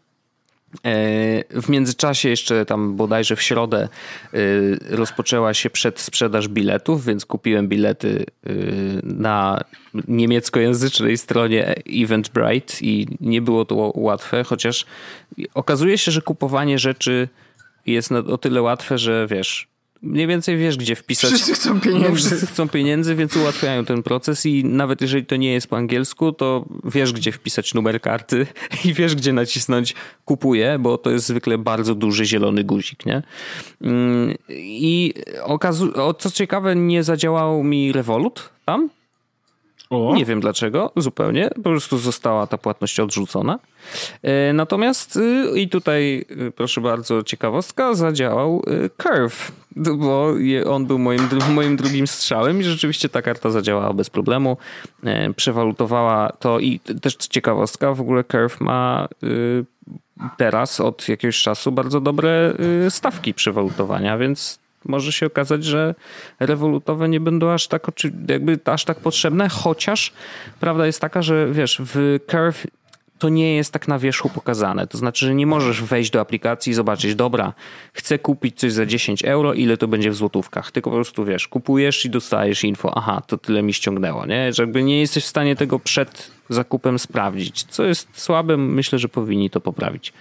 E, 0.74 1.60
w 1.62 1.68
międzyczasie 1.68 2.28
jeszcze 2.28 2.66
tam 2.66 2.96
bodajże 2.96 3.36
w 3.36 3.42
środę 3.42 3.88
e, 4.34 4.38
rozpoczęła 4.96 5.54
się 5.54 5.70
przedsprzedaż 5.70 6.48
biletów, 6.48 7.04
więc 7.04 7.26
kupiłem 7.26 7.68
bilety 7.68 8.24
e, 8.46 8.50
na 9.02 9.60
niemieckojęzycznej 10.08 11.18
stronie 11.18 11.74
Eventbrite 11.86 12.74
i 12.80 13.06
nie 13.20 13.42
było 13.42 13.64
to 13.64 13.92
łatwe, 13.94 14.44
chociaż 14.44 14.86
okazuje 15.54 15.98
się, 15.98 16.10
że 16.10 16.22
kupowanie 16.22 16.78
rzeczy 16.78 17.28
jest 17.86 18.12
o 18.12 18.38
tyle 18.38 18.62
łatwe, 18.62 18.98
że 18.98 19.26
wiesz, 19.30 19.68
mniej 20.02 20.26
więcej 20.26 20.56
wiesz, 20.56 20.76
gdzie 20.76 20.96
wpisać. 20.96 21.30
Wszyscy 21.30 21.54
chcą 21.54 21.80
pieniędzy. 21.80 22.08
No, 22.08 22.14
wszyscy 22.14 22.46
chcą 22.46 22.68
pieniędzy, 22.68 23.14
więc 23.14 23.36
ułatwiają 23.36 23.84
ten 23.84 24.02
proces 24.02 24.46
i 24.46 24.64
nawet 24.64 25.00
jeżeli 25.00 25.26
to 25.26 25.36
nie 25.36 25.52
jest 25.52 25.66
po 25.66 25.76
angielsku, 25.76 26.32
to 26.32 26.64
wiesz, 26.84 27.12
gdzie 27.12 27.32
wpisać 27.32 27.74
numer 27.74 28.00
karty 28.00 28.46
i 28.84 28.94
wiesz, 28.94 29.14
gdzie 29.14 29.32
nacisnąć 29.32 29.94
kupuję, 30.24 30.78
bo 30.80 30.98
to 30.98 31.10
jest 31.10 31.26
zwykle 31.26 31.58
bardzo 31.58 31.94
duży 31.94 32.24
zielony 32.24 32.64
guzik, 32.64 33.06
nie? 33.06 33.22
Mm, 33.80 34.34
I 34.50 35.14
okazu- 35.44 36.14
co 36.18 36.30
ciekawe, 36.30 36.76
nie 36.76 37.02
zadziałał 37.02 37.64
mi 37.64 37.92
Revolut 37.92 38.50
tam, 38.64 38.90
o. 39.90 40.14
Nie 40.16 40.24
wiem 40.24 40.40
dlaczego, 40.40 40.92
zupełnie. 40.96 41.50
Po 41.50 41.62
prostu 41.62 41.98
została 41.98 42.46
ta 42.46 42.58
płatność 42.58 43.00
odrzucona. 43.00 43.58
E, 44.22 44.52
natomiast 44.52 45.16
y, 45.16 45.60
i 45.60 45.68
tutaj, 45.68 46.24
y, 46.30 46.52
proszę 46.56 46.80
bardzo, 46.80 47.22
ciekawostka, 47.22 47.94
zadziałał 47.94 48.62
y, 48.84 48.90
Curve, 48.96 49.52
bo 49.76 50.34
on 50.66 50.86
był 50.86 50.98
moim, 50.98 51.28
moim 51.54 51.76
drugim 51.76 52.06
strzałem 52.06 52.60
i 52.60 52.64
rzeczywiście 52.64 53.08
ta 53.08 53.22
karta 53.22 53.50
zadziałała 53.50 53.92
bez 53.92 54.10
problemu. 54.10 54.56
E, 55.04 55.34
przewalutowała 55.34 56.32
to 56.38 56.58
i 56.58 56.80
też 56.80 57.16
ciekawostka, 57.16 57.94
w 57.94 58.00
ogóle 58.00 58.24
Curve 58.24 58.60
ma 58.60 59.08
teraz 60.36 60.80
od 60.80 61.08
jakiegoś 61.08 61.42
czasu 61.42 61.72
bardzo 61.72 62.00
dobre 62.00 62.54
stawki 62.88 63.34
przewalutowania, 63.34 64.18
więc 64.18 64.58
może 64.88 65.12
się 65.12 65.26
okazać, 65.26 65.64
że 65.64 65.94
rewolutowe 66.40 67.08
nie 67.08 67.20
będą 67.20 67.50
aż 67.50 67.68
tak, 67.68 67.86
jakby 68.28 68.58
aż 68.64 68.84
tak 68.84 69.00
potrzebne, 69.00 69.48
chociaż 69.48 70.12
prawda 70.60 70.86
jest 70.86 71.00
taka, 71.00 71.22
że 71.22 71.52
wiesz, 71.52 71.80
w 71.84 72.18
Curve 72.26 72.66
to 73.18 73.28
nie 73.28 73.56
jest 73.56 73.72
tak 73.72 73.88
na 73.88 73.98
wierzchu 73.98 74.28
pokazane. 74.28 74.86
To 74.86 74.98
znaczy, 74.98 75.26
że 75.26 75.34
nie 75.34 75.46
możesz 75.46 75.82
wejść 75.82 76.10
do 76.10 76.20
aplikacji 76.20 76.70
i 76.70 76.74
zobaczyć, 76.74 77.14
dobra, 77.14 77.52
chcę 77.92 78.18
kupić 78.18 78.58
coś 78.58 78.72
za 78.72 78.86
10 78.86 79.24
euro, 79.24 79.54
ile 79.54 79.76
to 79.76 79.88
będzie 79.88 80.10
w 80.10 80.14
złotówkach. 80.14 80.70
Tylko 80.70 80.90
po 80.90 80.96
prostu 80.96 81.24
wiesz, 81.24 81.48
kupujesz 81.48 82.04
i 82.04 82.10
dostajesz 82.10 82.64
info, 82.64 82.92
aha, 82.96 83.22
to 83.26 83.38
tyle 83.38 83.62
mi 83.62 83.74
ściągnęło, 83.74 84.26
nie? 84.26 84.52
Że 84.52 84.62
jakby 84.62 84.82
nie 84.82 85.00
jesteś 85.00 85.24
w 85.24 85.28
stanie 85.28 85.56
tego 85.56 85.78
przed 85.78 86.37
zakupem 86.48 86.98
sprawdzić, 86.98 87.64
co 87.64 87.84
jest 87.84 88.08
słabe, 88.12 88.56
myślę, 88.56 88.98
że 88.98 89.08
powinni 89.08 89.50
to 89.50 89.60
poprawić. 89.60 90.12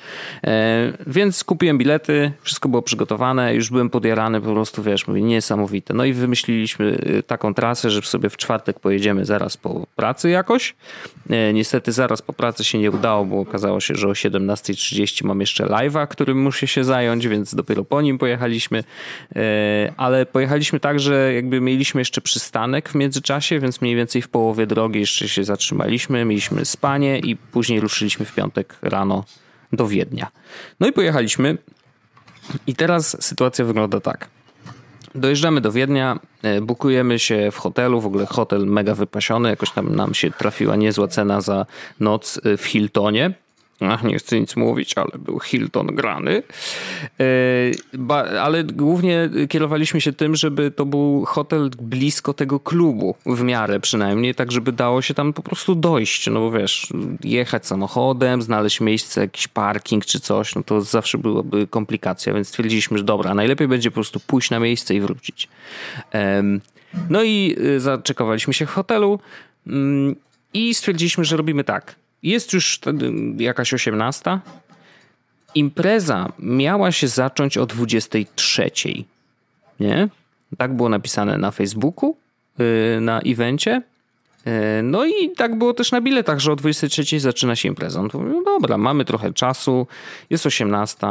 E, 0.43 0.93
więc 1.07 1.43
kupiłem 1.43 1.77
bilety, 1.77 2.31
wszystko 2.41 2.69
było 2.69 2.81
przygotowane, 2.81 3.55
już 3.55 3.69
byłem 3.69 3.89
podjarany, 3.89 4.41
po 4.41 4.53
prostu 4.53 4.83
wiesz, 4.83 5.07
mówię, 5.07 5.21
niesamowite. 5.21 5.93
No 5.93 6.05
i 6.05 6.13
wymyśliliśmy 6.13 6.97
e, 7.19 7.23
taką 7.23 7.53
trasę, 7.53 7.89
że 7.89 8.01
sobie 8.01 8.29
w 8.29 8.37
czwartek 8.37 8.79
pojedziemy 8.79 9.25
zaraz 9.25 9.57
po 9.57 9.87
pracy 9.95 10.29
jakoś. 10.29 10.75
E, 11.29 11.53
niestety 11.53 11.91
zaraz 11.91 12.21
po 12.21 12.33
pracy 12.33 12.63
się 12.63 12.77
nie 12.77 12.91
udało, 12.91 13.25
bo 13.25 13.39
okazało 13.39 13.79
się, 13.79 13.95
że 13.95 14.07
o 14.07 14.11
17.30 14.11 15.25
mam 15.25 15.39
jeszcze 15.39 15.65
live'a, 15.65 16.07
którym 16.07 16.41
muszę 16.41 16.67
się 16.67 16.83
zająć, 16.83 17.27
więc 17.27 17.55
dopiero 17.55 17.83
po 17.83 18.01
nim 18.01 18.17
pojechaliśmy. 18.17 18.83
Ale 19.97 20.25
pojechaliśmy 20.25 20.79
tak, 20.79 20.99
że 20.99 21.33
jakby 21.33 21.61
mieliśmy 21.61 22.01
jeszcze 22.01 22.21
przystanek 22.21 22.89
w 22.89 22.95
międzyczasie, 22.95 23.59
więc 23.59 23.81
mniej 23.81 23.95
więcej 23.95 24.21
w 24.21 24.29
połowie 24.29 24.67
drogi 24.67 24.99
jeszcze 24.99 25.27
się 25.27 25.43
zatrzymaliśmy 25.43 26.16
mieliśmy 26.25 26.65
spanie 26.65 27.19
i 27.19 27.35
później 27.35 27.79
ruszyliśmy 27.79 28.25
w 28.25 28.35
piątek 28.35 28.75
rano 28.81 29.23
do 29.73 29.87
Wiednia. 29.87 30.27
No 30.79 30.87
i 30.87 30.93
pojechaliśmy. 30.93 31.57
I 32.67 32.75
teraz 32.75 33.23
sytuacja 33.23 33.65
wygląda 33.65 33.99
tak. 33.99 34.29
Dojeżdżamy 35.15 35.61
do 35.61 35.71
Wiednia, 35.71 36.19
e, 36.43 36.61
bukujemy 36.61 37.19
się 37.19 37.51
w 37.51 37.57
hotelu, 37.57 38.01
w 38.01 38.05
ogóle 38.05 38.25
hotel 38.25 38.65
mega 38.65 38.95
wypasiony, 38.95 39.49
jakoś 39.49 39.71
tam 39.71 39.95
nam 39.95 40.13
się 40.13 40.31
trafiła 40.31 40.75
niezła 40.75 41.07
cena 41.07 41.41
za 41.41 41.65
noc 41.99 42.39
e, 42.43 42.57
w 42.57 42.65
Hiltonie. 42.65 43.33
Ach, 43.81 44.03
nie 44.03 44.17
chcę 44.17 44.39
nic 44.39 44.55
mówić, 44.55 44.97
ale 44.97 45.11
był 45.19 45.39
Hilton 45.39 45.87
grany. 45.87 46.43
E, 47.19 48.39
ale 48.39 48.63
głównie 48.63 49.29
kierowaliśmy 49.49 50.01
się 50.01 50.13
tym, 50.13 50.35
żeby 50.35 50.71
to 50.71 50.85
był 50.85 51.25
hotel 51.25 51.69
blisko 51.81 52.33
tego 52.33 52.59
klubu, 52.59 53.15
w 53.25 53.43
miarę 53.43 53.79
przynajmniej, 53.79 54.35
tak 54.35 54.51
żeby 54.51 54.71
dało 54.71 55.01
się 55.01 55.13
tam 55.13 55.33
po 55.33 55.41
prostu 55.41 55.75
dojść. 55.75 56.27
No 56.27 56.39
bo 56.39 56.51
wiesz, 56.51 56.87
jechać 57.23 57.67
samochodem, 57.67 58.41
znaleźć 58.41 58.81
miejsce, 58.81 59.21
jakiś 59.21 59.47
parking 59.47 60.05
czy 60.05 60.19
coś, 60.19 60.55
no 60.55 60.63
to 60.63 60.81
zawsze 60.81 61.17
byłaby 61.17 61.67
komplikacja, 61.67 62.33
więc 62.33 62.47
stwierdziliśmy, 62.47 62.97
że 62.97 63.03
dobra, 63.03 63.33
najlepiej 63.33 63.67
będzie 63.67 63.91
po 63.91 63.95
prostu 63.95 64.19
pójść 64.19 64.49
na 64.49 64.59
miejsce 64.59 64.95
i 64.95 65.01
wrócić. 65.01 65.47
No 67.09 67.23
i 67.23 67.55
y, 67.59 67.79
zaczekowaliśmy 67.79 68.53
się 68.53 68.65
w 68.65 68.69
hotelu 68.69 69.19
mm, 69.67 70.15
i 70.53 70.73
stwierdziliśmy, 70.73 71.25
że 71.25 71.37
robimy 71.37 71.63
tak 71.63 71.95
jest 72.23 72.53
już 72.53 72.79
jakaś 73.37 73.73
osiemnasta. 73.73 74.41
Impreza 75.55 76.31
miała 76.39 76.91
się 76.91 77.07
zacząć 77.07 77.57
o 77.57 77.65
23. 77.65 78.71
Nie? 79.79 80.09
Tak 80.57 80.75
było 80.75 80.89
napisane 80.89 81.37
na 81.37 81.51
Facebooku, 81.51 82.15
y, 82.59 83.01
na 83.01 83.19
evencie. 83.19 83.81
Y, 84.47 84.83
no 84.83 85.05
i 85.05 85.31
tak 85.37 85.57
było 85.57 85.73
też 85.73 85.91
na 85.91 86.01
biletach, 86.01 86.39
że 86.39 86.51
o 86.51 86.55
23 86.55 87.19
zaczyna 87.19 87.55
się 87.55 87.67
impreza. 87.67 88.01
No 88.01 88.41
dobra, 88.45 88.77
mamy 88.77 89.05
trochę 89.05 89.33
czasu, 89.33 89.87
jest 90.29 90.45
18, 90.45 91.07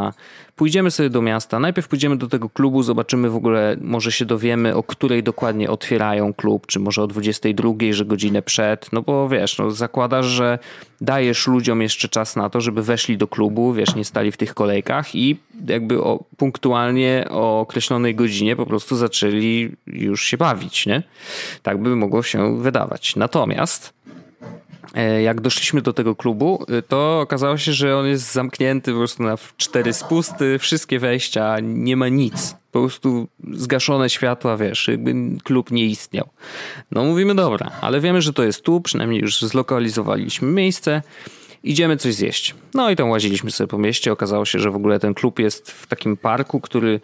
Pójdziemy 0.56 0.90
sobie 0.90 1.10
do 1.10 1.22
miasta, 1.22 1.58
najpierw 1.58 1.88
pójdziemy 1.88 2.16
do 2.16 2.28
tego 2.28 2.48
klubu, 2.48 2.82
zobaczymy 2.82 3.30
w 3.30 3.36
ogóle, 3.36 3.76
może 3.80 4.12
się 4.12 4.24
dowiemy, 4.24 4.76
o 4.76 4.82
której 4.82 5.22
dokładnie 5.22 5.70
otwierają 5.70 6.34
klub, 6.34 6.66
czy 6.66 6.80
może 6.80 7.02
o 7.02 7.06
22, 7.06 7.72
że 7.90 8.04
godzinę 8.04 8.42
przed, 8.42 8.92
no 8.92 9.02
bo 9.02 9.28
wiesz, 9.28 9.58
no 9.58 9.70
zakładasz, 9.70 10.26
że 10.26 10.58
dajesz 11.00 11.46
ludziom 11.46 11.82
jeszcze 11.82 12.08
czas 12.08 12.36
na 12.36 12.50
to, 12.50 12.60
żeby 12.60 12.82
weszli 12.82 13.18
do 13.18 13.28
klubu, 13.28 13.72
wiesz, 13.72 13.94
nie 13.94 14.04
stali 14.04 14.32
w 14.32 14.36
tych 14.36 14.54
kolejkach 14.54 15.14
i 15.14 15.36
jakby 15.68 16.02
o, 16.02 16.24
punktualnie 16.36 17.26
o 17.30 17.60
określonej 17.60 18.14
godzinie 18.14 18.56
po 18.56 18.66
prostu 18.66 18.96
zaczęli 18.96 19.72
już 19.86 20.24
się 20.24 20.36
bawić, 20.36 20.86
nie? 20.86 21.02
Tak 21.62 21.82
by 21.82 21.96
mogło 21.96 22.22
się 22.22 22.58
wydawać. 22.58 23.16
Natomiast 23.16 23.94
jak 25.02 25.40
doszliśmy 25.40 25.82
do 25.82 25.92
tego 25.92 26.16
klubu, 26.16 26.64
e, 26.68 26.82
to 26.82 27.20
okazało 27.20 27.58
się, 27.58 27.72
że 27.72 27.96
on 27.96 28.06
jest 28.06 28.32
zamknięty 28.32 28.92
po 28.92 28.98
prostu 28.98 29.22
na 29.22 29.38
cztery 29.56 29.92
spusty, 29.92 30.58
wszystkie 30.58 30.98
wejścia, 30.98 31.56
nie 31.62 31.96
ma 31.96 32.08
nic. 32.08 32.56
Po 32.72 32.80
prostu 32.80 33.28
zgaszone 33.52 34.10
światła, 34.10 34.56
wiesz, 34.56 34.88
jakby 34.88 35.14
klub 35.44 35.70
nie 35.70 35.84
istniał. 35.84 36.28
No 36.90 37.04
mówimy, 37.04 37.34
dobra, 37.34 37.70
ale 37.80 38.00
wiemy, 38.00 38.22
że 38.22 38.32
to 38.32 38.44
jest 38.44 38.62
tu, 38.62 38.80
przynajmniej 38.80 39.20
już 39.20 39.40
zlokalizowaliśmy 39.40 40.48
miejsce 40.48 41.02
idziemy 41.66 41.96
coś 41.96 42.14
zjeść. 42.14 42.54
No 42.74 42.90
i 42.90 42.96
tam 42.96 43.10
łaziliśmy 43.10 43.50
sobie 43.50 43.68
po 43.68 43.78
mieście. 43.78 44.12
Okazało 44.12 44.44
się, 44.44 44.58
że 44.58 44.70
w 44.70 44.76
ogóle 44.76 45.00
ten 45.00 45.14
klub 45.14 45.38
jest 45.38 45.70
w 45.70 45.86
takim 45.86 46.16
parku, 46.16 46.60
który 46.60 47.00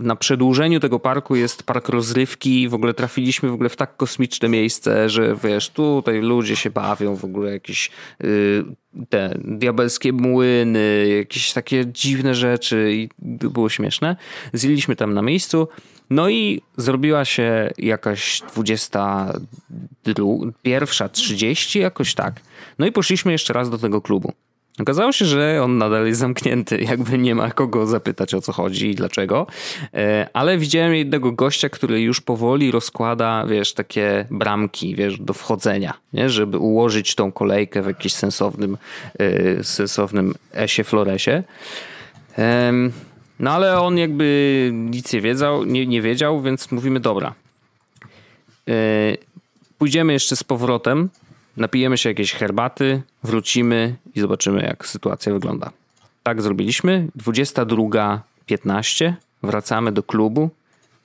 na 0.00 0.16
przedłużeniu 0.16 0.80
tego 0.80 1.00
parku 1.00 1.36
jest 1.36 1.62
park 1.62 1.88
rozrywki. 1.88 2.68
W 2.68 2.74
ogóle 2.74 2.94
trafiliśmy 2.94 3.48
w 3.48 3.52
ogóle 3.52 3.68
w 3.68 3.76
tak 3.76 3.96
kosmiczne 3.96 4.48
miejsce, 4.48 5.10
że 5.10 5.36
wiesz, 5.44 5.70
tutaj 5.70 6.20
ludzie 6.20 6.56
się 6.56 6.70
bawią, 6.70 7.16
w 7.16 7.24
ogóle 7.24 7.52
jakieś 7.52 7.90
y, 8.24 8.64
te 9.08 9.38
diabelskie 9.44 10.12
młyny, 10.12 11.06
jakieś 11.18 11.52
takie 11.52 11.86
dziwne 11.86 12.34
rzeczy 12.34 12.92
i 12.94 13.08
było 13.18 13.68
śmieszne. 13.68 14.16
Zjedliśmy 14.52 14.96
tam 14.96 15.14
na 15.14 15.22
miejscu. 15.22 15.68
No 16.10 16.28
i 16.28 16.62
zrobiła 16.76 17.24
się 17.24 17.70
jakaś 17.78 18.42
21, 18.52 21.08
30, 21.12 21.78
jakoś 21.78 22.14
tak. 22.14 22.40
No 22.78 22.86
i 22.86 22.92
poszliśmy 22.92 23.32
jeszcze 23.32 23.52
raz 23.52 23.70
do 23.70 23.78
tego 23.78 24.00
klubu. 24.00 24.32
Okazało 24.80 25.12
się, 25.12 25.24
że 25.24 25.62
on 25.62 25.78
nadal 25.78 26.06
jest 26.06 26.20
zamknięty, 26.20 26.80
jakby 26.90 27.18
nie 27.18 27.34
ma 27.34 27.50
kogo 27.50 27.86
zapytać 27.86 28.34
o 28.34 28.40
co 28.40 28.52
chodzi 28.52 28.90
i 28.90 28.94
dlaczego. 28.94 29.46
E, 29.94 30.28
ale 30.32 30.58
widziałem 30.58 30.94
jednego 30.94 31.32
gościa, 31.32 31.68
który 31.68 32.00
już 32.00 32.20
powoli 32.20 32.70
rozkłada, 32.70 33.46
wiesz, 33.46 33.74
takie 33.74 34.26
bramki, 34.30 34.94
wiesz, 34.94 35.18
do 35.20 35.34
wchodzenia, 35.34 35.94
nie? 36.12 36.30
żeby 36.30 36.58
ułożyć 36.58 37.14
tą 37.14 37.32
kolejkę 37.32 37.82
w 37.82 37.86
jakimś 37.86 38.12
sensownym, 38.12 38.78
e, 39.18 39.64
sensownym 39.64 40.34
esie 40.52 40.84
floresie. 40.84 41.42
No 43.40 43.50
ale 43.50 43.80
on 43.80 43.98
jakby 43.98 44.70
nic 44.74 45.12
nie 45.12 45.20
wiedział, 45.20 45.64
nie, 45.64 45.86
nie 45.86 46.02
wiedział, 46.02 46.42
więc 46.42 46.72
mówimy 46.72 47.00
dobra. 47.00 47.34
E, 48.68 48.72
pójdziemy 49.78 50.12
jeszcze 50.12 50.36
z 50.36 50.44
powrotem 50.44 51.08
napijemy 51.56 51.98
się 51.98 52.08
jakiejś 52.08 52.32
herbaty, 52.32 53.02
wrócimy 53.22 53.94
i 54.14 54.20
zobaczymy, 54.20 54.62
jak 54.62 54.86
sytuacja 54.86 55.32
wygląda. 55.32 55.70
Tak 56.22 56.42
zrobiliśmy. 56.42 57.08
22.15 57.18 59.12
wracamy 59.42 59.92
do 59.92 60.02
klubu 60.02 60.50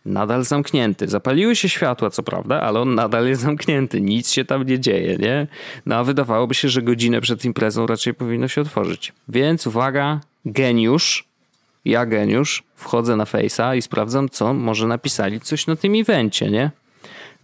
nadal 0.05 0.43
zamknięty. 0.43 1.07
Zapaliły 1.07 1.55
się 1.55 1.69
światła, 1.69 2.09
co 2.09 2.23
prawda, 2.23 2.61
ale 2.61 2.79
on 2.79 2.95
nadal 2.95 3.27
jest 3.27 3.41
zamknięty. 3.41 4.01
Nic 4.01 4.31
się 4.31 4.45
tam 4.45 4.63
nie 4.63 4.79
dzieje, 4.79 5.17
nie? 5.17 5.47
No 5.85 5.95
a 5.95 6.03
wydawałoby 6.03 6.53
się, 6.53 6.69
że 6.69 6.81
godzinę 6.81 7.21
przed 7.21 7.45
imprezą 7.45 7.87
raczej 7.87 8.13
powinno 8.13 8.47
się 8.47 8.61
otworzyć. 8.61 9.13
Więc 9.29 9.67
uwaga, 9.67 10.19
geniusz, 10.45 11.25
ja 11.85 12.05
geniusz, 12.05 12.63
wchodzę 12.75 13.15
na 13.15 13.23
Face'a 13.23 13.77
i 13.77 13.81
sprawdzam, 13.81 14.29
co 14.29 14.53
może 14.53 14.87
napisali 14.87 15.41
coś 15.41 15.67
na 15.67 15.75
tym 15.75 15.95
evencie, 15.95 16.51
nie? 16.51 16.71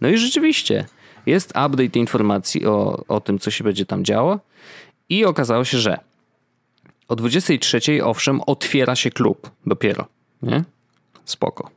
No 0.00 0.08
i 0.08 0.18
rzeczywiście, 0.18 0.84
jest 1.26 1.50
update 1.50 1.98
informacji 1.98 2.66
o, 2.66 3.04
o 3.08 3.20
tym, 3.20 3.38
co 3.38 3.50
się 3.50 3.64
będzie 3.64 3.86
tam 3.86 4.04
działo 4.04 4.40
i 5.08 5.24
okazało 5.24 5.64
się, 5.64 5.78
że 5.78 5.98
o 7.08 7.16
23 7.16 8.04
owszem 8.04 8.40
otwiera 8.46 8.96
się 8.96 9.10
klub 9.10 9.50
dopiero, 9.66 10.06
nie? 10.42 10.64
Spoko. 11.24 11.70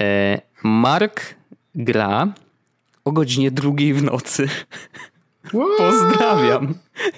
E, 0.00 0.40
Mark 0.62 1.34
gra 1.74 2.32
o 3.04 3.12
godzinie 3.12 3.50
drugiej 3.50 3.94
w 3.94 4.02
nocy. 4.02 4.48
What? 5.44 5.78
Pozdrawiam. 5.78 6.74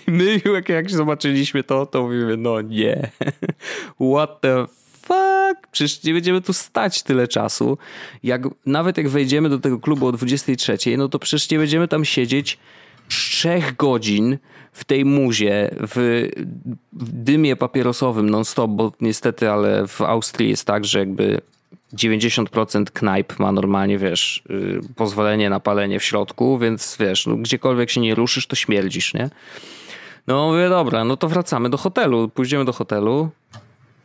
My 0.06 0.40
jak, 0.54 0.68
jak 0.68 0.90
zobaczyliśmy 0.90 1.64
to, 1.64 1.86
to 1.86 2.02
mówimy, 2.02 2.36
no 2.36 2.60
nie. 2.60 3.10
What 4.12 4.40
the 4.40 4.66
fuck? 5.10 5.66
Przecież 5.72 6.04
nie 6.04 6.12
będziemy 6.12 6.40
tu 6.40 6.52
stać 6.52 7.02
tyle 7.02 7.28
czasu. 7.28 7.78
Jak, 8.22 8.42
nawet 8.66 8.96
jak 8.96 9.08
wejdziemy 9.08 9.48
do 9.48 9.58
tego 9.58 9.78
klubu 9.78 10.06
o 10.06 10.12
23, 10.12 10.96
no 10.96 11.08
to 11.08 11.18
przecież 11.18 11.50
nie 11.50 11.58
będziemy 11.58 11.88
tam 11.88 12.04
siedzieć 12.04 12.58
3 13.08 13.62
godzin 13.78 14.38
w 14.72 14.84
tej 14.84 15.04
muzie, 15.04 15.70
w, 15.72 16.28
w 16.92 17.12
dymie 17.12 17.56
papierosowym 17.56 18.30
non-stop, 18.30 18.70
bo 18.70 18.92
niestety, 19.00 19.50
ale 19.50 19.86
w 19.86 20.00
Austrii 20.00 20.50
jest 20.50 20.64
tak, 20.64 20.84
że 20.84 20.98
jakby 20.98 21.40
90% 21.94 22.84
knajp 22.84 23.38
ma 23.38 23.52
normalnie, 23.52 23.98
wiesz, 23.98 24.42
yy, 24.48 24.80
pozwolenie 24.96 25.50
na 25.50 25.60
palenie 25.60 26.00
w 26.00 26.04
środku, 26.04 26.58
więc 26.58 26.96
wiesz, 27.00 27.26
no, 27.26 27.36
gdziekolwiek 27.36 27.90
się 27.90 28.00
nie 28.00 28.14
ruszysz, 28.14 28.46
to 28.46 28.56
śmierdzisz, 28.56 29.14
nie? 29.14 29.30
No 30.26 30.50
mówię, 30.50 30.68
dobra, 30.68 31.04
no 31.04 31.16
to 31.16 31.28
wracamy 31.28 31.70
do 31.70 31.76
hotelu. 31.76 32.28
Pójdziemy 32.28 32.64
do 32.64 32.72
hotelu, 32.72 33.30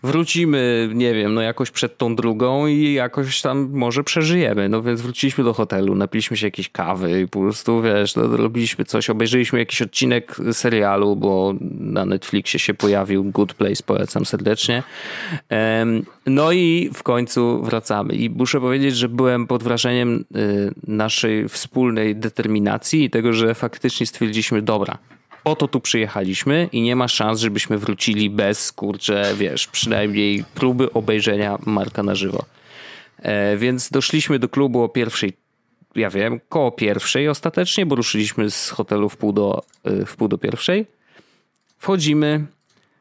wrócimy, 0.05 0.89
nie 0.93 1.13
wiem, 1.13 1.33
no 1.33 1.41
jakoś 1.41 1.71
przed 1.71 1.97
tą 1.97 2.15
drugą 2.15 2.67
i 2.67 2.93
jakoś 2.93 3.41
tam 3.41 3.69
może 3.71 4.03
przeżyjemy. 4.03 4.69
No 4.69 4.81
więc 4.81 5.01
wróciliśmy 5.01 5.43
do 5.43 5.53
hotelu, 5.53 5.95
napiliśmy 5.95 6.37
się 6.37 6.47
jakiejś 6.47 6.69
kawy 6.69 7.21
i 7.21 7.27
po 7.27 7.39
prostu, 7.39 7.81
wiesz, 7.81 8.15
no, 8.15 8.37
robiliśmy 8.37 8.85
coś, 8.85 9.09
obejrzeliśmy 9.09 9.59
jakiś 9.59 9.81
odcinek 9.81 10.37
serialu, 10.51 11.15
bo 11.15 11.53
na 11.79 12.05
Netflixie 12.05 12.59
się 12.59 12.73
pojawił 12.73 13.23
Good 13.23 13.53
Place, 13.53 13.83
polecam 13.85 14.25
serdecznie. 14.25 14.83
No 16.25 16.51
i 16.51 16.89
w 16.93 17.03
końcu 17.03 17.63
wracamy. 17.63 18.13
I 18.13 18.29
muszę 18.29 18.61
powiedzieć, 18.61 18.95
że 18.95 19.09
byłem 19.09 19.47
pod 19.47 19.63
wrażeniem 19.63 20.25
y, 20.35 20.73
naszej 20.87 21.49
wspólnej 21.49 22.15
determinacji 22.15 23.03
i 23.03 23.09
tego, 23.09 23.33
że 23.33 23.55
faktycznie 23.55 24.05
stwierdziliśmy, 24.05 24.61
dobra, 24.61 24.97
po 25.45 25.55
to 25.55 25.67
tu 25.67 25.79
przyjechaliśmy 25.79 26.69
i 26.71 26.81
nie 26.81 26.95
ma 26.95 27.07
szans, 27.07 27.39
żebyśmy 27.39 27.77
wrócili 27.77 28.29
bez, 28.29 28.71
kurczę, 28.71 29.33
wiesz, 29.37 29.67
przynajmniej 29.67 30.43
próby 30.55 30.93
obejrzenia 30.93 31.57
Marka 31.65 32.03
na 32.03 32.15
żywo. 32.15 32.45
E, 33.17 33.57
więc 33.57 33.89
doszliśmy 33.89 34.39
do 34.39 34.49
klubu 34.49 34.83
o 34.83 34.89
pierwszej, 34.89 35.33
ja 35.95 36.09
wiem, 36.09 36.39
koło 36.49 36.71
pierwszej 36.71 37.29
ostatecznie, 37.29 37.85
bo 37.85 37.95
ruszyliśmy 37.95 38.51
z 38.51 38.69
hotelu 38.69 39.09
w 39.09 39.17
pół 39.17 39.33
do, 39.33 39.63
e, 39.83 40.05
w 40.05 40.15
pół 40.15 40.27
do 40.27 40.37
pierwszej. 40.37 40.85
Wchodzimy, 41.77 42.45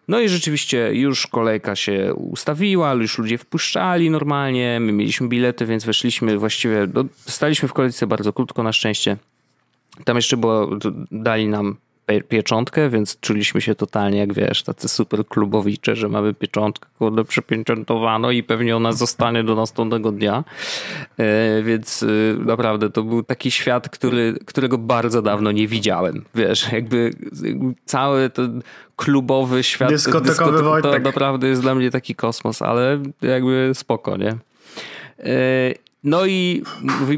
no 0.09 0.21
i 0.21 0.29
rzeczywiście 0.29 0.95
już 0.95 1.27
kolejka 1.27 1.77
się 1.77 2.15
ustawiła, 2.15 2.95
już 2.95 3.19
ludzie 3.19 3.39
wpuszczali 3.39 4.11
normalnie, 4.11 4.81
my 4.81 4.93
mieliśmy 4.93 5.29
bilety, 5.29 5.67
więc 5.67 5.85
weszliśmy 5.85 6.39
właściwie, 6.39 6.89
no, 6.95 7.05
staliśmy 7.27 7.69
w 7.69 7.73
kolejce 7.73 8.07
bardzo 8.07 8.33
krótko 8.33 8.63
na 8.63 8.73
szczęście. 8.73 9.17
Tam 10.05 10.17
jeszcze 10.17 10.37
było, 10.37 10.71
dali 11.11 11.49
nam 11.49 11.77
pieczątkę, 12.29 12.91
więc 12.91 13.21
czuliśmy 13.21 13.61
się 13.61 13.75
totalnie, 13.75 14.19
jak 14.19 14.33
wiesz, 14.33 14.63
tacy 14.63 14.89
super 14.89 15.27
klubowicze, 15.27 15.97
że 15.97 16.09
mamy 16.09 16.35
pieczątkę, 16.35 16.89
kurde, 16.99 17.25
przypieczętowano 17.25 18.31
i 18.31 18.43
pewnie 18.43 18.77
ona 18.77 18.93
zostanie 18.93 19.45
do 19.45 19.55
następnego 19.55 20.13
dnia. 20.13 20.45
E, 21.19 21.63
więc 21.63 22.03
e, 22.03 22.07
naprawdę 22.45 22.91
to 22.91 23.03
był 23.03 23.23
taki 23.23 23.51
świat, 23.51 23.89
który, 23.89 24.35
którego 24.47 24.79
bardzo 24.79 25.23
dawno 25.23 25.53
nie 25.53 25.69
widziałem. 25.69 26.25
Wiesz, 26.35 26.73
jakby 26.73 27.11
cały 27.85 28.31
ten 28.31 28.63
klubowy 28.97 29.63
świat 29.63 29.89
dyskotekowy 29.89 30.53
dyskotek, 30.53 30.83
to 30.83 30.99
naprawdę 30.99 31.49
jest 31.49 31.63
dla 31.63 31.75
mnie 31.75 31.91
taki 31.91 32.15
kosmos, 32.15 32.63
ale 32.63 33.03
jakby 33.23 33.71
spoko, 33.75 34.17
nie? 34.17 34.37
E, 35.19 35.75
no 36.05 36.27
i 36.27 36.63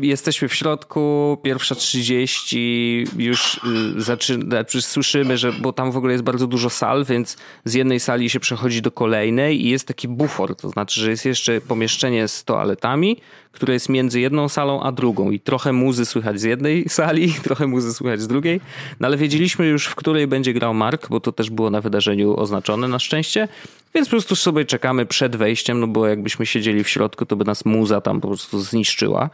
jesteśmy 0.03 0.49
w 0.49 0.55
środku, 0.55 1.39
pierwsza 1.43 1.75
30, 1.75 3.05
już 3.17 3.61
y, 3.97 4.03
zaczyna, 4.03 4.45
znaczy 4.45 4.83
słyszymy, 4.83 5.39
że, 5.39 5.53
bo 5.53 5.73
tam 5.73 5.93
w 5.93 5.97
ogóle 5.97 6.13
jest 6.13 6.25
bardzo 6.25 6.47
dużo 6.47 6.71
sal, 6.71 7.05
więc 7.05 7.37
z 7.65 7.75
jednej 7.75 8.01
sali 8.01 8.31
się 8.31 8.41
przechodzi 8.41 8.83
do 8.83 8.91
kolejnej 8.91 9.67
i 9.67 9.69
jest 9.69 9.89
taki 9.89 10.09
bufor, 10.09 10.57
to 10.57 10.69
znaczy, 10.69 11.01
że 11.01 11.11
jest 11.11 11.25
jeszcze 11.25 11.61
pomieszczenie 11.61 12.29
z 12.29 12.45
toaletami, 12.45 13.17
które 13.53 13.75
jest 13.75 13.89
między 13.89 14.21
jedną 14.21 14.49
salą 14.49 14.83
a 14.83 14.93
drugą 14.93 15.31
i 15.31 15.41
trochę 15.41 15.73
muzy 15.73 16.07
słychać 16.07 16.41
z 16.41 16.43
jednej 16.43 16.89
sali, 16.89 17.33
trochę 17.45 17.67
muzy 17.67 17.95
słychać 17.95 18.21
z 18.21 18.29
drugiej, 18.29 18.61
no 19.01 19.07
ale 19.07 19.17
wiedzieliśmy 19.17 19.67
już, 19.67 19.87
w 19.87 19.95
której 19.95 20.27
będzie 20.27 20.53
grał 20.53 20.75
Mark, 20.75 21.09
bo 21.09 21.21
to 21.21 21.33
też 21.33 21.51
było 21.51 21.71
na 21.71 21.81
wydarzeniu 21.81 22.37
oznaczone 22.37 22.89
na 22.89 22.99
szczęście, 22.99 23.49
więc 23.95 24.09
po 24.09 24.11
prostu 24.11 24.37
sobie 24.37 24.65
czekamy 24.65 25.07
przed 25.07 25.37
wejściem, 25.37 25.81
no 25.81 25.87
bo 25.87 26.07
jakbyśmy 26.07 26.47
siedzieli 26.47 26.85
w 26.85 26.89
środku, 26.89 27.27
to 27.27 27.37
by 27.37 27.45
nas 27.45 27.65
muza 27.65 28.01
tam 28.01 28.21
po 28.21 28.29
prostu 28.29 28.61
zniszczyła. 28.77 29.31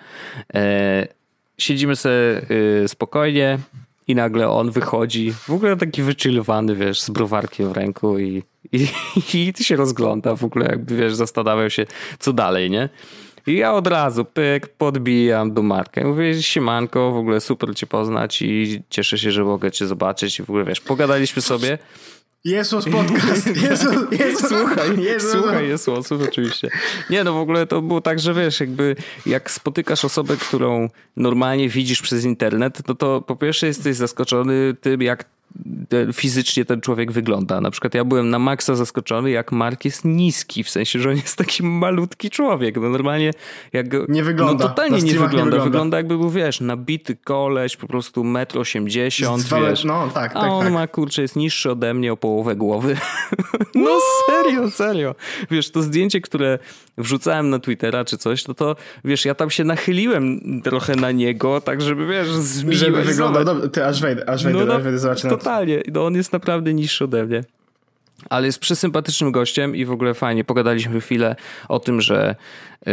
E, 0.55 1.07
siedzimy 1.59 1.97
sobie 1.97 2.43
y, 2.85 2.89
spokojnie 2.89 3.59
i 4.07 4.15
nagle 4.15 4.49
on 4.49 4.71
wychodzi, 4.71 5.33
w 5.33 5.51
ogóle 5.51 5.77
taki 5.77 6.03
wychillowany, 6.03 6.77
wiesz, 6.77 7.01
z 7.01 7.11
browarkiem 7.11 7.69
w 7.69 7.73
ręku 7.73 8.19
i, 8.19 8.43
i, 8.73 8.89
i 9.59 9.65
się 9.65 9.77
rozgląda 9.77 10.37
w 10.37 10.45
ogóle, 10.45 10.67
jakby, 10.67 10.97
wiesz, 10.97 11.15
zastanawiał 11.15 11.71
się, 11.71 11.87
co 12.19 12.33
dalej, 12.33 12.71
nie? 12.71 12.89
I 13.47 13.57
ja 13.57 13.75
od 13.75 13.87
razu 13.87 14.25
pyk, 14.25 14.69
podbijam 14.69 15.55
do 15.55 15.63
Marka. 15.63 16.05
Mówię, 16.05 16.43
siemanko, 16.43 17.13
w 17.13 17.17
ogóle 17.17 17.41
super 17.41 17.75
cię 17.75 17.87
poznać 17.87 18.43
i 18.43 18.83
cieszę 18.91 19.19
się, 19.19 19.31
że 19.31 19.45
mogę 19.45 19.71
cię 19.71 19.87
zobaczyć. 19.87 20.39
I 20.39 20.43
w 20.43 20.51
ogóle, 20.51 20.65
wiesz, 20.65 20.81
pogadaliśmy 20.81 21.43
sobie. 21.43 21.79
Jezus 22.45 22.85
podcast. 22.85 23.47
Jezus, 23.71 23.95
Jezus, 24.11 24.49
słuchaj, 24.49 25.01
Jezus. 25.03 25.33
słuchaj, 25.33 25.69
Jezus, 25.69 26.13
oczywiście. 26.13 26.69
Nie, 27.11 27.25
no 27.25 27.33
w 27.33 27.37
ogóle 27.37 27.67
to 27.67 27.83
było 27.83 28.01
tak, 28.01 28.19
że 28.21 28.35
wiesz, 28.35 28.61
jakby 28.61 28.97
jak 29.27 29.51
spotykasz 29.51 30.05
osobę, 30.05 30.37
którą 30.37 30.89
normalnie 31.17 31.69
widzisz 31.69 32.03
przez 32.03 32.25
internet, 32.25 32.83
no 32.89 32.95
to 32.95 33.21
po 33.21 33.37
pierwsze 33.37 33.67
jesteś 33.67 33.97
zaskoczony 33.97 34.75
tym, 34.81 35.03
jak 35.03 35.25
fizycznie 36.13 36.65
ten 36.65 36.81
człowiek 36.81 37.13
wygląda. 37.13 37.61
Na 37.61 37.71
przykład 37.71 37.95
ja 37.95 38.05
byłem 38.05 38.31
na 38.31 38.39
maksa 38.39 38.75
zaskoczony, 38.75 39.31
jak 39.31 39.53
Mark 39.53 39.85
jest 39.85 40.05
niski, 40.05 40.65
w 40.65 40.71
sensie, 40.71 40.99
że 40.99 41.11
on 41.11 41.17
jest 41.17 41.37
taki 41.37 41.63
malutki 41.63 42.31
człowiek. 42.31 42.77
No 42.77 42.89
normalnie 42.89 43.31
jak 43.73 43.87
Nie 44.09 44.23
wygląda. 44.23 44.65
No 44.65 44.69
totalnie 44.69 45.03
nie 45.03 45.13
wygląda. 45.13 45.37
nie 45.37 45.45
wygląda. 45.45 45.65
Wygląda 45.65 45.97
jakby 45.97 46.19
był, 46.19 46.31
wiesz, 46.31 46.61
nabity 46.61 47.17
koleś, 47.17 47.77
po 47.77 47.87
prostu 47.87 48.25
metr 48.25 48.59
osiemdziesiąt, 48.59 49.45
wiesz. 49.61 49.85
No 49.85 50.09
tak, 50.15 50.33
tak, 50.33 50.43
A 50.45 50.49
on 50.49 50.65
tak. 50.65 50.73
ma, 50.73 50.87
kurczę, 50.87 51.23
jest 51.23 51.37
niższy 51.37 51.71
ode 51.71 51.95
mnie 51.95 52.13
o 52.13 52.17
połowę 52.17 52.57
głowy. 52.57 52.97
no 53.75 53.91
serio, 54.27 54.71
serio. 54.71 55.15
Wiesz, 55.51 55.71
to 55.71 55.83
zdjęcie, 55.83 56.21
które 56.21 56.59
wrzucałem 56.99 57.51
na 57.51 57.59
Twittera 57.59 58.05
czy 58.05 58.19
coś, 58.19 58.49
no 58.49 58.55
to 58.55 58.77
wiesz, 59.05 59.25
ja 59.25 59.35
tam 59.35 59.51
się 59.51 59.65
nachyliłem 59.65 60.41
trochę 60.65 60.97
na 60.97 61.13
niego, 61.13 61.61
tak 61.61 61.81
żeby, 61.81 62.07
wiesz, 62.07 62.29
zmienić. 62.31 62.79
Żeby 62.79 63.03
wyglądał, 63.03 63.45
dobrze. 63.45 63.69
ty 63.69 63.87
aż 63.87 64.01
wejdę, 64.01 64.29
aż 64.29 64.45
wejdę, 64.45 64.65
no, 64.65 64.75
aż 64.75 64.83
wejdę 64.83 64.99
zobaczyć 64.99 65.31
totalnie. 65.31 65.82
No 65.93 66.07
on 66.07 66.15
jest 66.15 66.33
naprawdę 66.33 66.75
niższy 66.75 67.05
ode 67.05 67.25
mnie. 67.25 67.45
Ale 68.31 68.47
jest 68.47 68.59
przesympatycznym 68.59 69.33
gościem 69.33 69.77
i 69.77 69.85
w 69.85 69.91
ogóle 69.91 70.15
fajnie. 70.15 70.45
Pogadaliśmy 70.45 71.01
chwilę 71.01 71.37
o 71.69 71.81
tym, 71.81 72.01
że, 72.01 72.37
yy, 72.87 72.93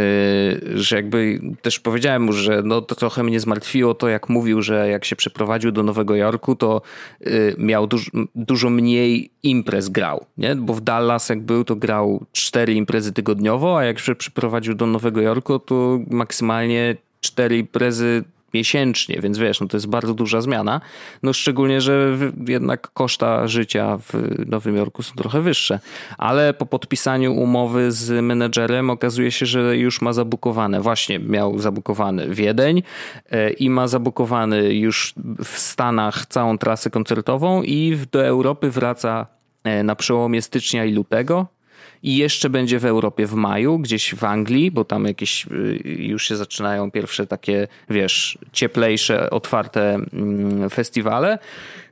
że 0.74 0.96
jakby 0.96 1.40
też 1.62 1.80
powiedziałem 1.80 2.22
mu, 2.22 2.32
że 2.32 2.62
no 2.64 2.82
to 2.82 2.94
trochę 2.94 3.22
mnie 3.22 3.40
zmartwiło 3.40 3.94
to, 3.94 4.08
jak 4.08 4.28
mówił, 4.28 4.62
że 4.62 4.88
jak 4.88 5.04
się 5.04 5.16
przeprowadził 5.16 5.72
do 5.72 5.82
Nowego 5.82 6.16
Jorku, 6.16 6.56
to 6.56 6.82
yy, 7.20 7.54
miał 7.58 7.86
duż, 7.86 8.10
dużo 8.34 8.70
mniej 8.70 9.30
imprez 9.42 9.88
grał, 9.88 10.26
nie? 10.38 10.56
Bo 10.56 10.74
w 10.74 10.80
Dallas 10.80 11.28
jak 11.28 11.40
był, 11.40 11.64
to 11.64 11.76
grał 11.76 12.26
cztery 12.32 12.74
imprezy 12.74 13.12
tygodniowo, 13.12 13.78
a 13.78 13.84
jak 13.84 13.98
się 13.98 14.14
przeprowadził 14.14 14.74
do 14.74 14.86
Nowego 14.86 15.20
Jorku, 15.20 15.58
to 15.58 15.98
maksymalnie 16.10 16.96
cztery 17.20 17.58
imprezy 17.58 18.24
miesięcznie, 18.54 19.20
więc 19.20 19.38
wiesz, 19.38 19.60
no 19.60 19.66
to 19.66 19.76
jest 19.76 19.86
bardzo 19.86 20.14
duża 20.14 20.40
zmiana. 20.40 20.80
No 21.22 21.32
szczególnie, 21.32 21.80
że 21.80 22.18
jednak 22.48 22.92
koszta 22.92 23.48
życia 23.48 23.98
w 23.98 24.12
Nowym 24.46 24.76
Jorku 24.76 25.02
są 25.02 25.14
trochę 25.14 25.40
wyższe. 25.40 25.80
Ale 26.18 26.54
po 26.54 26.66
podpisaniu 26.66 27.34
umowy 27.34 27.92
z 27.92 28.24
menedżerem 28.24 28.90
okazuje 28.90 29.30
się, 29.30 29.46
że 29.46 29.76
już 29.76 30.00
ma 30.00 30.12
zabukowane, 30.12 30.80
właśnie 30.80 31.18
miał 31.18 31.58
zabukowany 31.58 32.34
Wiedeń 32.34 32.82
e, 33.30 33.50
i 33.50 33.70
ma 33.70 33.88
zabukowany 33.88 34.74
już 34.74 35.14
w 35.44 35.58
Stanach 35.58 36.26
całą 36.26 36.58
trasę 36.58 36.90
koncertową 36.90 37.62
i 37.62 37.98
do 38.12 38.26
Europy 38.26 38.70
wraca 38.70 39.26
e, 39.64 39.82
na 39.82 39.94
przełomie 39.94 40.42
stycznia 40.42 40.84
i 40.84 40.92
lutego 40.92 41.59
i 42.02 42.16
jeszcze 42.16 42.50
będzie 42.50 42.78
w 42.78 42.84
Europie 42.84 43.26
w 43.26 43.34
maju, 43.34 43.78
gdzieś 43.78 44.14
w 44.14 44.24
Anglii, 44.24 44.70
bo 44.70 44.84
tam 44.84 45.04
jakieś 45.04 45.46
y, 45.46 45.82
już 45.84 46.28
się 46.28 46.36
zaczynają 46.36 46.90
pierwsze 46.90 47.26
takie, 47.26 47.68
wiesz, 47.90 48.38
cieplejsze, 48.52 49.30
otwarte 49.30 49.94
mm, 49.94 50.70
festiwale, 50.70 51.38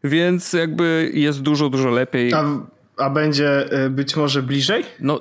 więc 0.04 0.52
jakby 0.52 1.10
jest 1.14 1.42
dużo, 1.42 1.68
dużo 1.68 1.90
lepiej. 1.90 2.34
A, 2.34 2.44
a 2.96 3.10
będzie 3.10 3.72
y, 3.86 3.90
być 3.90 4.16
może 4.16 4.42
bliżej? 4.42 4.84
No, 5.00 5.20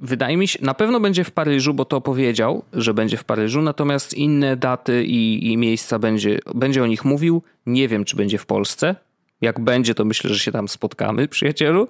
wydaje 0.00 0.36
mi 0.36 0.48
się, 0.48 0.58
na 0.62 0.74
pewno 0.74 1.00
będzie 1.00 1.24
w 1.24 1.30
Paryżu, 1.30 1.74
bo 1.74 1.84
to 1.84 2.00
powiedział, 2.00 2.64
że 2.72 2.94
będzie 2.94 3.16
w 3.16 3.24
Paryżu, 3.24 3.62
natomiast 3.62 4.14
inne 4.14 4.56
daty 4.56 5.04
i, 5.04 5.52
i 5.52 5.56
miejsca 5.56 5.98
będzie, 5.98 6.38
będzie 6.54 6.82
o 6.82 6.86
nich 6.86 7.04
mówił. 7.04 7.42
Nie 7.66 7.88
wiem, 7.88 8.04
czy 8.04 8.16
będzie 8.16 8.38
w 8.38 8.46
Polsce, 8.46 8.96
jak 9.44 9.60
będzie, 9.60 9.94
to 9.94 10.04
myślę, 10.04 10.30
że 10.30 10.38
się 10.38 10.52
tam 10.52 10.68
spotkamy, 10.68 11.28
przyjacielu. 11.28 11.88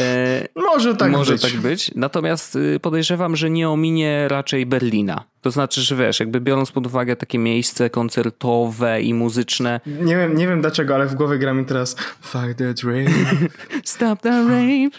E, 0.00 0.48
może 0.56 0.96
tak 0.96 1.12
może 1.12 1.32
być. 1.32 1.42
tak 1.42 1.56
być. 1.56 1.90
Natomiast 1.94 2.56
y, 2.56 2.80
podejrzewam, 2.80 3.36
że 3.36 3.50
nie 3.50 3.68
ominie 3.68 4.28
raczej 4.28 4.66
Berlina. 4.66 5.29
To 5.40 5.50
znaczy, 5.50 5.80
że 5.80 5.96
wiesz, 5.96 6.20
jakby 6.20 6.40
biorąc 6.40 6.72
pod 6.72 6.86
uwagę 6.86 7.16
takie 7.16 7.38
miejsce 7.38 7.90
koncertowe 7.90 9.02
i 9.02 9.14
muzyczne. 9.14 9.80
Nie 9.86 10.16
wiem, 10.16 10.36
nie 10.36 10.48
wiem 10.48 10.60
dlaczego, 10.60 10.94
ale 10.94 11.06
w 11.06 11.14
głowie 11.14 11.38
gra 11.38 11.54
mi 11.54 11.64
teraz 11.64 11.96
Fuck 12.20 12.54
that 12.58 12.82
rape. 12.82 13.10
Stop 13.84 14.20
that 14.20 14.48
rape. 14.48 14.90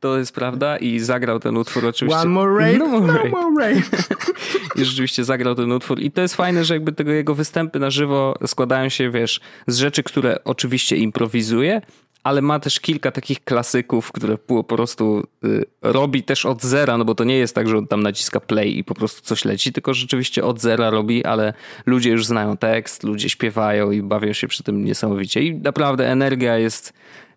To 0.00 0.18
jest 0.18 0.34
prawda 0.34 0.76
i 0.76 0.98
zagrał 0.98 1.40
ten 1.40 1.56
utwór 1.56 1.86
oczywiście. 1.86 2.20
One 2.20 2.30
more 2.30 2.66
rape, 2.66 2.78
no 2.78 2.86
more, 2.86 3.06
no 3.06 3.12
rape. 3.12 3.28
more 3.28 3.74
rape. 3.74 3.82
I 4.76 4.84
rzeczywiście 4.84 5.24
zagrał 5.24 5.54
ten 5.54 5.72
utwór 5.72 6.00
i 6.00 6.10
to 6.10 6.20
jest 6.20 6.34
fajne, 6.34 6.64
że 6.64 6.74
jakby 6.74 6.92
tego 6.92 7.12
jego 7.12 7.34
występy 7.34 7.78
na 7.78 7.90
żywo 7.90 8.34
składają 8.46 8.88
się, 8.88 9.10
wiesz, 9.10 9.40
z 9.66 9.76
rzeczy, 9.76 10.02
które 10.02 10.44
oczywiście 10.44 10.96
improwizuje, 10.96 11.80
ale 12.24 12.42
ma 12.42 12.60
też 12.60 12.80
kilka 12.80 13.10
takich 13.10 13.44
klasyków, 13.44 14.12
które 14.12 14.38
po 14.38 14.64
prostu 14.64 15.26
y, 15.44 15.64
robi 15.82 16.22
też 16.22 16.46
od 16.46 16.62
zera, 16.62 16.98
no 16.98 17.04
bo 17.04 17.14
to 17.14 17.24
nie 17.24 17.36
jest 17.36 17.54
tak, 17.54 17.68
że 17.68 17.78
on 17.78 17.86
tam 17.86 18.02
naciska 18.02 18.40
play 18.40 18.78
i 18.78 18.84
po 18.84 18.94
prostu 18.94 19.22
coś 19.22 19.44
leci, 19.44 19.72
tylko 19.72 19.94
rzeczywiście 19.94 20.44
od 20.44 20.60
zera 20.60 20.90
robi, 20.90 21.24
ale 21.24 21.54
ludzie 21.86 22.10
już 22.10 22.26
znają 22.26 22.56
tekst, 22.56 23.02
ludzie 23.02 23.28
śpiewają 23.28 23.90
i 23.90 24.02
bawią 24.02 24.32
się 24.32 24.48
przy 24.48 24.62
tym 24.62 24.84
niesamowicie. 24.84 25.42
I 25.42 25.54
naprawdę 25.54 26.10
energia 26.10 26.58
jest 26.58 26.92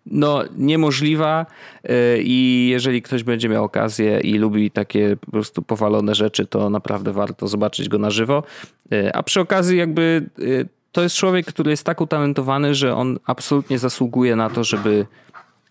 no, 0.06 0.44
niemożliwa 0.56 1.46
y, 1.84 1.88
i 2.22 2.68
jeżeli 2.70 3.02
ktoś 3.02 3.22
będzie 3.22 3.48
miał 3.48 3.64
okazję 3.64 4.20
i 4.20 4.38
lubi 4.38 4.70
takie 4.70 5.16
po 5.16 5.30
prostu 5.30 5.62
powalone 5.62 6.14
rzeczy, 6.14 6.46
to 6.46 6.70
naprawdę 6.70 7.12
warto 7.12 7.48
zobaczyć 7.48 7.88
go 7.88 7.98
na 7.98 8.10
żywo. 8.10 8.42
Y, 8.92 9.14
a 9.14 9.22
przy 9.22 9.40
okazji 9.40 9.78
jakby 9.78 10.30
to 10.98 11.02
jest 11.02 11.16
człowiek, 11.16 11.46
który 11.46 11.70
jest 11.70 11.84
tak 11.84 12.00
utalentowany, 12.00 12.74
że 12.74 12.94
on 12.94 13.18
absolutnie 13.26 13.78
zasługuje 13.78 14.36
na 14.36 14.50
to, 14.50 14.64
żeby 14.64 15.06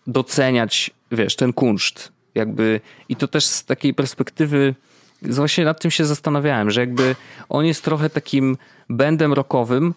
doceniać, 0.06 0.90
wiesz, 1.12 1.36
ten 1.36 1.52
kunszt. 1.52 2.12
Jakby, 2.34 2.80
I 3.08 3.16
to 3.16 3.28
też 3.28 3.44
z 3.44 3.64
takiej 3.64 3.94
perspektywy, 3.94 4.74
właśnie 5.22 5.64
nad 5.64 5.80
tym 5.80 5.90
się 5.90 6.04
zastanawiałem, 6.04 6.70
że 6.70 6.80
jakby 6.80 7.16
on 7.48 7.66
jest 7.66 7.84
trochę 7.84 8.10
takim 8.10 8.56
bendem 8.88 9.32
rockowym, 9.32 9.94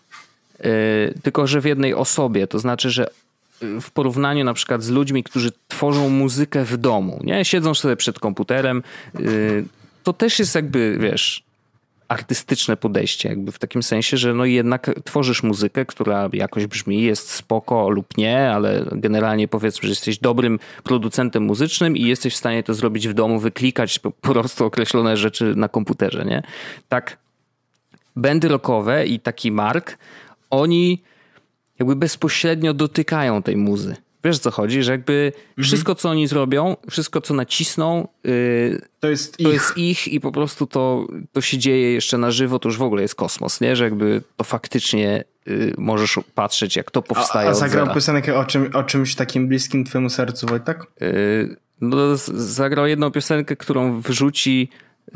yy, 0.60 1.14
tylko 1.24 1.48
że 1.48 1.62
w 1.62 1.66
jednej 1.66 1.94
osobie. 1.94 2.48
To 2.48 2.60
znaczy, 2.60 2.90
że 2.90 3.08
w 3.62 3.92
porównaniu 3.92 4.46
na 4.46 4.54
przykład 4.54 4.84
z 4.84 4.90
ludźmi, 4.90 5.24
którzy 5.24 5.52
tworzą 5.68 6.10
muzykę 6.10 6.66
w 6.66 6.78
domu, 6.78 7.20
nie? 7.24 7.46
Siedzą 7.46 7.74
sobie 7.74 7.96
przed 7.96 8.20
komputerem, 8.20 8.84
yy, 9.20 9.66
to 10.04 10.14
też 10.14 10.40
jest 10.40 10.56
jakby, 10.56 10.98
wiesz, 11.00 11.44
artystyczne 12.12 12.78
podejście, 12.78 13.30
jakby 13.30 13.52
w 13.52 13.60
takim 13.60 13.84
sensie, 13.84 14.18
że 14.18 14.34
no 14.34 14.46
jednak 14.46 14.92
tworzysz 15.06 15.44
muzykę, 15.44 15.86
która 15.86 16.30
jakoś 16.34 16.68
brzmi, 16.68 17.02
jest 17.02 17.30
spoko 17.30 17.90
lub 17.90 18.18
nie, 18.18 18.52
ale 18.52 18.86
generalnie 18.92 19.48
powiedzmy, 19.48 19.88
że 19.88 19.92
jesteś 19.92 20.20
dobrym 20.20 20.60
producentem 20.84 21.44
muzycznym 21.44 21.98
i 21.98 22.04
jesteś 22.04 22.34
w 22.34 22.38
stanie 22.38 22.64
to 22.64 22.74
zrobić 22.74 23.08
w 23.08 23.14
domu, 23.14 23.40
wyklikać 23.40 24.00
po 24.00 24.12
prostu 24.12 24.66
określone 24.66 25.18
rzeczy 25.18 25.54
na 25.56 25.70
komputerze, 25.70 26.26
nie? 26.26 26.44
Tak, 26.90 27.18
bendy 28.16 28.48
rockowe 28.48 29.06
i 29.06 29.20
taki 29.20 29.52
Mark, 29.52 29.98
oni 30.50 31.02
jakby 31.80 31.96
bezpośrednio 31.96 32.74
dotykają 32.74 33.44
tej 33.44 33.58
muzy. 33.58 33.96
Wiesz 34.24 34.40
co 34.40 34.52
chodzi, 34.52 34.84
że 34.84 34.92
jakby 34.92 35.32
mhm. 35.36 35.64
wszystko, 35.64 35.96
co 35.96 36.10
oni 36.10 36.28
zrobią, 36.28 36.78
wszystko, 36.90 37.22
co 37.22 37.34
nacisną, 37.34 38.08
yy, 38.24 38.82
to, 39.00 39.10
jest, 39.10 39.38
to 39.38 39.44
ich. 39.44 39.54
jest 39.54 39.78
ich 39.78 40.08
i 40.08 40.20
po 40.20 40.32
prostu 40.32 40.68
to, 40.68 41.08
to 41.32 41.42
się 41.42 41.58
dzieje 41.58 41.94
jeszcze 41.94 42.18
na 42.18 42.32
żywo, 42.32 42.60
to 42.60 42.70
już 42.70 42.78
w 42.78 42.82
ogóle 42.82 43.02
jest 43.02 43.16
kosmos, 43.16 43.62
nie? 43.62 43.76
Że 43.76 43.84
jakby 43.84 44.22
to 44.38 44.44
faktycznie 44.44 45.24
yy, 45.46 45.74
możesz 45.78 46.20
patrzeć, 46.36 46.76
jak 46.76 46.92
to 46.92 47.02
powstaje. 47.02 47.48
A, 47.48 47.52
a 47.52 47.54
zagrał 47.54 47.94
piosenkę 47.94 48.38
o, 48.38 48.46
czym, 48.46 48.70
o 48.74 48.84
czymś 48.84 49.16
takim 49.16 49.48
bliskim 49.48 49.84
twojemu 49.84 50.10
sercu, 50.10 50.48
Wojtek? 50.48 50.80
Yy, 51.02 51.56
no, 51.82 51.98
zagrał 52.34 52.88
jedną 52.88 53.12
piosenkę, 53.12 53.56
którą 53.56 54.02
wrzuci 54.02 54.70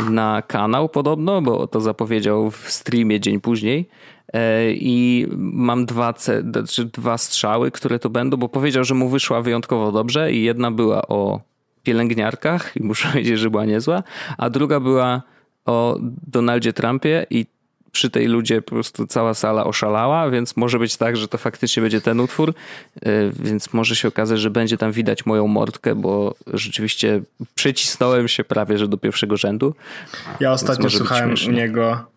na 0.09 0.41
kanał 0.41 0.89
podobno, 0.89 1.41
bo 1.41 1.67
to 1.67 1.81
zapowiedział 1.81 2.51
w 2.51 2.71
streamie 2.71 3.19
dzień 3.19 3.41
później. 3.41 3.89
E, 4.35 4.71
i 4.71 5.27
mam 5.37 5.85
dwa, 5.85 6.13
znaczy 6.51 6.85
dwa 6.85 7.17
strzały, 7.17 7.71
które 7.71 7.99
to 7.99 8.09
będą, 8.09 8.37
bo 8.37 8.49
powiedział, 8.49 8.83
że 8.83 8.95
mu 8.95 9.09
wyszła 9.09 9.41
wyjątkowo 9.41 9.91
dobrze 9.91 10.31
i 10.31 10.43
jedna 10.43 10.71
była 10.71 11.01
o 11.01 11.41
pielęgniarkach 11.83 12.77
i 12.77 12.83
muszę 12.83 13.07
powiedzieć, 13.11 13.39
że 13.39 13.49
była 13.49 13.65
niezła, 13.65 14.03
a 14.37 14.49
druga 14.49 14.79
była 14.79 15.21
o 15.65 15.97
Donaldzie 16.27 16.73
Trumpie 16.73 17.25
i 17.29 17.45
przy 17.91 18.09
tej 18.09 18.27
ludzie 18.27 18.61
po 18.61 18.71
prostu 18.71 19.07
cała 19.07 19.33
sala 19.33 19.63
oszalała, 19.63 20.29
więc 20.29 20.57
może 20.57 20.79
być 20.79 20.97
tak, 20.97 21.17
że 21.17 21.27
to 21.27 21.37
faktycznie 21.37 21.81
będzie 21.81 22.01
ten 22.01 22.19
utwór, 22.19 22.49
e, 22.49 23.11
więc 23.39 23.73
może 23.73 23.95
się 23.95 24.07
okazać, 24.07 24.39
że 24.39 24.49
będzie 24.49 24.77
tam 24.77 24.91
widać 24.91 25.25
moją 25.25 25.47
mordkę, 25.47 25.95
bo 25.95 26.35
rzeczywiście 26.53 27.21
przycisnąłem 27.55 28.27
się 28.27 28.43
prawie, 28.43 28.77
że 28.77 28.87
do 28.87 28.97
pierwszego 28.97 29.37
rzędu. 29.37 29.75
Ja 30.39 30.51
ostatnio 30.51 30.89
słuchałem 30.89 31.35
u 31.47 31.51
niego 31.51 32.14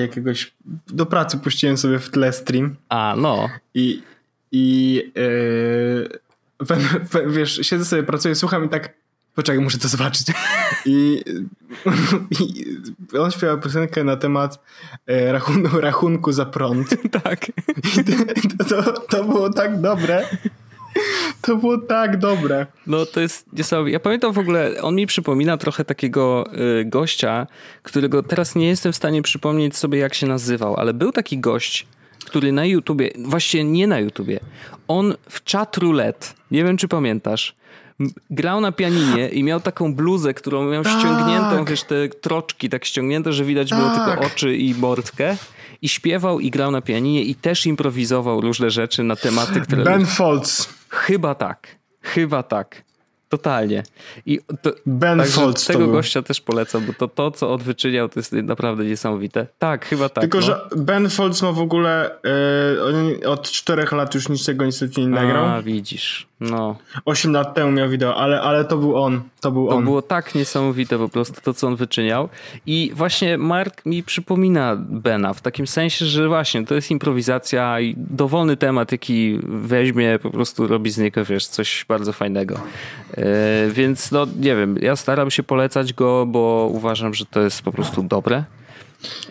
jakiegoś. 0.00 0.54
Do 0.86 1.06
pracy 1.06 1.38
puściłem 1.38 1.76
sobie 1.76 1.98
w 1.98 2.10
tle 2.10 2.32
stream. 2.32 2.76
A, 2.88 3.14
no. 3.18 3.48
I. 3.74 4.02
i 4.52 5.02
e, 5.16 5.26
wiesz, 7.26 7.60
siedzę 7.62 7.84
sobie, 7.84 8.02
pracuję, 8.02 8.34
słucham 8.34 8.64
i 8.64 8.68
tak. 8.68 8.94
Poczekaj, 9.34 9.60
muszę 9.60 9.78
to 9.78 9.88
zobaczyć. 9.88 10.26
I, 10.86 11.22
i 12.40 12.76
on 13.18 13.30
śpiewał 13.30 13.60
piosenkę 13.60 14.04
na 14.04 14.16
temat 14.16 14.64
e, 15.06 15.32
rachunku, 15.32 15.80
rachunku 15.80 16.32
za 16.32 16.46
prąd. 16.46 16.88
tak. 17.22 17.48
I 17.98 18.04
to, 18.58 18.64
to, 18.64 18.92
to 18.92 19.24
było 19.24 19.50
tak 19.50 19.80
dobre. 19.80 20.28
To 21.42 21.56
było 21.56 21.78
tak 21.78 22.18
dobre. 22.18 22.66
No 22.86 23.06
to 23.06 23.20
jest 23.20 23.52
niesamowite. 23.52 23.92
Ja 23.92 24.00
pamiętam 24.00 24.32
w 24.32 24.38
ogóle, 24.38 24.82
on 24.82 24.94
mi 24.94 25.06
przypomina 25.06 25.56
trochę 25.56 25.84
takiego 25.84 26.44
y, 26.80 26.84
gościa, 26.84 27.46
którego 27.82 28.22
teraz 28.22 28.54
nie 28.54 28.66
jestem 28.66 28.92
w 28.92 28.96
stanie 28.96 29.22
przypomnieć 29.22 29.76
sobie 29.76 29.98
jak 29.98 30.14
się 30.14 30.26
nazywał, 30.26 30.76
ale 30.76 30.94
był 30.94 31.12
taki 31.12 31.38
gość, 31.38 31.86
który 32.24 32.52
na 32.52 32.64
YouTubie, 32.64 33.10
właściwie 33.18 33.64
nie 33.64 33.86
na 33.86 33.98
YouTubie, 33.98 34.40
on 34.88 35.14
w 35.30 35.50
chat 35.50 35.76
roulette, 35.76 36.26
nie 36.50 36.64
wiem 36.64 36.76
czy 36.76 36.88
pamiętasz, 36.88 37.54
grał 38.30 38.60
na 38.60 38.72
pianinie 38.72 39.28
i 39.28 39.44
miał 39.44 39.60
taką 39.60 39.94
bluzę, 39.94 40.34
którą 40.34 40.70
miał 40.70 40.84
tak. 40.84 40.98
ściągniętą, 40.98 41.64
wiesz, 41.64 41.82
te 41.82 42.08
troczki 42.08 42.68
tak 42.68 42.84
ściągnięte, 42.84 43.32
że 43.32 43.44
widać 43.44 43.70
tak. 43.70 43.78
było 43.78 43.90
tylko 43.90 44.10
tak. 44.10 44.32
oczy 44.32 44.56
i 44.56 44.74
mordkę 44.74 45.36
i 45.82 45.88
śpiewał 45.88 46.40
i 46.40 46.50
grał 46.50 46.70
na 46.70 46.80
pianinie 46.80 47.22
i 47.22 47.34
też 47.34 47.66
improwizował 47.66 48.40
różne 48.40 48.70
rzeczy 48.70 49.02
na 49.02 49.16
tematy, 49.16 49.60
które... 49.60 49.84
Ben 49.84 50.06
Folds. 50.06 50.75
Chyba 50.88 51.34
tak. 51.34 51.76
Chyba 52.02 52.42
tak. 52.42 52.86
Totalnie. 53.28 53.82
I 54.26 54.40
to, 54.62 54.70
ben 54.86 55.24
Folds 55.24 55.66
Tego 55.66 55.86
gościa 55.86 56.22
też 56.22 56.40
polecam, 56.40 56.86
bo 56.86 56.92
to, 56.92 57.08
to, 57.08 57.30
co 57.30 57.52
on 57.52 57.60
wyczyniał, 57.60 58.08
to 58.08 58.20
jest 58.20 58.32
naprawdę 58.32 58.84
niesamowite. 58.84 59.46
Tak, 59.58 59.86
chyba 59.86 60.08
tak. 60.08 60.22
Tylko, 60.22 60.38
no. 60.38 60.44
że 60.44 60.60
Ben 60.76 61.10
Folds 61.10 61.42
ma 61.42 61.52
w 61.52 61.58
ogóle 61.58 62.18
yy, 63.20 63.28
od 63.28 63.50
czterech 63.50 63.92
lat 63.92 64.14
już 64.14 64.28
niczego 64.28 64.64
niestety 64.64 65.00
nie 65.00 65.08
nagrał. 65.08 65.44
A, 65.44 65.62
widzisz. 65.62 66.28
No. 66.40 66.76
Osiem 67.04 67.32
lat 67.32 67.54
temu 67.54 67.72
miał 67.72 67.88
wideo, 67.88 68.16
ale, 68.16 68.40
ale 68.40 68.64
to 68.64 68.76
był 68.76 68.96
on. 68.96 69.22
To, 69.40 69.50
był 69.50 69.68
to 69.68 69.76
on. 69.76 69.84
było 69.84 70.02
tak 70.02 70.34
niesamowite 70.34 70.98
po 70.98 71.08
prostu 71.08 71.40
to, 71.40 71.54
co 71.54 71.66
on 71.66 71.76
wyczyniał. 71.76 72.28
I 72.66 72.92
właśnie 72.94 73.38
Mark 73.38 73.86
mi 73.86 74.02
przypomina 74.02 74.76
Bena 74.76 75.34
w 75.34 75.40
takim 75.40 75.66
sensie, 75.66 76.06
że 76.06 76.28
właśnie 76.28 76.66
to 76.66 76.74
jest 76.74 76.90
improwizacja 76.90 77.80
i 77.80 77.94
dowolny 77.96 78.56
temat, 78.56 78.92
jaki 78.92 79.40
weźmie, 79.42 80.18
po 80.22 80.30
prostu 80.30 80.66
robi 80.66 80.90
z 80.90 80.98
niego, 80.98 81.24
wiesz, 81.24 81.46
coś 81.46 81.84
bardzo 81.88 82.12
fajnego. 82.12 82.60
Yy, 83.16 83.24
więc 83.72 84.12
no, 84.12 84.26
nie 84.40 84.56
wiem, 84.56 84.78
ja 84.82 84.96
staram 84.96 85.30
się 85.30 85.42
polecać 85.42 85.92
go, 85.92 86.26
bo 86.26 86.70
uważam, 86.72 87.14
że 87.14 87.26
to 87.26 87.40
jest 87.40 87.62
po 87.62 87.72
prostu 87.72 88.02
dobre. 88.02 88.44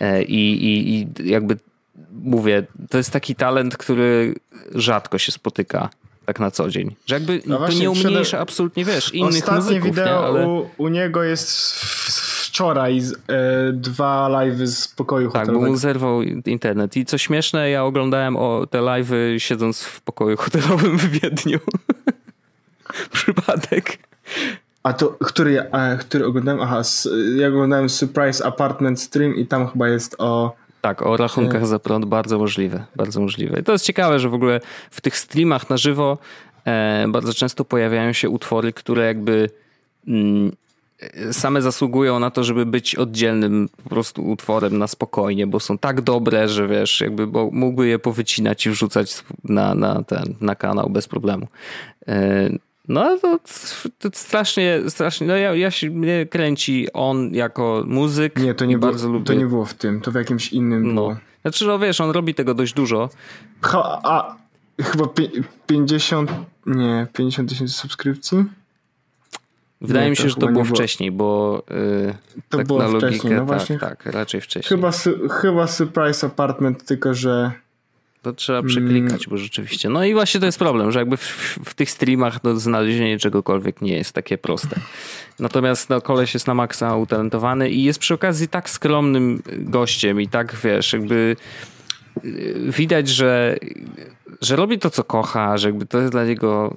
Yy, 0.01 0.23
I, 0.23 0.65
i, 0.65 0.93
i 0.93 1.07
jakby 1.29 1.57
mówię, 2.23 2.63
to 2.89 2.97
jest 2.97 3.11
taki 3.11 3.35
talent, 3.35 3.77
który 3.77 4.35
rzadko 4.75 5.17
się 5.17 5.31
spotyka 5.31 5.89
tak 6.25 6.39
na 6.39 6.51
co 6.51 6.69
dzień. 6.69 6.95
Że 7.05 7.15
jakby 7.15 7.41
no 7.45 7.67
to 7.67 7.73
nie 7.73 7.91
umniejsza 7.91 8.39
absolutnie, 8.39 8.85
wiesz, 8.85 9.13
innych 9.13 9.29
Ostatnie 9.29 9.55
muzyków. 9.55 9.85
wideo 9.89 10.05
nie? 10.05 10.27
Ale... 10.27 10.47
u, 10.47 10.69
u 10.77 10.87
niego 10.87 11.23
jest 11.23 11.75
wczoraj 12.55 13.01
z, 13.01 13.13
e, 13.13 13.17
dwa 13.73 14.29
live'y 14.29 14.67
z 14.67 14.87
pokoju 14.87 15.31
tak, 15.31 15.41
hotelowego. 15.41 15.59
Tak, 15.59 15.67
bo 15.67 15.71
mu 15.71 15.77
zerwał 15.77 16.21
internet. 16.45 16.97
I 16.97 17.05
co 17.05 17.17
śmieszne, 17.17 17.69
ja 17.69 17.83
oglądałem 17.83 18.37
o 18.37 18.67
te 18.67 18.79
live'y 18.79 19.37
siedząc 19.37 19.83
w 19.83 20.01
pokoju 20.01 20.37
hotelowym 20.37 20.97
w 20.97 21.05
Wiedniu. 21.05 21.59
Przypadek. 23.11 23.97
A 24.83 24.93
to, 24.93 25.09
który, 25.09 25.71
a, 25.71 25.95
który 25.95 26.25
oglądałem? 26.25 26.61
Aha, 26.61 26.81
ja 27.35 27.47
oglądałem 27.47 27.89
Surprise 27.89 28.45
Apartment 28.45 29.01
Stream 29.01 29.35
i 29.35 29.45
tam 29.45 29.67
chyba 29.67 29.87
jest 29.87 30.15
o... 30.17 30.55
Tak, 30.85 31.01
o 31.01 31.17
rachunkach 31.17 31.67
za 31.67 31.79
prąd, 31.79 32.05
bardzo 32.05 32.39
możliwe, 32.39 32.85
bardzo 32.95 33.21
możliwe. 33.21 33.59
I 33.59 33.63
to 33.63 33.71
jest 33.71 33.85
ciekawe, 33.85 34.19
że 34.19 34.29
w 34.29 34.33
ogóle 34.33 34.59
w 34.91 35.01
tych 35.01 35.17
streamach 35.17 35.69
na 35.69 35.77
żywo 35.77 36.17
e, 36.65 37.05
bardzo 37.07 37.33
często 37.33 37.65
pojawiają 37.65 38.13
się 38.13 38.29
utwory, 38.29 38.73
które 38.73 39.05
jakby 39.05 39.49
mm, 40.07 40.51
same 41.31 41.61
zasługują 41.61 42.19
na 42.19 42.31
to, 42.31 42.43
żeby 42.43 42.65
być 42.65 42.95
oddzielnym 42.95 43.69
po 43.83 43.89
prostu 43.89 44.29
utworem 44.29 44.77
na 44.77 44.87
spokojnie, 44.87 45.47
bo 45.47 45.59
są 45.59 45.77
tak 45.77 46.01
dobre, 46.01 46.47
że 46.47 46.67
wiesz, 46.67 47.01
jakby 47.01 47.27
bo 47.27 47.49
mógłby 47.51 47.87
je 47.87 47.99
powycinać 47.99 48.65
i 48.65 48.69
wrzucać 48.69 49.23
na, 49.43 49.75
na, 49.75 50.03
ten, 50.03 50.35
na 50.41 50.55
kanał 50.55 50.89
bez 50.89 51.07
problemu. 51.07 51.47
No 52.87 53.17
to, 53.17 53.39
to 53.99 54.09
strasznie, 54.13 54.81
strasznie, 54.87 55.27
no 55.27 55.35
ja, 55.35 55.55
ja 55.55 55.71
się, 55.71 55.89
mnie 55.89 56.25
kręci 56.25 56.87
on 56.93 57.33
jako 57.33 57.83
muzyk. 57.87 58.39
Nie, 58.39 58.53
to 58.53 58.65
nie, 58.65 58.77
było, 58.77 58.91
bardzo 58.91 59.09
lubię. 59.09 59.25
to 59.25 59.33
nie 59.33 59.45
było 59.45 59.65
w 59.65 59.73
tym, 59.73 60.01
to 60.01 60.11
w 60.11 60.15
jakimś 60.15 60.53
innym 60.53 60.87
no. 60.87 60.93
było. 60.93 61.17
Znaczy, 61.41 61.65
no 61.67 61.79
wiesz, 61.79 62.01
on 62.01 62.11
robi 62.11 62.33
tego 62.33 62.53
dość 62.53 62.73
dużo. 62.73 63.09
Ha, 63.61 63.99
a, 64.03 64.35
chyba 64.83 65.05
50, 65.67 66.31
nie, 66.65 67.07
50 67.13 67.49
tysięcy 67.49 67.73
subskrypcji? 67.73 68.43
Wydaje 69.81 70.05
nie, 70.05 70.09
mi 70.09 70.17
się, 70.17 70.29
że 70.29 70.35
to 70.35 70.47
było 70.47 70.63
wcześniej, 70.63 71.11
bo 71.11 71.63
yy, 71.69 72.15
to 72.49 72.57
tak 72.57 72.67
było 72.67 72.79
na 72.79 72.87
logikę, 72.87 73.07
wcześniej, 73.07 73.33
no 73.33 73.39
tak, 73.39 73.47
właśnie. 73.47 73.79
tak, 73.79 74.05
raczej 74.05 74.41
wcześniej. 74.41 74.69
Chyba, 74.69 74.91
chyba 75.41 75.67
Surprise 75.67 76.27
Apartment, 76.27 76.85
tylko 76.85 77.13
że 77.13 77.51
to 78.25 78.33
trzeba 78.33 78.63
przeklikać, 78.63 79.27
bo 79.27 79.37
rzeczywiście. 79.37 79.89
No 79.89 80.05
i 80.05 80.13
właśnie 80.13 80.39
to 80.39 80.45
jest 80.45 80.59
problem, 80.59 80.91
że 80.91 80.99
jakby 80.99 81.17
w, 81.17 81.59
w, 81.65 81.73
tych 81.73 81.91
streamach 81.91 82.43
no, 82.43 82.55
znalezienie 82.59 83.19
czegokolwiek 83.19 83.81
nie 83.81 83.93
jest 83.93 84.13
takie 84.13 84.37
proste. 84.37 84.79
Natomiast 85.39 85.89
no, 85.89 86.01
koleś 86.01 86.33
jest 86.33 86.47
na 86.47 86.53
maksa 86.53 86.95
utalentowany 86.95 87.69
i 87.69 87.83
jest 87.83 87.99
przy 87.99 88.13
okazji 88.13 88.47
tak 88.47 88.69
skromnym 88.69 89.41
gościem 89.57 90.21
i 90.21 90.27
tak 90.27 90.55
wiesz, 90.63 90.93
jakby 90.93 91.35
y, 92.25 92.55
widać, 92.77 93.07
że, 93.07 93.57
że 94.41 94.55
robi 94.55 94.79
to, 94.79 94.89
co 94.89 95.03
kocha, 95.03 95.57
że 95.57 95.67
jakby 95.67 95.85
to 95.85 95.99
jest 95.99 96.11
dla 96.11 96.25
niego 96.25 96.75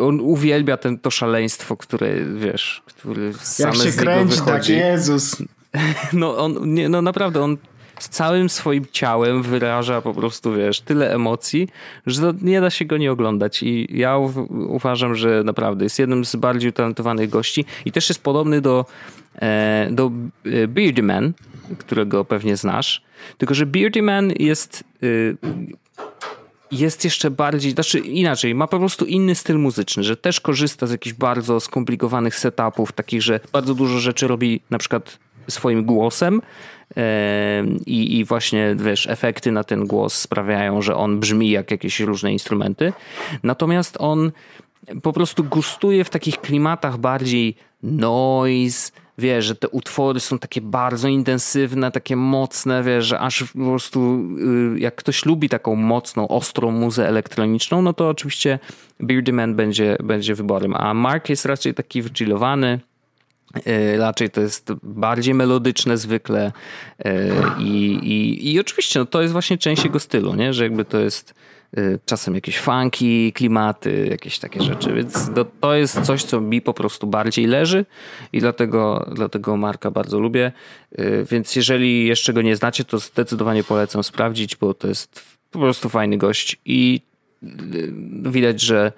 on 0.00 0.20
uwielbia 0.20 0.76
ten, 0.76 0.98
to 0.98 1.10
szaleństwo, 1.10 1.76
które 1.76 2.08
wiesz, 2.36 2.82
który 2.86 3.32
same 3.32 3.74
Jak 3.74 3.84
się 3.84 3.92
z 3.92 3.96
kręci, 3.96 4.40
tak 4.46 4.68
Jezus. 4.68 5.36
No, 6.12 6.38
on, 6.38 6.74
nie, 6.74 6.88
no 6.88 7.02
naprawdę, 7.02 7.42
on 7.42 7.56
z 7.98 8.08
całym 8.08 8.48
swoim 8.48 8.86
ciałem 8.92 9.42
wyraża 9.42 10.00
po 10.00 10.14
prostu, 10.14 10.54
wiesz, 10.54 10.80
tyle 10.80 11.14
emocji, 11.14 11.68
że 12.06 12.34
nie 12.42 12.60
da 12.60 12.70
się 12.70 12.84
go 12.84 12.96
nie 12.96 13.12
oglądać. 13.12 13.62
I 13.62 13.88
ja 13.90 14.16
uważam, 14.68 15.14
że 15.14 15.42
naprawdę 15.44 15.84
jest 15.84 15.98
jednym 15.98 16.24
z 16.24 16.36
bardziej 16.36 16.70
utalentowanych 16.70 17.30
gości 17.30 17.64
i 17.84 17.92
też 17.92 18.08
jest 18.08 18.22
podobny 18.22 18.60
do, 18.60 18.86
e, 19.34 19.88
do 19.90 20.10
e, 20.44 20.68
Beardyman, 20.68 21.32
którego 21.78 22.24
pewnie 22.24 22.56
znasz. 22.56 23.02
Tylko, 23.38 23.54
że 23.54 23.66
Beardyman 23.66 24.32
jest 24.38 24.84
y, 25.02 25.36
jest 26.70 27.04
jeszcze 27.04 27.30
bardziej, 27.30 27.72
znaczy 27.72 27.98
inaczej, 27.98 28.54
ma 28.54 28.66
po 28.66 28.78
prostu 28.78 29.04
inny 29.04 29.34
styl 29.34 29.58
muzyczny, 29.58 30.04
że 30.04 30.16
też 30.16 30.40
korzysta 30.40 30.86
z 30.86 30.90
jakichś 30.90 31.14
bardzo 31.16 31.60
skomplikowanych 31.60 32.36
setupów, 32.36 32.92
takich, 32.92 33.22
że 33.22 33.40
bardzo 33.52 33.74
dużo 33.74 33.98
rzeczy 33.98 34.28
robi 34.28 34.60
na 34.70 34.78
przykład 34.78 35.18
swoim 35.48 35.84
głosem 35.84 36.42
i, 37.86 38.18
i 38.18 38.24
właśnie 38.24 38.76
wiesz, 38.78 39.06
efekty 39.06 39.52
na 39.52 39.64
ten 39.64 39.86
głos 39.86 40.14
sprawiają, 40.14 40.82
że 40.82 40.96
on 40.96 41.20
brzmi 41.20 41.50
jak 41.50 41.70
jakieś 41.70 42.00
różne 42.00 42.32
instrumenty. 42.32 42.92
Natomiast 43.42 43.96
on 44.00 44.32
po 45.02 45.12
prostu 45.12 45.44
gustuje 45.44 46.04
w 46.04 46.10
takich 46.10 46.40
klimatach 46.40 46.98
bardziej 46.98 47.56
noise, 47.82 48.92
wiesz, 49.18 49.44
że 49.44 49.54
te 49.54 49.68
utwory 49.68 50.20
są 50.20 50.38
takie 50.38 50.60
bardzo 50.60 51.08
intensywne, 51.08 51.92
takie 51.92 52.16
mocne, 52.16 52.82
wiesz, 52.82 53.04
że 53.04 53.20
aż 53.20 53.44
po 53.44 53.64
prostu 53.64 54.20
y, 54.76 54.80
jak 54.80 54.94
ktoś 54.94 55.24
lubi 55.24 55.48
taką 55.48 55.74
mocną, 55.74 56.28
ostrą 56.28 56.70
muzę 56.70 57.08
elektroniczną, 57.08 57.82
no 57.82 57.92
to 57.92 58.08
oczywiście 58.08 58.58
Beardy 59.00 59.32
Man 59.32 59.54
będzie, 59.54 59.96
będzie 60.04 60.34
wyborem. 60.34 60.74
A 60.76 60.94
Mark 60.94 61.28
jest 61.28 61.46
raczej 61.46 61.74
taki 61.74 62.02
wychillowany, 62.02 62.80
Raczej 63.98 64.30
to 64.30 64.40
jest 64.40 64.72
bardziej 64.82 65.34
melodyczne 65.34 65.96
zwykle 65.96 66.52
y, 67.06 67.12
i, 67.58 67.98
i, 68.02 68.52
i 68.52 68.60
oczywiście 68.60 68.98
no 68.98 69.06
to 69.06 69.22
jest 69.22 69.32
właśnie 69.32 69.58
część 69.58 69.84
jego 69.84 70.00
stylu, 70.00 70.34
nie? 70.34 70.52
że 70.52 70.64
jakby 70.64 70.84
to 70.84 70.98
jest 70.98 71.34
Y, 71.78 71.98
czasem 72.04 72.34
jakieś 72.34 72.58
funky, 72.58 73.32
klimaty, 73.32 74.06
jakieś 74.10 74.38
takie 74.38 74.62
rzeczy, 74.62 74.92
więc 74.92 75.30
to, 75.34 75.44
to 75.44 75.74
jest 75.74 76.00
coś, 76.00 76.24
co 76.24 76.40
mi 76.40 76.62
po 76.62 76.74
prostu 76.74 77.06
bardziej 77.06 77.46
leży 77.46 77.84
i 78.32 78.40
dlatego, 78.40 79.10
dlatego 79.14 79.56
Marka 79.56 79.90
bardzo 79.90 80.20
lubię, 80.20 80.52
więc 81.30 81.56
jeżeli 81.56 82.06
jeszcze 82.06 82.32
go 82.32 82.42
nie 82.42 82.56
znacie, 82.56 82.84
to 82.84 82.98
zdecydowanie 82.98 83.64
polecam 83.64 84.04
sprawdzić, 84.04 84.56
bo 84.56 84.74
to 84.74 84.88
jest 84.88 85.22
po 85.50 85.58
prostu 85.58 85.88
fajny 85.88 86.18
gość 86.18 86.56
i 86.64 87.00
widać, 88.22 88.60
że 88.60 88.92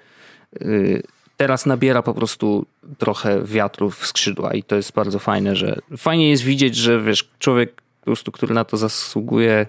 teraz 1.39 1.65
nabiera 1.65 2.01
po 2.01 2.13
prostu 2.13 2.65
trochę 2.97 3.43
wiatru 3.43 3.89
w 3.89 4.07
skrzydła 4.07 4.53
i 4.53 4.63
to 4.63 4.75
jest 4.75 4.93
bardzo 4.93 5.19
fajne, 5.19 5.55
że 5.55 5.79
fajnie 5.97 6.29
jest 6.29 6.43
widzieć, 6.43 6.75
że 6.75 7.01
wiesz, 7.01 7.29
człowiek 7.39 7.81
po 7.99 8.05
prostu, 8.05 8.31
który 8.31 8.53
na 8.53 8.65
to 8.65 8.77
zasługuje, 8.77 9.65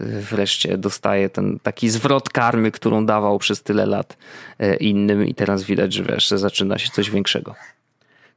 wreszcie 0.00 0.78
dostaje 0.78 1.28
ten 1.28 1.58
taki 1.58 1.90
zwrot 1.90 2.28
karmy, 2.28 2.70
którą 2.70 3.06
dawał 3.06 3.38
przez 3.38 3.62
tyle 3.62 3.86
lat 3.86 4.16
e, 4.58 4.76
innym 4.76 5.26
i 5.26 5.34
teraz 5.34 5.64
widać, 5.64 5.92
że 5.92 6.04
wiesz, 6.04 6.28
że 6.28 6.38
zaczyna 6.38 6.78
się 6.78 6.90
coś 6.90 7.10
większego. 7.10 7.54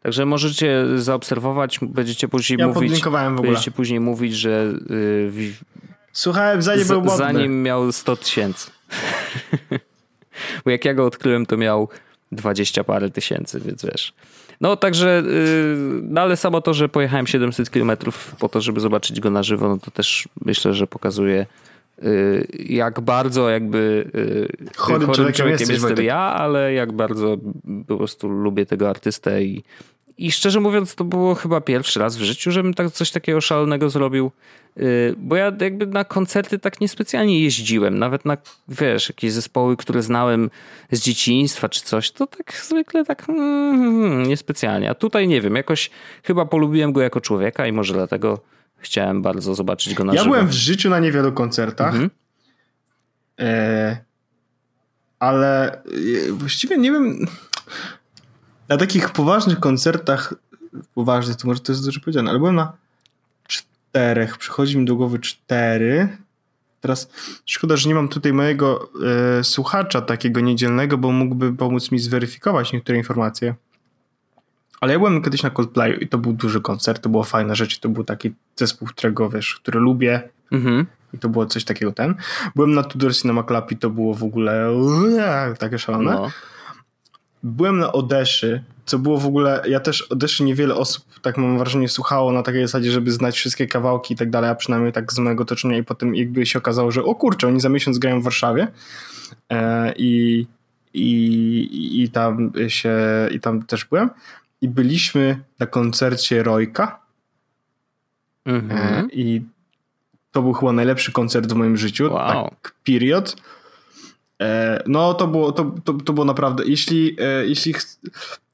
Także 0.01 0.25
możecie 0.25 0.85
zaobserwować, 0.95 1.79
będziecie 1.81 2.27
później 2.27 2.59
ja 2.59 2.67
mówić. 2.67 3.03
Będziecie 3.41 3.71
później 3.71 3.99
mówić, 3.99 4.35
że. 4.35 4.73
Yy, 4.89 5.53
Słuchałem, 6.11 6.61
zanim 6.61 6.87
był 6.87 7.01
modny. 7.01 7.17
Zanim 7.17 7.63
miał 7.63 7.91
100 7.91 8.15
tysięcy. 8.15 8.71
Bo 10.65 10.71
jak 10.71 10.85
ja 10.85 10.93
go 10.93 11.05
odkryłem, 11.05 11.45
to 11.45 11.57
miał 11.57 11.89
20 12.35 12.83
parę 12.83 13.09
tysięcy, 13.09 13.59
więc 13.59 13.85
wiesz. 13.85 14.13
No 14.61 14.75
także, 14.75 15.23
yy, 15.25 16.01
no 16.03 16.21
ale 16.21 16.37
samo 16.37 16.61
to, 16.61 16.73
że 16.73 16.89
pojechałem 16.89 17.27
700 17.27 17.69
km 17.69 17.91
po 18.39 18.49
to, 18.49 18.61
żeby 18.61 18.79
zobaczyć 18.79 19.19
go 19.19 19.29
na 19.29 19.43
żywo, 19.43 19.69
no 19.69 19.77
to 19.77 19.91
też 19.91 20.27
myślę, 20.45 20.73
że 20.73 20.87
pokazuje 20.87 21.45
yy, 22.01 22.47
jak 22.69 23.01
bardzo 23.01 23.49
jakby 23.49 24.11
yy, 24.13 24.69
chorym, 24.75 25.07
chorym 25.07 25.33
człowiekiem, 25.33 25.69
jestem 25.69 26.05
ja, 26.05 26.17
ale 26.17 26.73
jak 26.73 26.91
bardzo 26.91 27.37
po 27.87 27.97
prostu 27.97 28.29
lubię 28.29 28.65
tego 28.65 28.89
artystę 28.89 29.43
i, 29.43 29.63
i 30.17 30.31
szczerze 30.31 30.59
mówiąc, 30.59 30.95
to 30.95 31.03
było 31.03 31.35
chyba 31.35 31.61
pierwszy 31.61 31.99
raz 31.99 32.17
w 32.17 32.21
życiu, 32.21 32.51
żebym 32.51 32.73
tak 32.73 32.91
coś 32.91 33.11
takiego 33.11 33.41
szalonego 33.41 33.89
zrobił. 33.89 34.31
Y, 34.77 35.15
bo 35.17 35.35
ja 35.35 35.51
jakby 35.61 35.85
na 35.85 36.03
koncerty 36.03 36.59
tak 36.59 36.81
niespecjalnie 36.81 37.41
jeździłem. 37.41 37.99
Nawet 37.99 38.25
na, 38.25 38.37
wiesz, 38.67 39.09
jakieś 39.09 39.31
zespoły, 39.31 39.77
które 39.77 40.03
znałem 40.03 40.49
z 40.91 41.01
dzieciństwa 41.01 41.69
czy 41.69 41.81
coś, 41.81 42.11
to 42.11 42.27
tak 42.27 42.53
zwykle 42.63 43.05
tak 43.05 43.29
mm, 43.29 44.23
niespecjalnie. 44.23 44.89
A 44.89 44.95
tutaj 44.95 45.27
nie 45.27 45.41
wiem, 45.41 45.55
jakoś 45.55 45.89
chyba 46.23 46.45
polubiłem 46.45 46.93
go 46.93 47.01
jako 47.01 47.21
człowieka 47.21 47.67
i 47.67 47.71
może 47.71 47.93
dlatego 47.93 48.39
chciałem 48.77 49.21
bardzo 49.21 49.55
zobaczyć 49.55 49.93
go 49.93 50.03
na 50.03 50.13
ja 50.13 50.19
żywo. 50.19 50.35
Ja 50.35 50.39
byłem 50.39 50.51
w 50.51 50.55
życiu 50.55 50.89
na 50.89 50.99
niewielu 50.99 51.31
koncertach. 51.31 51.93
Mhm. 51.93 52.09
E, 53.39 53.97
ale 55.19 55.71
e, 55.71 55.81
właściwie 56.31 56.77
nie 56.77 56.91
wiem 56.91 57.27
na 58.69 58.77
takich 58.77 59.09
poważnych 59.09 59.59
koncertach, 59.59 60.33
poważnych, 60.95 61.37
to 61.37 61.47
może 61.47 61.59
to 61.59 61.71
jest 61.71 61.85
dużo 61.85 61.99
powiedziane, 61.99 62.29
ale 62.29 62.39
byłem 62.39 62.55
na 62.55 62.73
czterech, 63.47 64.37
przychodzi 64.37 64.77
mi 64.77 64.85
do 64.85 64.95
głowy 64.95 65.19
cztery. 65.19 66.17
Teraz 66.81 67.09
szkoda, 67.45 67.75
że 67.75 67.89
nie 67.89 67.95
mam 67.95 68.09
tutaj 68.09 68.33
mojego 68.33 68.89
e, 69.39 69.43
słuchacza 69.43 70.01
takiego 70.01 70.41
niedzielnego, 70.41 70.97
bo 70.97 71.11
mógłby 71.11 71.53
pomóc 71.53 71.91
mi 71.91 71.99
zweryfikować 71.99 72.73
niektóre 72.73 72.97
informacje. 72.97 73.55
Ale 74.81 74.93
ja 74.93 74.99
byłem 74.99 75.21
kiedyś 75.21 75.43
na 75.43 75.49
Coldplayu 75.49 75.99
i 75.99 76.07
to 76.07 76.17
był 76.17 76.33
duży 76.33 76.61
koncert, 76.61 77.03
to 77.03 77.09
było 77.09 77.23
fajna 77.23 77.55
rzecz, 77.55 77.79
to 77.79 77.89
był 77.89 78.03
taki 78.03 78.33
zespół, 78.55 78.87
którego 78.87 79.29
wiesz, 79.29 79.55
który 79.55 79.79
lubię 79.79 80.29
mhm. 80.51 80.85
i 81.13 81.17
to 81.17 81.29
było 81.29 81.45
coś 81.45 81.63
takiego 81.63 81.91
ten. 81.91 82.15
Byłem 82.55 82.73
na 82.73 82.83
Tudor 82.83 83.15
Cinema 83.15 83.43
Club 83.43 83.71
i 83.71 83.77
to 83.77 83.89
było 83.89 84.13
w 84.13 84.23
ogóle 84.23 84.69
takie 85.59 85.79
szalone. 85.79 86.11
No. 86.11 86.31
Byłem 87.43 87.79
na 87.79 87.91
Odeszy, 87.91 88.63
co 88.85 88.99
było 88.99 89.17
w 89.17 89.25
ogóle, 89.25 89.63
ja 89.67 89.79
też 89.79 90.01
Odeszy 90.01 90.43
niewiele 90.43 90.75
osób, 90.75 91.05
tak 91.21 91.37
mam 91.37 91.57
wrażenie, 91.57 91.89
słuchało 91.89 92.31
na 92.31 92.43
takiej 92.43 92.61
zasadzie, 92.61 92.91
żeby 92.91 93.11
znać 93.11 93.35
wszystkie 93.35 93.67
kawałki 93.67 94.13
i 94.13 94.17
tak 94.17 94.29
dalej, 94.29 94.49
a 94.49 94.55
przynajmniej 94.55 94.93
tak 94.93 95.13
z 95.13 95.19
mojego 95.19 95.43
otoczenia 95.43 95.77
i 95.77 95.83
potem 95.83 96.15
jakby 96.15 96.45
się 96.45 96.59
okazało, 96.59 96.91
że 96.91 97.03
o 97.03 97.15
kurczę, 97.15 97.47
oni 97.47 97.59
za 97.59 97.69
miesiąc 97.69 97.99
grają 97.99 98.21
w 98.21 98.23
Warszawie 98.23 98.67
e, 99.49 99.93
i, 99.97 100.45
i, 100.93 102.01
i 102.03 102.09
tam 102.09 102.51
się, 102.67 102.97
i 103.31 103.39
tam 103.39 103.63
też 103.63 103.85
byłem 103.85 104.09
i 104.63 104.67
byliśmy 104.67 105.39
na 105.59 105.65
koncercie 105.65 106.43
Rojka 106.43 106.99
mhm. 108.45 109.05
e, 109.05 109.07
i 109.11 109.41
to 110.31 110.41
był 110.41 110.53
chyba 110.53 110.71
najlepszy 110.71 111.11
koncert 111.11 111.53
w 111.53 111.55
moim 111.55 111.77
życiu, 111.77 112.13
wow. 112.13 112.49
tak 112.49 112.73
period 112.85 113.35
no 114.87 115.13
to 115.13 115.27
było, 115.27 115.51
to, 115.51 115.75
to, 115.83 115.93
to 115.93 116.13
było 116.13 116.25
naprawdę, 116.25 116.63
jeśli, 116.65 117.17
e, 117.19 117.47
jeśli 117.47 117.73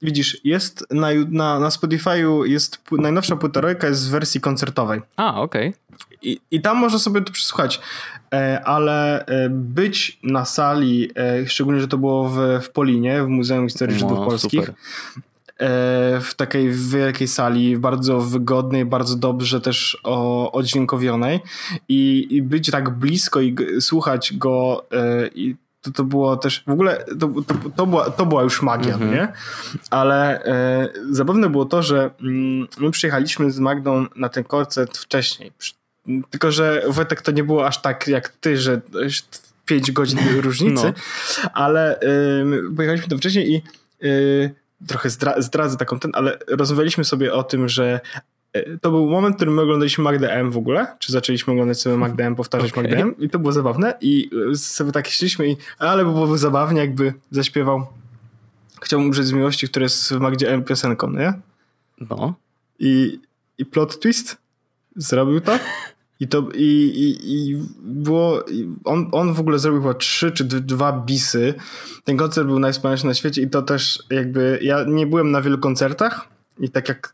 widzisz, 0.02 0.42
jest 0.44 0.86
na, 0.92 1.08
na, 1.30 1.60
na 1.60 1.70
Spotify'u 1.70 2.46
jest 2.46 2.82
najnowsza 2.92 3.36
płyta 3.36 3.62
Rojka 3.62 3.88
jest 3.88 4.08
w 4.08 4.12
wersji 4.12 4.42
koncertowej. 4.42 5.02
A, 5.16 5.42
okej. 5.42 5.68
Okay. 5.68 5.90
I, 6.22 6.40
I 6.52 6.62
tam 6.62 6.78
można 6.78 7.00
sobie 7.00 7.22
to 7.22 7.34
przesłuchać, 7.34 7.80
e, 8.34 8.62
ale 8.64 9.26
e, 9.26 9.50
być 9.50 10.20
na 10.24 10.46
sali, 10.46 11.12
e, 11.16 11.48
szczególnie, 11.48 11.82
że 11.82 11.88
to 11.88 11.98
było 11.98 12.30
w, 12.30 12.38
w 12.62 12.70
Polinie, 12.70 13.24
w 13.24 13.28
Muzeum 13.28 13.68
Historii 13.68 13.96
no, 13.96 14.00
Żydów 14.00 14.26
Polskich, 14.28 14.60
super 14.60 14.76
w 16.22 16.34
takiej 16.36 16.72
wielkiej 16.72 17.28
sali, 17.28 17.78
bardzo 17.78 18.22
wygodnej, 18.22 18.86
bardzo 18.86 19.16
dobrze 19.16 19.62
też 19.62 19.98
odźwiękowionej 20.52 21.40
i, 21.90 22.28
i 22.30 22.42
być 22.42 22.72
tak 22.72 22.90
blisko 22.90 23.42
i 23.42 23.56
słuchać 23.80 24.34
go 24.38 24.86
i 25.36 25.56
to, 25.82 25.92
to 25.92 26.04
było 26.04 26.38
też, 26.38 26.64
w 26.68 26.72
ogóle 26.72 27.06
to, 27.20 27.28
to, 27.48 27.70
to, 27.76 27.86
była, 27.86 28.10
to 28.10 28.26
była 28.26 28.44
już 28.44 28.62
magia, 28.62 28.96
mm 28.96 29.10
-hmm. 29.10 29.14
nie? 29.14 29.34
Ale 29.90 30.44
e, 30.46 30.90
zabawne 31.12 31.50
było 31.50 31.66
to, 31.66 31.84
że 31.84 32.10
mm, 32.22 32.68
my 32.80 32.92
przyjechaliśmy 32.92 33.52
z 33.52 33.60
Magdą 33.60 34.06
na 34.16 34.30
ten 34.30 34.44
koncert 34.44 34.98
wcześniej. 34.98 35.52
Tylko, 36.30 36.52
że 36.52 36.84
Wojtek 36.88 37.22
to 37.22 37.32
nie 37.32 37.44
było 37.44 37.68
aż 37.68 37.82
tak 37.82 38.08
jak 38.08 38.30
ty, 38.30 38.58
że 38.58 38.82
5 39.66 39.92
godzin 39.92 40.20
różnicy, 40.42 40.94
no. 41.44 41.50
ale 41.54 42.00
e, 42.00 42.06
pojechaliśmy 42.76 43.08
to 43.08 43.18
wcześniej 43.18 43.54
i 43.54 43.56
e, 43.58 44.10
trochę 44.88 45.10
zdra 45.10 45.42
zdradzę 45.42 45.78
taką 45.78 46.00
ten, 46.00 46.12
ale 46.14 46.38
rozmawialiśmy 46.48 47.04
sobie 47.04 47.34
o 47.34 47.44
tym, 47.44 47.70
że 47.70 48.00
to 48.82 48.92
był 48.92 49.10
moment, 49.10 49.36
w 49.36 49.38
którym 49.38 49.54
my 49.54 49.62
oglądaliśmy 49.62 50.04
Magdę 50.04 50.34
M 50.34 50.52
w 50.52 50.58
ogóle, 50.58 50.88
czy 51.00 51.12
zaczęliśmy 51.12 51.54
oglądać 51.54 51.82
sobie 51.82 51.98
Magdę 51.98 52.26
M, 52.26 52.36
powtarzać 52.36 52.72
okay. 52.72 52.84
Magdę 52.84 53.02
M 53.02 53.16
i 53.20 53.30
to 53.30 53.40
było 53.40 53.52
zabawne 53.52 53.94
i 54.02 54.30
e, 54.52 54.56
sobie 54.56 54.92
tak 54.92 55.08
szliśmy 55.08 55.50
i 55.50 55.58
ale 55.80 56.06
by 56.06 56.12
było 56.12 56.38
zabawnie 56.38 56.82
jakby 56.82 57.14
zaśpiewał 57.32 57.88
Chciałbym 58.82 59.08
umrzeć 59.08 59.26
z 59.26 59.32
miłości, 59.32 59.68
które 59.68 59.84
jest 59.84 60.14
w 60.14 60.20
Magdzie 60.20 60.54
M 60.54 60.64
piosenką, 60.64 61.10
nie? 61.10 61.34
No. 62.10 62.34
I, 62.80 63.20
i 63.58 63.66
plot 63.66 64.00
twist 64.00 64.38
zrobił 64.96 65.42
to 65.42 65.60
i 66.20 66.28
to 66.28 66.48
i, 66.54 66.64
i, 66.64 67.34
i 67.34 67.64
było 67.82 68.46
on, 68.84 69.10
on 69.12 69.34
w 69.34 69.40
ogóle 69.40 69.60
zrobił 69.60 69.82
chyba 69.82 69.94
trzy 69.94 70.32
czy 70.32 70.44
dwa 70.44 70.92
bisy. 70.92 71.54
Ten 72.04 72.18
koncert 72.18 72.48
był 72.48 72.60
najwspanialszy 72.60 73.06
na 73.06 73.14
świecie 73.14 73.42
i 73.42 73.50
to 73.50 73.62
też 73.62 74.04
jakby 74.10 74.60
ja 74.62 74.84
nie 74.88 75.08
byłem 75.08 75.32
na 75.32 75.42
wielu 75.42 75.58
koncertach 75.58 76.28
i 76.60 76.70
tak 76.70 76.90
jak 76.90 77.14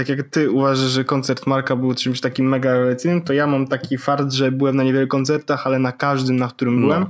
tak 0.00 0.08
jak 0.08 0.28
ty 0.28 0.50
uważasz, 0.50 0.90
że 0.90 1.04
koncert 1.04 1.46
Marka 1.46 1.76
był 1.76 1.94
czymś 1.94 2.20
takim 2.20 2.48
mega 2.48 2.72
rewelacyjnym, 2.72 3.22
to 3.22 3.32
ja 3.32 3.46
mam 3.46 3.66
taki 3.66 3.98
fart, 3.98 4.32
że 4.32 4.52
byłem 4.52 4.76
na 4.76 4.82
niewielu 4.82 5.08
koncertach, 5.08 5.66
ale 5.66 5.78
na 5.78 5.92
każdym, 5.92 6.36
na 6.36 6.48
którym 6.48 6.80
no. 6.80 6.86
byłem, 6.86 7.06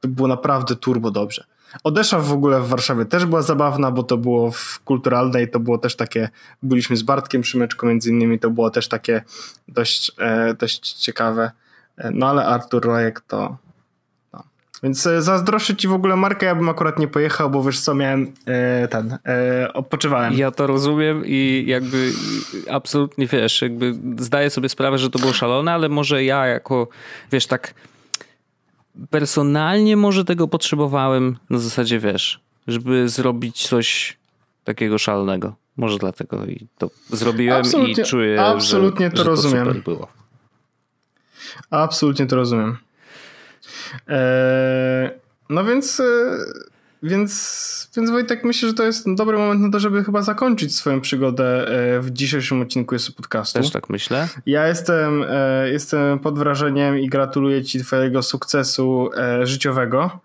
to 0.00 0.08
było 0.08 0.28
naprawdę 0.28 0.76
turbo 0.76 1.10
dobrze. 1.10 1.44
Odesza 1.84 2.18
w 2.18 2.32
ogóle 2.32 2.60
w 2.60 2.68
Warszawie 2.68 3.04
też 3.04 3.26
była 3.26 3.42
zabawna, 3.42 3.90
bo 3.90 4.02
to 4.02 4.16
było 4.16 4.50
w 4.50 4.80
kulturalnej, 4.84 5.50
to 5.50 5.60
było 5.60 5.78
też 5.78 5.96
takie, 5.96 6.28
byliśmy 6.62 6.96
z 6.96 7.02
Bartkiem 7.02 7.44
Szymeczką 7.44 7.86
między 7.86 8.10
innymi, 8.10 8.38
to 8.38 8.50
było 8.50 8.70
też 8.70 8.88
takie 8.88 9.22
dość, 9.68 10.12
e, 10.18 10.54
dość 10.54 10.92
ciekawe. 10.92 11.50
E, 11.96 12.10
no 12.10 12.28
ale 12.28 12.46
Artur 12.46 12.84
Rojek 12.84 13.20
to, 13.20 13.56
więc 14.82 15.06
e, 15.06 15.22
zazdroszczę 15.22 15.76
ci 15.76 15.88
w 15.88 15.92
ogóle 15.92 16.16
markę, 16.16 16.46
ja 16.46 16.54
bym 16.54 16.68
akurat 16.68 16.98
nie 16.98 17.08
pojechał, 17.08 17.50
bo 17.50 17.62
wiesz 17.62 17.80
co, 17.80 17.94
miałem 17.94 18.32
e, 18.46 18.88
ten, 18.88 19.18
e, 19.26 19.72
odpoczywałem. 19.72 20.34
Ja 20.34 20.50
to 20.50 20.66
rozumiem 20.66 21.22
i 21.26 21.64
jakby 21.66 22.12
absolutnie 22.70 23.26
wiesz, 23.26 23.62
jakby 23.62 23.94
zdaję 24.18 24.50
sobie 24.50 24.68
sprawę, 24.68 24.98
że 24.98 25.10
to 25.10 25.18
było 25.18 25.32
szalone, 25.32 25.72
ale 25.72 25.88
może 25.88 26.24
ja 26.24 26.46
jako, 26.46 26.88
wiesz, 27.32 27.46
tak 27.46 27.74
personalnie 29.10 29.96
może 29.96 30.24
tego 30.24 30.48
potrzebowałem 30.48 31.36
na 31.50 31.58
zasadzie, 31.58 31.98
wiesz, 31.98 32.40
żeby 32.66 33.08
zrobić 33.08 33.68
coś 33.68 34.16
takiego 34.64 34.98
szalonego. 34.98 35.54
Może 35.76 35.98
dlatego 35.98 36.46
i 36.46 36.66
to 36.78 36.90
zrobiłem 37.10 37.60
absolutnie, 37.60 38.02
i 38.02 38.06
czuję, 38.06 38.44
absolutnie 38.44 39.06
że, 39.06 39.12
to 39.12 39.24
że 39.24 39.30
rozumiem. 39.30 39.64
To 39.64 39.72
super 39.72 39.84
było. 39.84 40.08
Absolutnie 41.70 42.26
to 42.26 42.36
rozumiem. 42.36 42.76
Eee, 44.08 45.10
no 45.50 45.64
więc, 45.64 46.00
e, 46.00 46.04
więc, 47.02 47.90
więc 47.96 48.10
Wojtek, 48.10 48.44
myślę, 48.44 48.68
że 48.68 48.74
to 48.74 48.84
jest 48.84 49.14
dobry 49.14 49.38
moment 49.38 49.60
na 49.60 49.70
to, 49.70 49.80
żeby 49.80 50.04
chyba 50.04 50.22
zakończyć 50.22 50.76
swoją 50.76 51.00
przygodę 51.00 51.68
e, 51.68 52.00
w 52.00 52.10
dzisiejszym 52.10 52.62
odcinku 52.62 52.94
jest 52.94 53.16
podcastu. 53.16 53.58
Też 53.58 53.70
tak 53.70 53.90
myślę. 53.90 54.28
Ja 54.46 54.68
jestem, 54.68 55.24
e, 55.28 55.70
jestem 55.70 56.18
pod 56.18 56.38
wrażeniem 56.38 56.98
i 56.98 57.08
gratuluję 57.08 57.64
ci 57.64 57.80
twojego 57.80 58.22
sukcesu 58.22 59.10
życiowego 59.42 60.20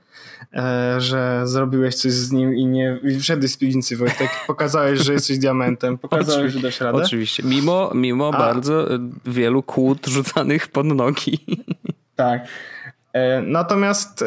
że 0.97 1.41
zrobiłeś 1.43 1.95
coś 1.95 2.11
z 2.11 2.31
nim 2.31 2.55
i 2.55 2.65
nie 2.65 2.99
wszedłeś 3.19 3.51
z 3.51 3.57
piwnicy, 3.57 3.97
Wojtek. 3.97 4.29
Pokazałeś, 4.47 4.99
że 4.99 5.13
jesteś 5.13 5.37
diamentem. 5.37 5.97
Pokazałeś, 5.97 6.53
że 6.53 6.59
dasz 6.59 6.79
radę. 6.81 7.03
Oczywiście. 7.03 7.43
Mimo, 7.43 7.91
mimo 7.95 8.31
bardzo 8.31 8.87
wielu 9.25 9.63
kłód 9.63 10.07
rzucanych 10.07 10.67
pod 10.67 10.85
nogi. 10.85 11.39
Tak. 12.15 12.47
E, 13.13 13.41
natomiast 13.41 14.21
e, 14.21 14.25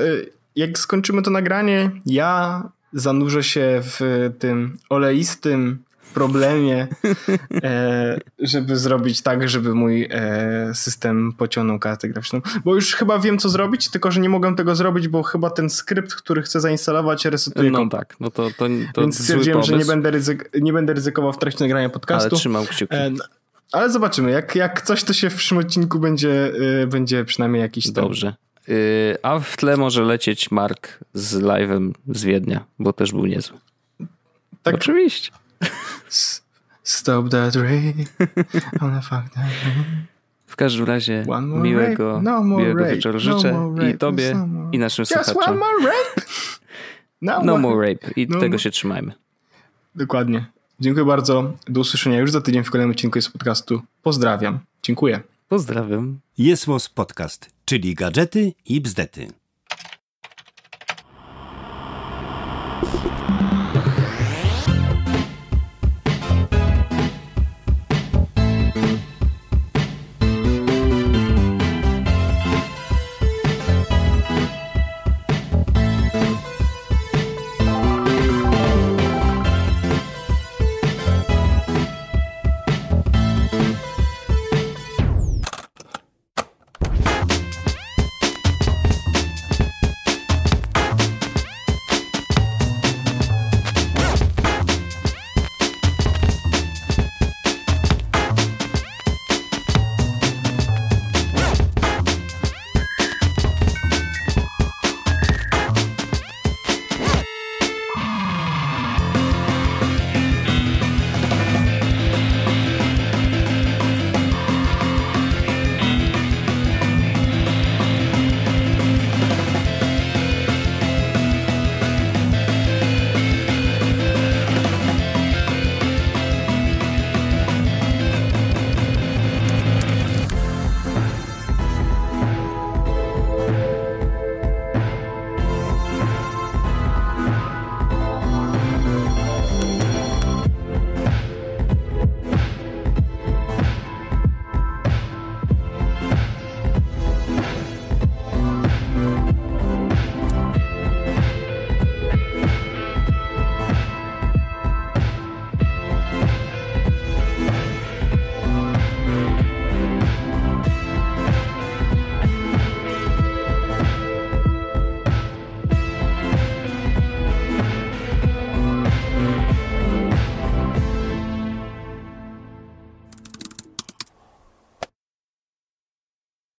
jak 0.57 0.79
skończymy 0.79 1.23
to 1.23 1.31
nagranie, 1.31 1.91
ja 2.07 2.63
zanurzę 2.93 3.43
się 3.43 3.81
w 3.83 4.31
tym 4.39 4.79
oleistym 4.89 5.79
problemie, 6.15 6.87
e, 7.63 8.19
żeby 8.39 8.77
zrobić 8.77 9.23
tak, 9.23 9.49
żeby 9.49 9.75
mój 9.75 10.09
system 10.75 11.33
pociągnął 11.39 11.79
kartę 11.79 12.09
graficzną. 12.09 12.41
Bo 12.65 12.75
już 12.75 12.95
chyba 12.95 13.19
wiem, 13.19 13.39
co 13.39 13.49
zrobić, 13.49 13.91
tylko 13.91 14.11
że 14.11 14.21
nie 14.21 14.29
mogę 14.29 14.57
tego 14.57 14.75
zrobić, 14.75 15.09
bo 15.09 15.23
chyba 15.23 15.51
ten 15.51 15.71
skrypt, 15.71 16.15
który 16.15 16.43
chcę 16.43 16.61
zainstalować, 16.61 17.25
resetuje 17.25 17.71
No 17.71 17.89
tak, 17.89 18.17
no 18.21 18.31
to, 18.31 18.51
to, 18.51 18.67
to 18.95 19.01
Więc 19.01 19.23
stwierdziłem, 19.23 19.63
że 19.63 19.77
nie 19.77 19.85
będę, 19.85 20.11
ryzyk, 20.11 20.51
nie 20.61 20.73
będę 20.73 20.93
ryzykował 20.93 21.33
w 21.33 21.39
trakcie 21.39 21.65
nagrania 21.65 21.89
podcastu. 21.89 22.29
Ale 22.31 22.39
trzymał 22.39 22.65
kciuki. 22.65 22.97
Ale 23.73 23.91
zobaczymy, 23.91 24.31
jak, 24.31 24.55
jak 24.55 24.83
coś, 24.83 25.05
to 25.05 25.13
się 25.13 25.31
w 25.31 25.35
przyszłym 25.35 25.61
odcinku 25.61 25.99
będzie, 25.99 26.53
będzie 26.87 27.25
przynajmniej 27.25 27.63
jakiś... 27.63 27.91
Dobrze. 27.91 28.29
Y, 28.29 28.45
a 29.23 29.39
w 29.39 29.57
tle 29.57 29.77
może 29.77 30.03
lecieć 30.03 30.51
Mark 30.51 30.99
z 31.15 31.35
live'em 31.35 31.93
z 32.09 32.25
Wiednia, 32.25 32.65
bo 32.79 32.93
też 32.93 33.13
był 33.13 33.27
niezły. 33.27 33.59
Tak. 34.63 34.75
Oczywiście. 34.75 35.31
Stop 36.83 37.29
that 37.29 37.57
rain. 37.57 38.05
fuck 39.03 39.35
that 39.35 39.37
rain. 39.37 39.85
W 40.47 40.57
każdym 40.57 40.85
razie 40.87 41.25
miłego, 41.63 42.21
no 42.23 42.45
miłego 42.45 42.85
wieczoru 42.85 43.19
życzę 43.19 43.71
no 43.77 43.89
i 43.89 43.99
tobie 43.99 44.35
i 44.73 44.79
naszym 44.79 45.03
Just 45.03 45.31
słuchaczom. 45.31 45.53
One 45.53 45.57
more 45.57 45.85
rape. 45.85 46.23
No, 47.23 47.41
no 47.45 47.59
more 47.59 47.89
rape 47.89 48.11
i 48.17 48.27
no 48.29 48.41
tego 48.41 48.59
się 48.59 48.71
trzymajmy. 48.71 49.13
Dokładnie. 49.95 50.47
Dziękuję 50.81 51.07
bardzo. 51.07 51.53
Do 51.67 51.81
usłyszenia 51.81 52.19
już 52.19 52.31
za 52.31 52.41
tydzień 52.41 52.65
w 52.65 52.71
kolejnym 52.71 52.91
odcinku 52.91 53.21
z 53.21 53.29
podcastu. 53.29 53.83
Pozdrawiam. 54.03 54.59
Dziękuję. 54.83 55.21
Pozdrawiam. 55.49 56.21
Jest 56.39 56.67
Podcast, 56.95 57.51
czyli 57.65 57.95
gadżety 57.95 58.53
i 58.65 58.81
bzdety. 58.81 59.44